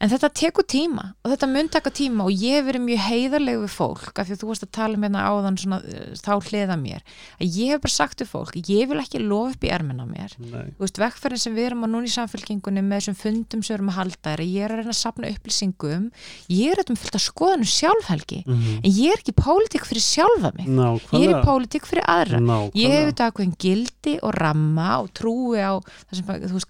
[0.00, 3.72] en þetta tekur tíma og þetta mun taka tíma og ég verið mjög heiðarleg við
[3.74, 6.76] fólk af því að þú varst að tala um hérna áðan svona, uh, þá hliða
[6.78, 7.02] mér
[7.40, 10.34] að ég hef bara sagt við fólk, ég vil ekki lofa upp í ermina mér.
[10.38, 10.70] Nei.
[10.78, 13.78] þú veist, vekkferðin sem við erum að núna í samfélkingunni með þessum fundum sem við
[13.78, 16.04] erum að halda er að ég er að reyna að sapna upplýsingum.
[16.48, 18.80] Ég er þetta með fullt að skoðanum sjálfhelgi Mhm.
[18.84, 20.66] en ég er ekki pólitík fyrir sjálfa mig.
[20.66, 21.38] Ég Nákvæmlega.
[21.38, 22.38] er pólitík fyrir aðra.
[22.38, 26.68] Nákvæmlega Ég hef þetta ákveðin gildi og ramma og trúi á það sem þú veist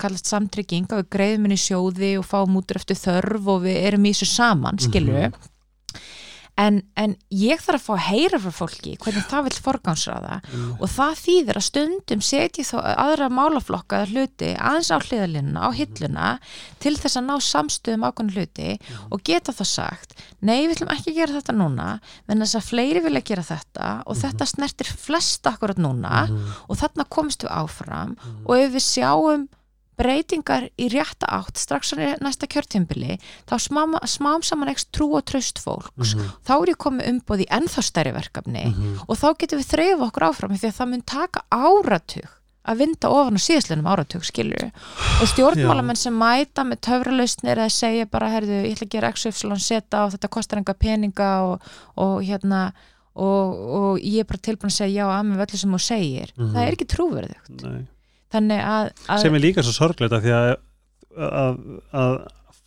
[3.19, 4.85] að sjóði og við erum í þessu saman, Mhm.
[6.59, 10.73] en, en ég þarf að fá að heyra frá fólki hvernig það vil forgánsraða Mm.
[10.83, 15.71] og það þýðir að stundum setji þá aðra málaflokka eða hluti aðeins á hliðalínuna, á
[15.71, 16.39] hilluna
[16.81, 18.81] til þess að ná samstöðum ákveðin hluti
[19.13, 22.69] og geta þá sagt nei, við ætlum ekki að gera þetta núna menn þess að
[22.73, 26.27] fleiri vilja gera þetta og þetta snertir flesta akkurat núna
[26.69, 28.17] og þarna komst við áfram
[28.47, 29.49] og ef við sjáum
[29.99, 31.93] breytingar í rétta átt strax
[32.23, 33.19] næsta kjörtjumbili
[33.51, 36.15] þá smám, smám saman ekst trú og tröst fólks.
[36.47, 38.67] Þá er ég komið umboð í ennþá stærri verkefni
[39.09, 42.35] og þá getum við þreyfa okkur áfram því að það mun taka áratug
[42.69, 48.09] að vinda ofan á síðastlunum áratug skilur og stjórnmálamenn sem mæta með töfralausnir eða segja
[48.11, 52.19] bara herðu, ég ætla að gera XY seta og þetta kostar enga peninga og, og
[52.29, 52.67] hérna
[53.19, 56.35] og, og ég er bara tilbúin að segja já að með öllu sem þú segir.
[56.37, 56.51] Mhm.
[56.55, 57.65] það er ekki trúverðugt.
[57.65, 57.87] Nei.
[58.35, 60.49] Að, að sem er líka svo sorgleita því að,
[61.29, 61.61] að,
[62.03, 62.17] að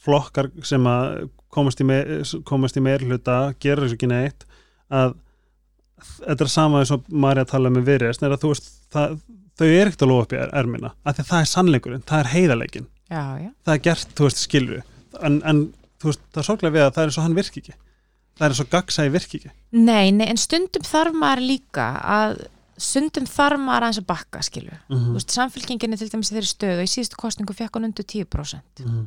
[0.02, 4.48] flokkar sem að komast í, í meirhluta gera þessu ekki neitt
[4.92, 5.14] að
[6.22, 9.20] þetta er sama eins og Marja talaði með virðist er að þú veist það,
[9.60, 12.08] þau er ekkert að lofa upp í er- ermina af því að það er sannleikurinn,
[12.10, 14.82] það er heiðarleikin já, já, það er gert, þú veist, skilur
[15.22, 15.62] en, en
[16.02, 17.76] þú veist, það er sorglega við að það er eins og hann virki ekki.
[18.40, 19.52] Það er eins og gaggsæði virki ekki.
[19.78, 22.38] Nei, nei, en stundum þarf maður líka að
[22.82, 26.82] stundum þarf maður aðeins að bakka skilju, mm þú veist, samfélkinginni til dæmis þeirri stöðu
[26.82, 29.06] og í síðustu kostningu fekk hún undir 10% -hmm.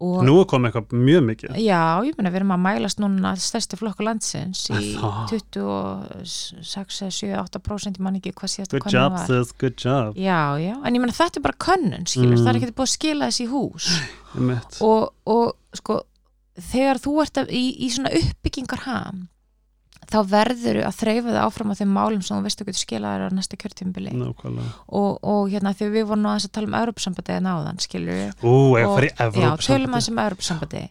[0.00, 1.50] og nú er komið eitthvað mjög mikið.
[1.60, 5.28] Já, ég meina við erum að mælast núna stærsti flokku landsins í Það.
[5.28, 10.16] 26, 7, 8% ég man ekki hvað síðast good job sis, good job.
[10.16, 12.44] Já, já, en ég meina þetta er bara könnun skilur, Mm.
[12.44, 13.90] það er ekki búið að skila þessi í hús.
[14.80, 16.00] Og, og sko
[16.60, 19.28] þegar þú ert að, í, í svona uppbyggingar ham
[20.08, 23.26] þá verður að þreyfa þig áfram á þeim málum sem þú veist að getur skilaðar
[23.28, 24.72] á næsta Nákvæmlega.
[24.88, 29.36] og, og hérna þegar við vorum að tala um Europasambandið náðan, skilur Ú, ég Og-
[29.36, 30.84] Já, tölum að sem Europasambandi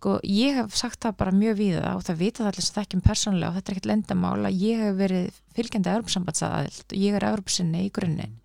[0.00, 3.02] sko, ég hef sagt það bara mjög víða og það vita það allir sem þekkjum
[3.04, 7.26] persónulega og þetta er ekkert lendamál að ég hef verið fylgjandi Europasambandsaðild og ég er
[7.28, 8.38] Europasinni í grunninn.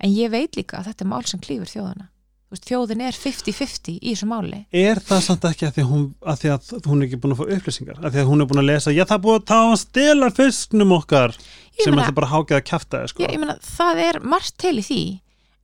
[0.00, 2.17] En ég veit líka að þetta er mál sem klýfur þjóðana Þú
[2.50, 6.04] veist, þjóðin er 50-50 í þessu máli Er það samt ekki að því að hún,
[6.32, 7.98] að því að hún er ekki búin að fá upplýsingar?
[8.02, 9.76] Að því að hún er búin að lesa, já það er búin að tá að
[9.82, 13.22] stela fisknum okkar Ég sem meina- ætla bara hákið að kæfta sko.
[13.22, 15.02] ég, ég meina, það er margt til í því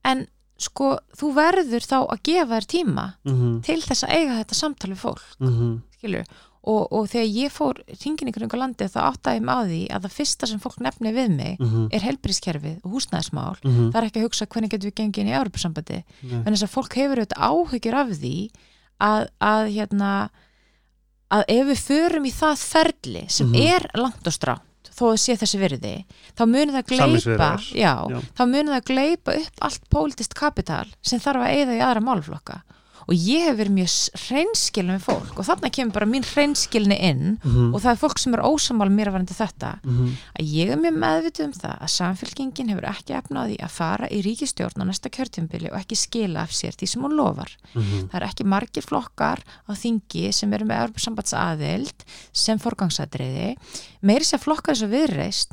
[0.05, 0.27] en
[0.59, 4.91] sko, þú verður þá að gefa þér tíma mm til þess að eiga þetta samtal
[4.93, 5.81] við fólk -hmm.
[5.99, 6.25] skilur
[6.67, 9.81] og, og þegar ég fór hringin ykkur yngur landi þá áttaði ég mig á því
[9.95, 13.91] að það fyrsta sem fólk nefni við mig Mm er helbrískerfið og húsnæðismál -hmm.
[13.93, 16.43] það er ekki að hugsa hvernig getum við gengið inn í Europasambandi Nei.
[16.47, 18.37] en þess að fólk hefur auðvitað áhyggjur af því
[19.01, 20.13] að, að hérna
[21.35, 23.57] að ef við förum í það ferli sem Mhm.
[23.61, 24.63] er langt og strátt
[24.95, 26.05] þó að sé þessi virði
[26.39, 27.65] þá munir það Samningsviðræður.
[27.75, 28.21] já, Já.
[28.37, 32.63] þá munir það gleypa upp allt pólitist kapital sem þarf að eyða í aðra málflokka
[33.09, 33.95] og ég hef verið mjög
[34.25, 37.75] hreinskilin með fólk og þarna kemur bara mín hreinskilni inn Mhm.
[37.75, 40.09] og það er fólk sem er ósamál mér að varandi þetta Mhm.
[40.41, 44.23] að ég er mjög meðvituð um það að samfélkingin hefur ekki efnaði að fara í
[44.23, 47.51] ríkistjórn á næsta kjörtjumbili og ekki skila af sér því sem hún lofar.
[47.75, 48.09] Mhm.
[48.11, 53.57] Það er ekki margir flokkar á þingi sem eru með Europasambats aðild sem forgangsadriði.
[54.03, 55.53] Meiri sér flokkar eins og viðreist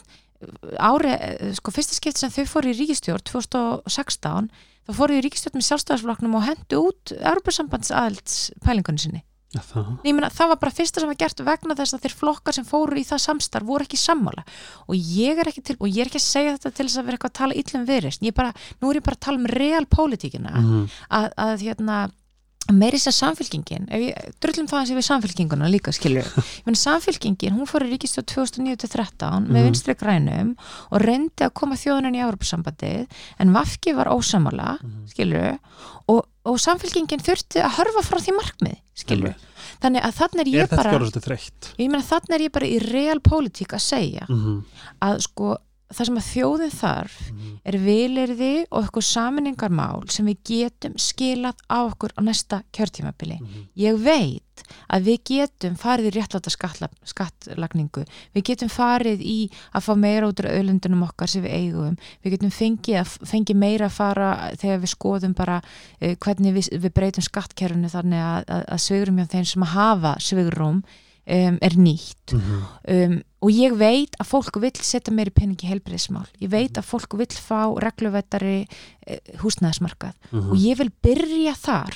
[0.80, 4.49] ári, sko fyrsta skipt sem þau fóru í ríkistjórn 2016
[4.91, 9.23] þá fóru í ríkistjórn með sjálfstæðarsflokknum og hendu út Europasambands aðilds pælingunni sinni.
[9.51, 9.88] Já, það.
[10.05, 12.95] Meina, það var bara fyrsta sem var gert vegna þess að þeir flokkar sem fóru
[12.95, 14.45] í það samstarf voru ekki sammála
[14.88, 17.09] og ég er ekki til, og ég er ekki að segja þetta til þess að
[17.09, 19.49] vera eitthvað að tala illum viðreist, ég bara, nú er ég bara að tala um
[19.51, 20.88] real pólitíkina Mhm.
[21.19, 21.97] að, að hérna
[22.72, 26.22] meiri sér samfélkingin, ef ég drullum það að sé við samfélkinguna líka skilju
[26.62, 29.66] ég meina samfélkingin, hún fór í ríkistjóð 2009-13 með Mhm.
[29.68, 30.54] vinstri grænum
[30.92, 33.08] og reyndi að koma þjóðunin í Európusambandið
[33.40, 35.08] en Vafki var ósamala Mhm.
[35.12, 35.58] skilju
[36.08, 39.34] og, og samfélkingin þurfti að hörfa frá því markmið skilju,
[39.82, 40.92] þannig að þannig er ég þetta bara
[41.82, 44.64] ég meina þannig er ég bara í real pólitík að segja Mhm.
[45.02, 45.58] að sko
[45.95, 47.51] það sem að þjóðin þarf Mhm.
[47.65, 53.39] er vilirði og eitthvað saminningarmál sem við getum skilað á okkur á næsta kjörtímabili.
[53.41, 53.68] Mhm.
[53.77, 54.63] Ég veit
[54.93, 58.05] að við getum farið í réttláta skattla, skattlagningu,
[58.35, 62.31] við getum farið í að fá meira út úr öðlundunum okkar sem við eigum, við
[62.38, 65.61] getum fengið, að, fengið meira að fara þegar við skoðum bara
[66.01, 69.73] uh, hvernig við, við breytum skattkerfunu þannig að, að, að svigrum hjá þeim sem að
[69.76, 70.84] hafa svigrum
[71.27, 72.63] um, er nýtt Mhm.
[72.88, 76.85] um, og ég veit að fólk vill setja meiri peningi í helbriðismál ég veit að
[76.85, 80.49] fólk vill fá regluvettari uh, húsnæðismarkað Mhm.
[80.51, 81.95] og ég vil byrja þar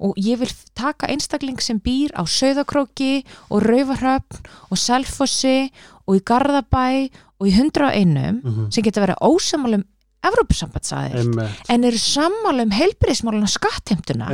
[0.00, 5.70] og ég vil taka einstakling sem býr á Sauðakróki og Rauvarhöfn og Selfossi
[6.06, 8.70] og í Garðabæ og í 101 Mhm.
[8.72, 9.84] sem geta verið ósamálum
[10.24, 11.38] Evrópusambandsaðild
[11.68, 14.30] en eru sammálum heilbriðismálun og skattheimtuna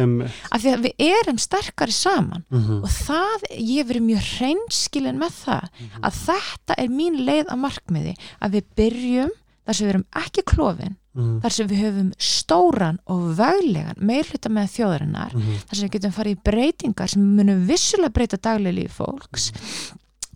[0.50, 2.82] af því að við erum sterkari saman Mhm.
[2.82, 6.00] og það, ég verið mjög hreinskilin með það Mhm.
[6.02, 9.30] að þetta er mín leið að markmiði að við byrjum
[9.66, 11.40] þar sem við erum ekki klofin Mhm.
[11.42, 15.56] þar sem við höfum stóran og veglegan meirhluta með þjóðarinnar Mhm.
[15.66, 19.52] þar sem við getum farið í breytingar sem munum vissulega breyta daglega líf fólks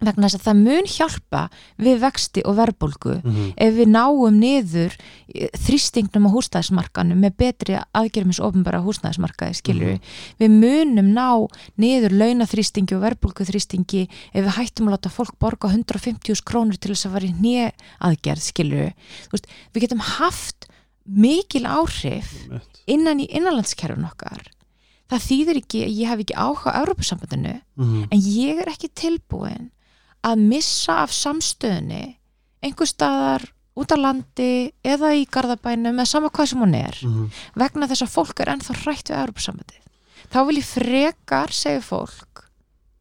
[0.02, 1.42] vegna þess að það mun hjálpa
[1.78, 3.52] við vexti og verbulgu Mhm.
[3.56, 4.96] ef við náum niður
[5.34, 10.00] eh, þrýstingnum á húsnæðismarkanum með betri aðgerðum eins ofnbara húsnæðismarkaði skilur við,
[10.40, 11.46] við munum ná
[11.78, 14.02] niður launaþrýstingi og verbulguþrýstingi
[14.34, 17.72] ef við hættum að láta fólk borga 150.000 krónur til þess að fara í hnið
[18.00, 18.92] aðgerð skilur
[19.32, 19.44] við,
[19.74, 20.66] við getum haft
[21.06, 22.32] mikil áhrif
[22.86, 24.42] innan í innanlandskerfun okkar.
[25.08, 28.06] Það þýðir ekki að ég hef ekki áhuga á Európusambandinu Mhm.
[28.10, 29.70] en ég er ekki tilbúin
[30.24, 32.16] að missa af samstöðunni
[32.64, 33.44] einhver staðar
[33.76, 37.26] út á landi eða í garðabænum eða sama hvað sem hún er mhm,
[37.58, 39.80] vegna þess að fólk er ennþá hrætt við Európa-sambandið.
[40.32, 42.44] Þá vil ég frekar segja fólk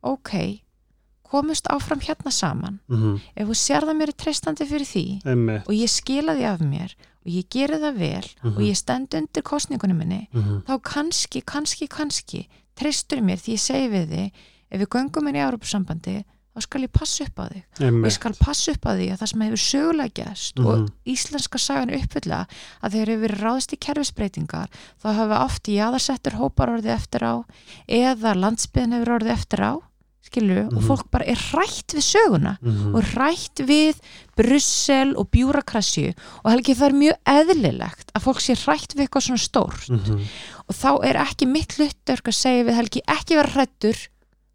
[0.03, 0.31] ok,
[1.23, 2.79] komust áfram hérna saman.
[2.91, 6.47] Mhm, ef þú sér það mér er treystandi fyrir því einmitt, og ég skila því
[6.51, 8.57] af mér og ég geri það vel Mhm.
[8.57, 13.63] og ég stend undir kostningunum minni mhm, þá kannski, kannski, kannski treystur mér því ég
[13.63, 14.31] segi við þig
[14.73, 16.23] ef við göngum inn í Európa-sambandi
[16.53, 17.63] þá skal ég passa upp á þig.
[17.81, 20.65] Og ég skal passa upp á því að það sem hefur sögulega gæst Mhm.
[20.67, 22.45] og íslenska sagan uppfylla
[22.83, 24.67] að þegar hefur verið ráðist í kerfisbreytingar
[25.03, 27.33] þá hafa oft jaðarsettur hópar orðið eftir á
[27.89, 29.73] eða landsbyðin hefur orðið eftir á
[30.23, 30.87] skilju, og Mhm.
[30.87, 33.95] fólk bara er rætt við söguna mhm, og rætt við
[34.37, 36.13] Brussel og bjúrakrasju
[36.43, 39.89] og helgi það er mjög eðlilegt að fólk sé rætt við eitthvað svona stórt.
[39.89, 40.23] Mhm,
[40.69, 44.07] og þá er ekki mitt hlutverk að segja við Helgi ekki vera hrættur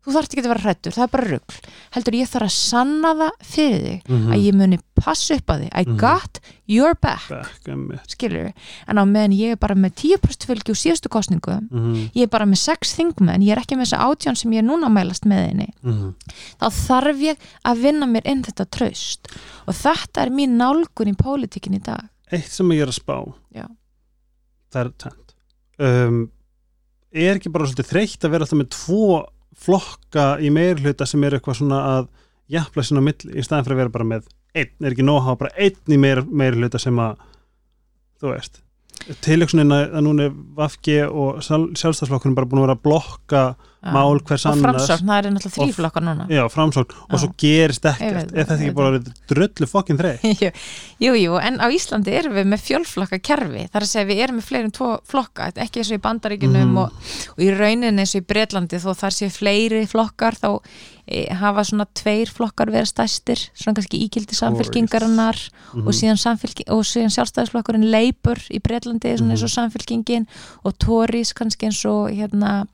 [0.09, 1.57] þú þarft ekki að vera hrættur, það er bara rugl.
[1.95, 5.61] Heldur ég þarf að sanna það fyrir þig mhm, að ég muni passa upp að
[5.63, 5.71] þig.
[5.79, 5.97] I Mhm.
[6.01, 8.53] got your back, back, skilur
[8.89, 12.33] en á meðan ég er bara með 10% fylgi úr síðustu kostningum mhm, ég er
[12.33, 14.97] bara með 6 þingmenn, ég er ekki með þessa átján sem ég er núna að
[14.99, 16.15] mælast með henni mhm,
[16.61, 19.29] þá þarf ég að vinna mér inn þetta traust.
[19.69, 22.09] Og þetta er mín nálgun í pólitíkin í dag.
[22.33, 23.17] Eitt sem ég er að spá
[23.55, 23.65] Já.
[24.73, 25.35] það er tent
[25.79, 26.19] um,
[27.13, 29.05] er ekki bara svolítið þreytt að vera alltaf með tvo
[29.59, 32.09] flokka í meirhluta sem er eitthvað svona að
[32.53, 35.21] jafnla sinna á milli í staðan fyrir að vera bara með einn, er ekki nóg
[35.21, 37.21] að hafa bara einn í meir, meirhluta sem að
[38.19, 38.63] þú veist
[39.25, 43.43] tilöksunin að, núna er Vafge og sjálf, sjálfstæðsflokkurinn bara búin að vera að blokka.
[43.83, 46.25] Mál hvers og annars framsókn, það er náttúrulega Og- þrýflokkar núna.
[46.29, 48.33] Já, framsókn, og svo gerist ekkert.
[48.35, 48.99] Er þetta ekki bara
[49.31, 50.53] dröllu fokkin þreið
[50.99, 54.37] jú, jú, en á Íslandi erum við með fjölflokka kerfi, þar að segja við erum
[54.41, 56.79] með fleirum tvo flokka, ekki eins og í bandaríkinum Mhm.
[56.79, 56.93] og,
[57.39, 58.77] og í rauninni eins og í Bretlandi.
[58.83, 60.59] Þó þar sé fleiri flokkar þá
[61.11, 65.39] e, hafa svona tveir flokkar verið stæstir, svona kannski ígildi samfélkingarinnar
[65.73, 65.87] Mhm.
[65.87, 66.19] og síðan,
[66.69, 69.57] og síðan sjálfstæðisflokkurinn Labour í Bretlandi, svona eins og Mhm.
[69.73, 70.27] samfélkingin
[70.65, 72.67] og Tories kannski eins og hérna,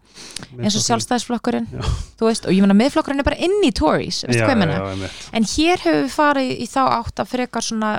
[0.58, 1.66] eins og sjálfstæðisflokkurinn
[2.48, 4.78] og ég meina miðflokkurinn er bara inn í Tories, já, já.
[5.32, 7.94] En hér hefur við farið í þá átt að frekar svona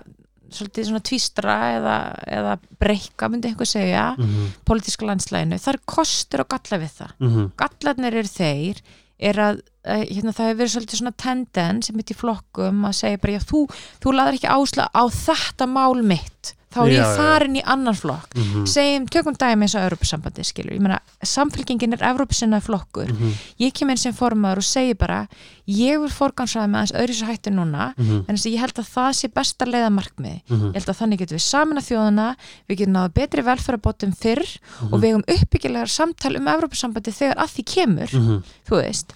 [0.56, 1.96] svona tvístra eða,
[2.32, 7.12] eða breyka, myndi einhver segja Mhm, pólitíska landslæginu, það er kostur og galla við það.
[7.20, 8.82] mhm, Gallarnir eru þeir
[9.20, 13.18] er að hérna, það hefur verið svolítið svona tendens sem mitt í flokkum að segja
[13.22, 13.60] bara, já, þú,
[14.04, 18.36] þú laður ekki ásla á þetta mál mitt þá er ég farin í annan flokk.
[18.36, 23.32] Mhm, segjum, tökum dæmi eins og Európusambandi skilur, ég meina, samfélkingin er Európusinna flokkur, mhm,
[23.64, 25.22] ég kem inn sem formaður og segi bara,
[25.68, 28.82] ég vil forgansraða með aðeins öðru svo hætti núna mhm, en þess að ég held
[28.84, 30.42] að það sé besta leiða markmiði.
[30.50, 32.28] Mhm, ég held að þannig getum við saman að þjóðana
[32.70, 34.94] við getum náða betri velferðarbótum fyrr Mhm.
[34.94, 39.14] og við hefum uppbyggilegar samtal um Evrópusambandi þegar að því kemur mhm, þú veist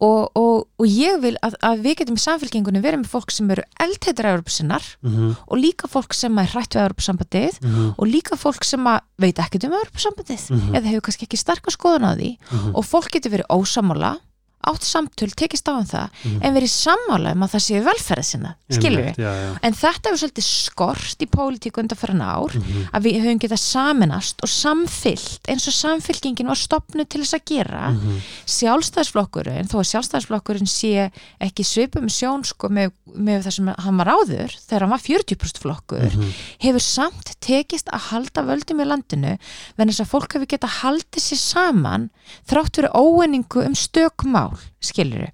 [0.00, 3.48] og, og, og ég vil að, að við getum í samfélkingunni verið með fólk sem
[3.50, 8.38] eru eldheitur Evrópusinnar mhm, og líka fólk sem er hrætt við Evrópusambandið mhm, og líka
[8.38, 8.86] fólk sem
[9.18, 10.74] veit ekkert um Evrópusambandið Mhm.
[10.78, 14.14] eða hefur kannski ekki starka skoðun á því mhm, og fólk getur verið ósamála
[14.68, 16.40] átt samtöl, tekist á um það Mhm.
[16.42, 20.10] en verið sammála um að það séu velferða sinna skilur við já, já, En þetta
[20.10, 24.48] hefur svolítið skort í pólitíku undan fyrir ár mhm, að við höfum getað saminast og
[24.48, 27.90] samfyllt eins og samfylkingin var stopnu til þess að gera.
[27.94, 31.10] mhm, Sjálfstæðsflokkurinn, þó að sjálfstæðsflokkurinn sé
[31.40, 35.58] ekki svipum sjón sko með, með það sem hann var áður þegar hann var 40%
[35.62, 36.32] flokkur, mhm,
[36.66, 39.34] hefur samt tekist að halda völdum í landinu
[39.78, 42.10] venn þess að fólk hefur getað haldið sér saman
[42.48, 43.74] þrátt fyrir óenningu um
[44.48, 45.30] stökmál, skilur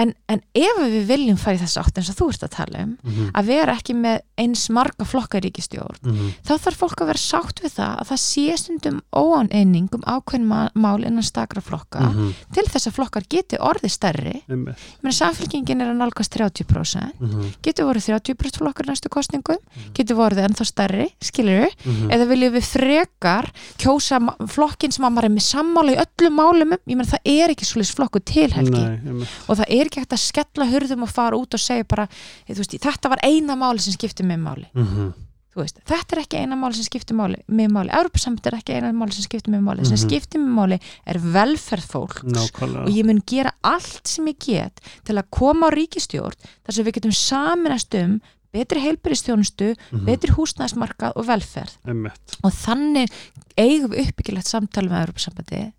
[0.00, 2.84] En, en ef við viljum fara í þessu átt eins og þú ert að tala
[2.84, 7.10] um mhm, að vera ekki með eins marga flokka ríkistjórn, mhm, þá þarf fólk að
[7.10, 10.46] vera sátt við það að það sé stundum óaneining um ákveðin
[10.80, 14.36] mál innan stakra flokka mhm, til þess að flokkar geti orðið stærri.
[14.46, 19.60] Ég meina samfélkingin er að nálgast 30% mhm, getur voruð 30% flokkar næstu kostningum
[19.96, 23.50] getur voruð ennþá stærri, skilur við mhm, eða viljum við frekar
[23.80, 24.20] kjósa
[24.50, 27.54] flokkin sem að maður er með sammála í öllum málum um, ég meina það er
[27.54, 31.10] ekki svolítið flokku til helgi nei, og það er ekki hægt að skella hurðum og
[31.12, 32.06] fara út og segja bara,
[32.48, 35.10] veist, þetta var eina máli sem skipti mig máli, mhm,
[35.50, 37.90] þú veist þetta er ekki eina máli sem skipti máli, mig máli.
[37.90, 39.82] Európa-samt er ekki eina máli sem skipti mig máli.
[39.84, 40.04] Sem Mhm.
[40.06, 42.86] skipti mig máli er velferð fólks nákvæmlega.
[42.86, 46.84] og ég mun gera allt sem ég get til að koma á ríkistjórn þar sem
[46.84, 48.20] við getum saminast um
[48.52, 51.76] betri heilbyrðistjónustu, mhm, betri húsnæðismarkað og velferð.
[51.86, 53.10] Einmitt, og þannig
[53.58, 55.72] eigum við uppbyggilegt samtal með Európa-sambandi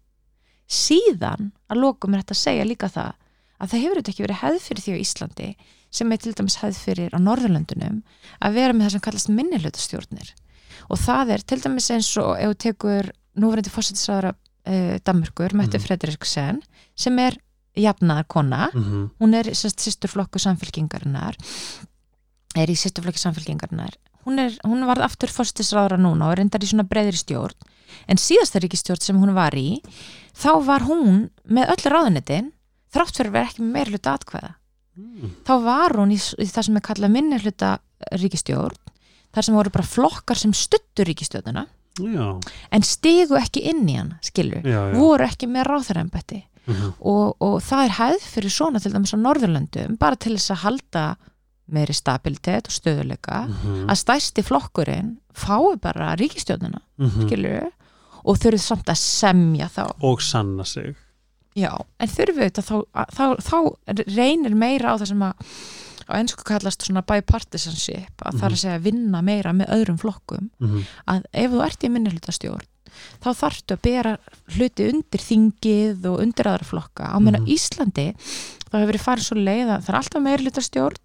[0.72, 3.14] síðan að lokum er þetta að segja líka það
[3.62, 5.50] að það hefur þetta ekki verið hefð fyrir því á Íslandi
[5.92, 8.02] sem er til dæmis hefð fyrir á Norðurlöndunum
[8.42, 10.34] að vera með það sem kallast minnilöutastjórnir
[10.90, 15.78] og það er til dæmis eins og ef þú tekur núverandi fórsetisraðara uh, Danmörkur, Mette
[15.78, 15.86] Mhm.
[15.86, 16.62] Frederiksen
[16.96, 17.38] sem er
[17.78, 19.10] jafnaðar kona mm -hmm.
[19.20, 21.36] hún er sýsturflokku samfélkingarinnar
[22.56, 23.94] er í sýsturflokku samfélkingarinnar
[24.26, 27.56] hún, er, hún var aftur fórstisráðra núna og er reyndar í svona breyðri stjórn
[28.08, 29.82] en síðasta ríkistjórn sem hún var í
[30.36, 32.52] þá var hún með öllu ráðunitin
[32.94, 34.54] þrátt fyrir að vera ekki með meira hluta atkvæða
[34.98, 35.30] mm.
[35.48, 37.74] þá var hún í, í það sem er kallað minni hluta
[38.22, 38.80] ríkistjórn
[39.32, 41.68] þar sem voru bara flokkar sem stuttur ríkistjórnina
[42.00, 42.40] Já,
[42.72, 46.94] en stigu ekki inn í hann skilur, já, já voru ekki með ráþæraembetti mm -hmm.
[47.00, 50.64] og, og það er hæð fyrir svona til dæmis á Norðurlöndum bara til þess að
[50.64, 51.04] halda
[51.72, 53.90] meiri stabilitet og stöðuleika Mhm.
[53.90, 57.28] að stæsti flokkurinn fái bara ríkistjórnina Mhm.
[57.28, 57.72] skilur
[58.24, 60.96] og þurfið samt að semja þá og sanna sig
[61.56, 62.76] já, en þurfið þetta þá,
[63.12, 63.58] þá, þá
[64.16, 65.34] reynir meira á það sem að
[66.12, 70.00] á ennsku kallast svona bipartisanship að það er að segja að vinna meira með öðrum
[70.02, 70.50] flokkum.
[70.60, 72.68] Mm að ef þú ert í minnihlutastjórn
[73.24, 74.12] þá þarftu að bera
[74.56, 77.08] hluti undir þingið og undir aðra flokka.
[77.08, 77.48] Á meðan Mhm.
[77.48, 78.08] á Íslandi
[78.68, 81.00] þá hefur verið farið svo leið að það er alltaf meiri hlutastjórn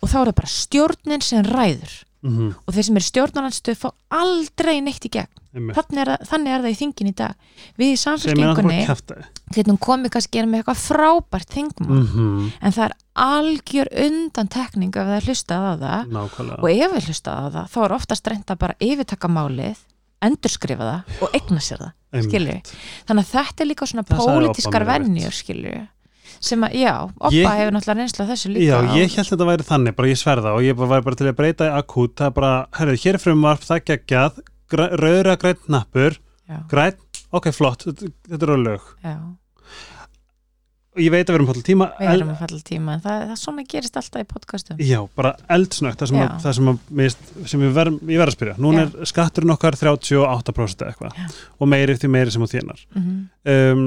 [0.00, 1.92] og þá er það bara stjórnin sem ræður
[2.22, 2.54] -hmm.
[2.66, 5.34] og þeir sem eru stjórnarnanstöð fá aldrei neitt í gegn.
[5.58, 7.34] Þannig er, það, þannig er það í þingin í dag.
[7.78, 8.80] Við í er samfélkingunni
[9.54, 11.88] getum komið kannski með eitthvað frábært þingmál.
[11.88, 16.10] Mm en það er algjör undan tekning ef það er hlustað á það.
[16.12, 16.62] Nákvæmlega.
[16.62, 19.78] Og ef við hlustað á það þá er oftast reynd að bara yfirtaka málið
[20.24, 22.56] endurskrifa það og eigna sér það skilju,
[23.08, 25.74] þannig að þetta er líka svona Það pólitískar venjur skilju,
[26.40, 29.48] sem að, já, Oppa Ég- hefur náttúrulega reynsla þessu líka Já, ég held að þetta
[29.50, 32.26] væri þannig, bara ég sverða og ég var bara til að breyta í akút, það
[32.30, 34.40] er bara, herrðu, hér er frumvarp, það er geggjað,
[35.02, 36.18] rauðra grænt nappur,
[36.70, 38.80] grænt, ok, flott, þetta, er á lög.
[39.04, 39.16] já,
[40.98, 43.64] ég veit að við erum på tíma, við erum falla tíma en það, það svona
[43.70, 47.16] gerist alltaf í podcastum já, bara eldsnögt, það sem, að, það sem, að,
[47.52, 48.56] sem ég verð að spyrja.
[48.58, 48.88] Núna Já.
[48.88, 52.84] er skatturinn okkar 38% eða eitthvað og meiri því meiri sem þú þénar.
[52.94, 53.16] mm
[53.48, 53.84] Um,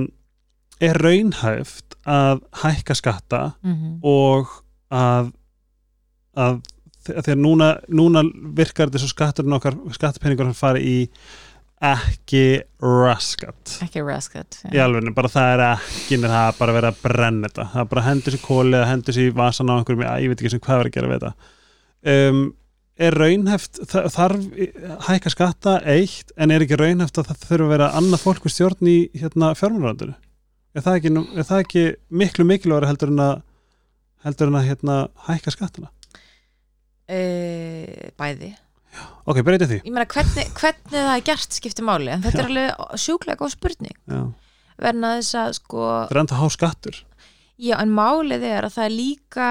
[0.81, 3.99] er raunhæft að hækka skatta -hmm.
[4.03, 4.47] og
[4.91, 5.31] að,
[6.35, 6.61] að
[7.05, 8.23] þe- þegar núna, núna
[8.57, 10.97] virkar svo skatturinn okkar skattpenningur fari í
[11.81, 13.77] ekki raskat.
[13.81, 17.65] Ekki raskat í alveg, bara það er ekki það er bara verið að brenna þetta.
[17.73, 20.29] Það er bara að hendur sér kóli eða hendur sér í vasan á einhverjum, ég
[20.29, 21.33] veit ekki sem hvað er að gera við þetta.
[22.11, 22.41] Um,
[23.01, 24.45] er raunhæft þa- þarf
[25.07, 28.53] hækka skatta eitt en er ekki raunhæft að það þurfa að vera annað fólk við
[28.53, 30.13] stjórn í hérna, fjármjörnrandur
[30.75, 31.85] er það ekki, er það ekki
[32.21, 33.33] miklu mikilvægur heldur en að
[34.25, 35.89] heldur en að hérna, hækka skattana?
[37.11, 38.51] Uh, bæði.
[39.29, 39.79] Ok, breytið því.
[39.85, 43.53] Ég meina hvernig, hvernig það er gert skiptir máli en þetta er alveg sjúklega góð
[43.55, 43.97] spurning.
[44.11, 44.21] Já.
[44.81, 46.99] verna þess að sko það er enda há skattur.
[47.61, 49.49] Já en málið er að það er líka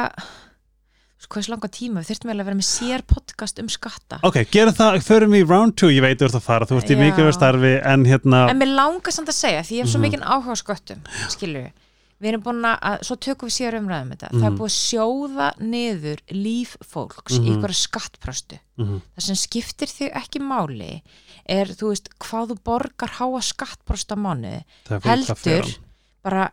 [1.21, 4.39] sko hversu langa tíma við þurftum vel að vera með sér podcast um skatta ok,
[4.51, 6.97] gera það, förum í round 2 ég veit þú ert að fara, þú ert í
[6.97, 7.03] Já.
[7.05, 10.07] mikilvæg starfi en hérna, en mér langar samt að segja því ég hef svo Mhm.
[10.09, 11.73] mikinn áhuga á sköttum skilur við
[12.21, 14.59] við erum búin að, svo tökum við sér umræðum þetta það er Mhm.
[14.61, 17.53] búið að sjóða niður líf fólks í Mhm.
[17.57, 21.03] ykkur skattpröstu mm það sem skiptir þig ekki máli
[21.47, 25.77] er, þú veist, hvað þú borgar háa skattprösta mánu er hvað heldur
[26.23, 26.51] bara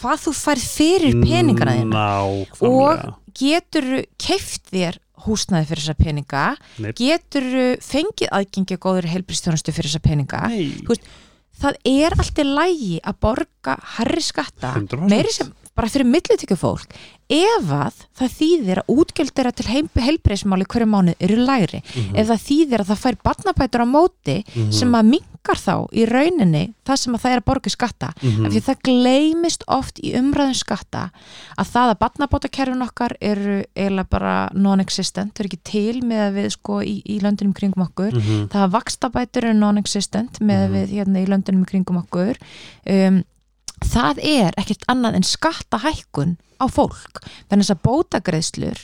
[0.00, 3.88] hvað þú færð fyrir peningana þína nákvæmlega getur
[4.20, 6.44] keift þér húsnæði fyrir þessa peninga
[6.80, 6.92] Nei.
[6.96, 7.46] getur
[7.84, 10.42] fengið aðgengi og góður heilbristjónustu fyrir þessa peninga
[10.88, 11.04] veist,
[11.60, 15.08] það er alltaf lægi að borga herri skatta 100%.
[15.12, 16.96] meiri sem bara fyrir millitekju fólk
[17.30, 22.16] ef að það þýðir að útgjöld þeirra til heilbreyðsmáli hverju mánuð eru lægri Mhm.
[22.16, 24.72] ef það þýðir að það fær barnabætur á móti Mhm.
[24.72, 25.04] sem að
[25.40, 28.46] mingar þá í rauninni það sem að það er að borga skatta Mhm.
[28.46, 31.10] af því það gleymist oft í umræðum skatta
[31.58, 36.34] að það að barnabótakerfin okkar eru eiginlega bara non-existent, þau eru ekki til með að
[36.36, 38.48] við sko í, í löndunum kringum okkur Mhm.
[38.48, 40.72] það að vakstabætur eru non-existent með Mhm.
[40.74, 42.36] við hérna í löndunum kringum okkur
[42.86, 43.24] um,
[43.80, 48.78] það er ekkert annað en skattahækkun á fólk þannig að bótagreðslur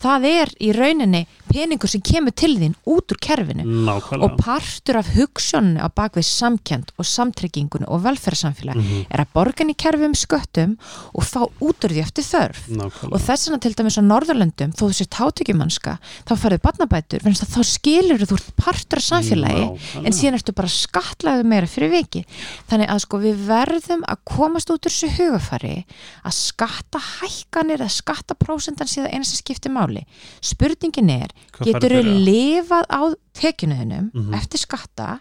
[0.00, 4.22] það er í rauninni peningur sem kemur til þín út úr kerfinu nákvæmlega.
[4.24, 9.06] og partur af hugssjóninu á bakvið samkjönd og samtryggingunni og velferðarsamfélag Mhm.
[9.10, 10.76] er að borgan í kerfum sköttum
[11.14, 12.60] og fá út úr því eftir þörf.
[12.70, 13.12] Nákvæmlega.
[13.12, 17.50] Og þess vegna til dæmis á Norðurlöndum þó þú sér tátökjumannska, þá farið barnabætur að
[17.50, 20.06] þá skilur þú partur af samfélagi Nákvæmlega.
[20.06, 22.24] en síðan ertu bara skatlaðu meira fyrir viki
[22.70, 25.84] þannig að sko við verðum að komast út úr þessu hugafari
[26.24, 30.06] að skatta hækkanir eða skattaprósendan síðan eina sem skiptir máli
[30.40, 32.12] spurningin er, Hvað getur það?
[32.28, 33.02] lifað á
[33.34, 34.34] tekjunuðinum Mhm.
[34.34, 35.20] eftir skatta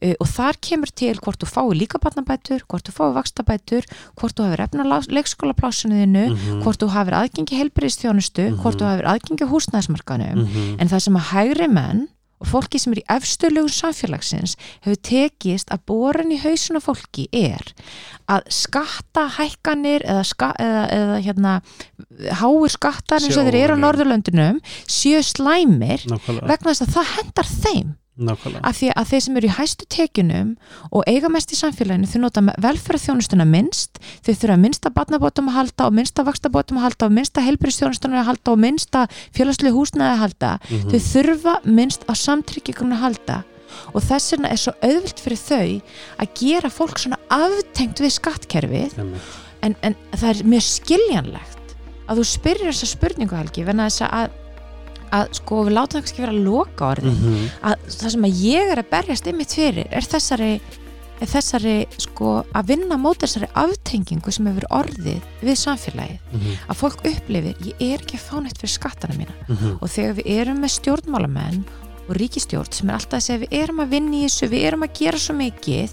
[0.00, 3.84] Uh, og þar kemur til hvort þú fái líka barnabætur, hvort þú fái vakstabætur
[4.16, 6.62] hvort þú hafir efna leikskólaplásunuðinu Mhm.
[6.62, 8.58] hvort þú hafir aðgengi heilbriðstjónustu, Mhm.
[8.62, 10.76] hvort þú hafir aðgengi húsnæðismarkanum Mhm.
[10.80, 12.08] en það sem að hægri menn
[12.42, 17.62] og fólki sem er í efstölugun samfélagsins hefur tekist að boran í hausuna fólki er
[18.30, 21.54] að skatta hækkanir eða, ska, eða, eða hérna,
[22.40, 23.82] háir skattar eins og þeir eru á.
[23.86, 28.62] Norðurlöndunum séu slæmir nákvæmlega, vegna þess að það hendar þeim nákvæmlega.
[28.64, 30.52] af því að þeir sem eru í hæstu tekjunum
[30.90, 35.86] og eiga mest í samfélaginu þau nota velferðarþjónustuna minnst þau þurfa minnsta barnabótum að halda
[35.90, 39.06] og minnsta vakstabótum að halda og minnsta heilbyrðstjónustuna að halda og minnsta
[39.36, 40.90] félagslegu húsnaði að halda Mhm.
[40.90, 43.36] þau þurfa minnst á samtryggingunum að halda
[43.92, 45.82] og þess vegna er svo auðvilt fyrir þau
[46.22, 48.98] að gera fólk svona aftengt við skattkerfið
[49.62, 51.74] en, en það er mjög skiljanlegt
[52.08, 54.30] að þú spyrir þessa spurningu Helgi venna þess að,
[55.12, 57.50] að sko við látum það kannski vera loka orði Mhm.
[57.62, 60.60] að það sem að ég er að berjast ymmit fyrir er þessari,
[61.20, 66.52] er þessari sko að vinna mót þessari aftengingu sem hefur orðið við samfélagið Mhm.
[66.68, 69.78] að fólk upplifir, ég er ekki að fá neitt fyrir skattana mína Mhm.
[69.80, 71.64] og þegar við erum með stjórnmálamenn
[72.08, 74.82] og ríkistjórn sem er alltaf að segja við erum að vinna í þessu, við erum
[74.82, 75.90] að gera svo mikið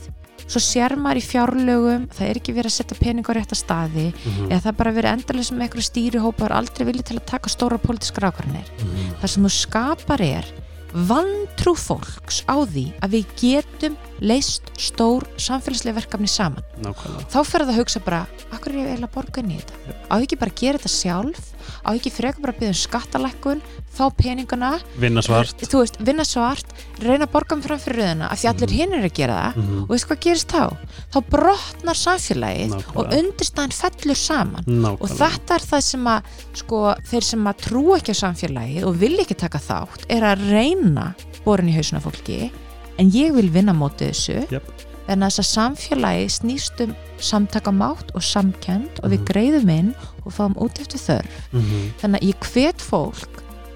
[0.47, 4.07] svo sér maður í fjárlögum það er ekki verið að setja pening á rétta staði
[4.13, 4.49] Mhm.
[4.51, 7.25] eða það er bara verið endalins með einhverju stýrihópa og er aldrei vilja til að
[7.25, 8.67] taka stóra pólitískar ákvarðanir.
[8.79, 9.15] Mhm.
[9.21, 10.45] það sem þú skapar er
[10.93, 16.61] vantrú fólks á því að við getum leist stór samfélagslega verkefni saman.
[16.83, 17.25] Nákvæmlega.
[17.33, 19.73] Þá fer það að hugsa bara, akkur er ég eiginlega að borga inn í þetta?
[20.11, 21.41] Á ekki bara að gera þetta sjálf
[21.83, 23.61] á ekki frekar bara að byggja um skattalækkun
[23.93, 26.65] fá peningana, vinna svart veist, vinna svart
[27.03, 28.77] reyna að borga mig fram fyrir röðina af því allir Mhm.
[28.79, 29.81] hinn er að gera það Mhm.
[29.83, 30.77] og veistu hvað gerist þá?
[31.13, 32.95] þá brotnar samfélagið Nákvæmlega.
[32.95, 36.21] og undirstæðan fellur saman og nákvæmlega þetta er það sem að
[36.53, 40.49] sko, þeir sem að trú ekki á samfélagið og vil ekki taka þátt er að
[40.51, 41.15] reyna
[41.45, 42.51] borin í hausuna fólki
[42.97, 44.63] en ég vil vinna mótið þessu Jöp.
[45.07, 49.25] En þess að samfélagið snýst um samtakamátt og samkend og við Mhm.
[49.29, 51.93] greiðum inn og fáum út eftir þörf Mhm.
[52.01, 53.29] þannig að ég hvet fólk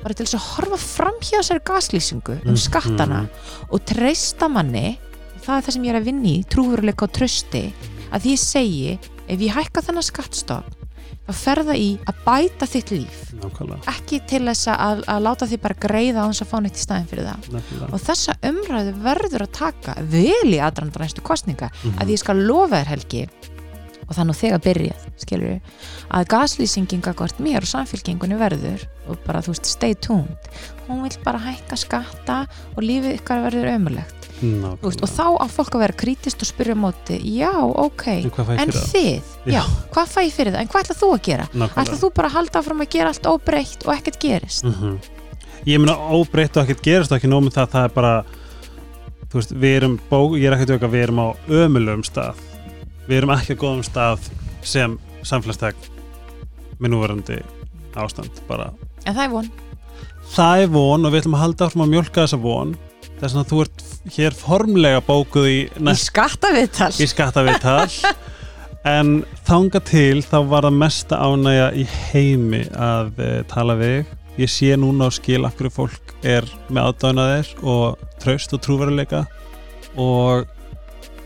[0.04, 2.56] bara til þess að horfa fram hjá þessari gaslýsingu um Mhm.
[2.58, 3.30] skattana
[3.72, 5.00] og treysta manni
[5.44, 7.74] það er það sem ég er að vinna í, trúveruleika og trösti
[8.12, 9.00] að því ég segi
[9.30, 10.64] ef ég hækka þennan skattstofn
[11.28, 13.18] þá fer það í að bæta þitt líf.
[13.42, 13.82] Nákvæmlega.
[13.94, 16.86] Ekki til þess að, að láta því bara greiða á þess að fá neitt í
[16.86, 17.50] staðin fyrir það.
[17.58, 17.92] Nefnilega.
[17.94, 22.00] og þessa umræðu verður að taka vel í aðrandar næstu kostninga Mhm.
[22.02, 23.28] að ég skal lofa þér Helgi
[24.08, 25.62] og nú þegar byrjað, skilur við
[26.16, 30.48] að gaslýsingin gagvart mér og samfélkingunni verður og bara þú veist stay tuned,
[30.88, 32.38] hún vil bara hækka skatta
[32.78, 36.76] og lífið ykkar verður ömulegt Veist, og þá á fólk að vera krítist og spyrja
[36.78, 39.64] móti, já, ok En en þið, já.
[39.94, 41.48] Hvað fæ ég fyrir það en hvað ætlað þú að gera?
[41.68, 44.64] Ætlað þú bara að halda áfram að gera allt óbreytt og ekkert gerist?
[44.68, 44.98] Mhm.
[45.68, 48.14] Ég meina óbreytt og ekkert gerist og ekki nómið það, það er bara
[49.28, 52.40] þú veist, við erum bó, ég er ekki að tjóka, við erum á ömulegum stað
[53.08, 54.28] við erum ekki á góðum stað
[54.62, 55.76] sem samfélagstek
[56.80, 57.40] með núverandi
[57.98, 58.70] ástand bara.
[59.06, 59.50] en það er von
[60.28, 62.74] Það er von og við ætlum að halda áfram að mjölka þessa von
[63.22, 63.86] þess að þú ert
[64.18, 66.92] hér formlega bókuð í í skattaviðtal.
[67.02, 68.14] Í skattaviðtal.
[68.88, 69.18] En
[69.48, 74.06] þanga til þá var það mesta ánægja í heimi að uh, tala við
[74.38, 79.26] ég sé núna á skil af hverju fólk er með aðdánaðir og traust og trúveruleika
[79.98, 80.46] og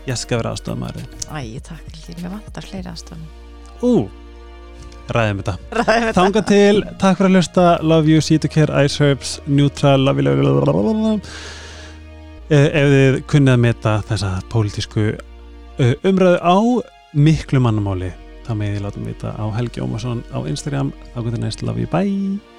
[0.08, 3.28] ég skal vera aðstofamæri Æ, takk Helgi, mér vantar fleiri aðstofnum
[3.82, 4.08] Ú,
[5.12, 6.12] ræðum þetta.
[6.14, 7.64] Þanga til, takk fyrir að hlusta.
[7.82, 10.94] Love you, see to care, ice herbs Neutral, love you, love you, love you, love
[10.94, 11.61] you, you.
[12.50, 16.56] Ef þið kunnið að meta þessa pólitísku eh, umræðu á
[17.14, 18.12] miklu mannamáli
[18.46, 20.92] þá með ég láta mig vita á Helgi Ómarsson á Instagram.
[21.14, 22.51] Þá getur næst you, bye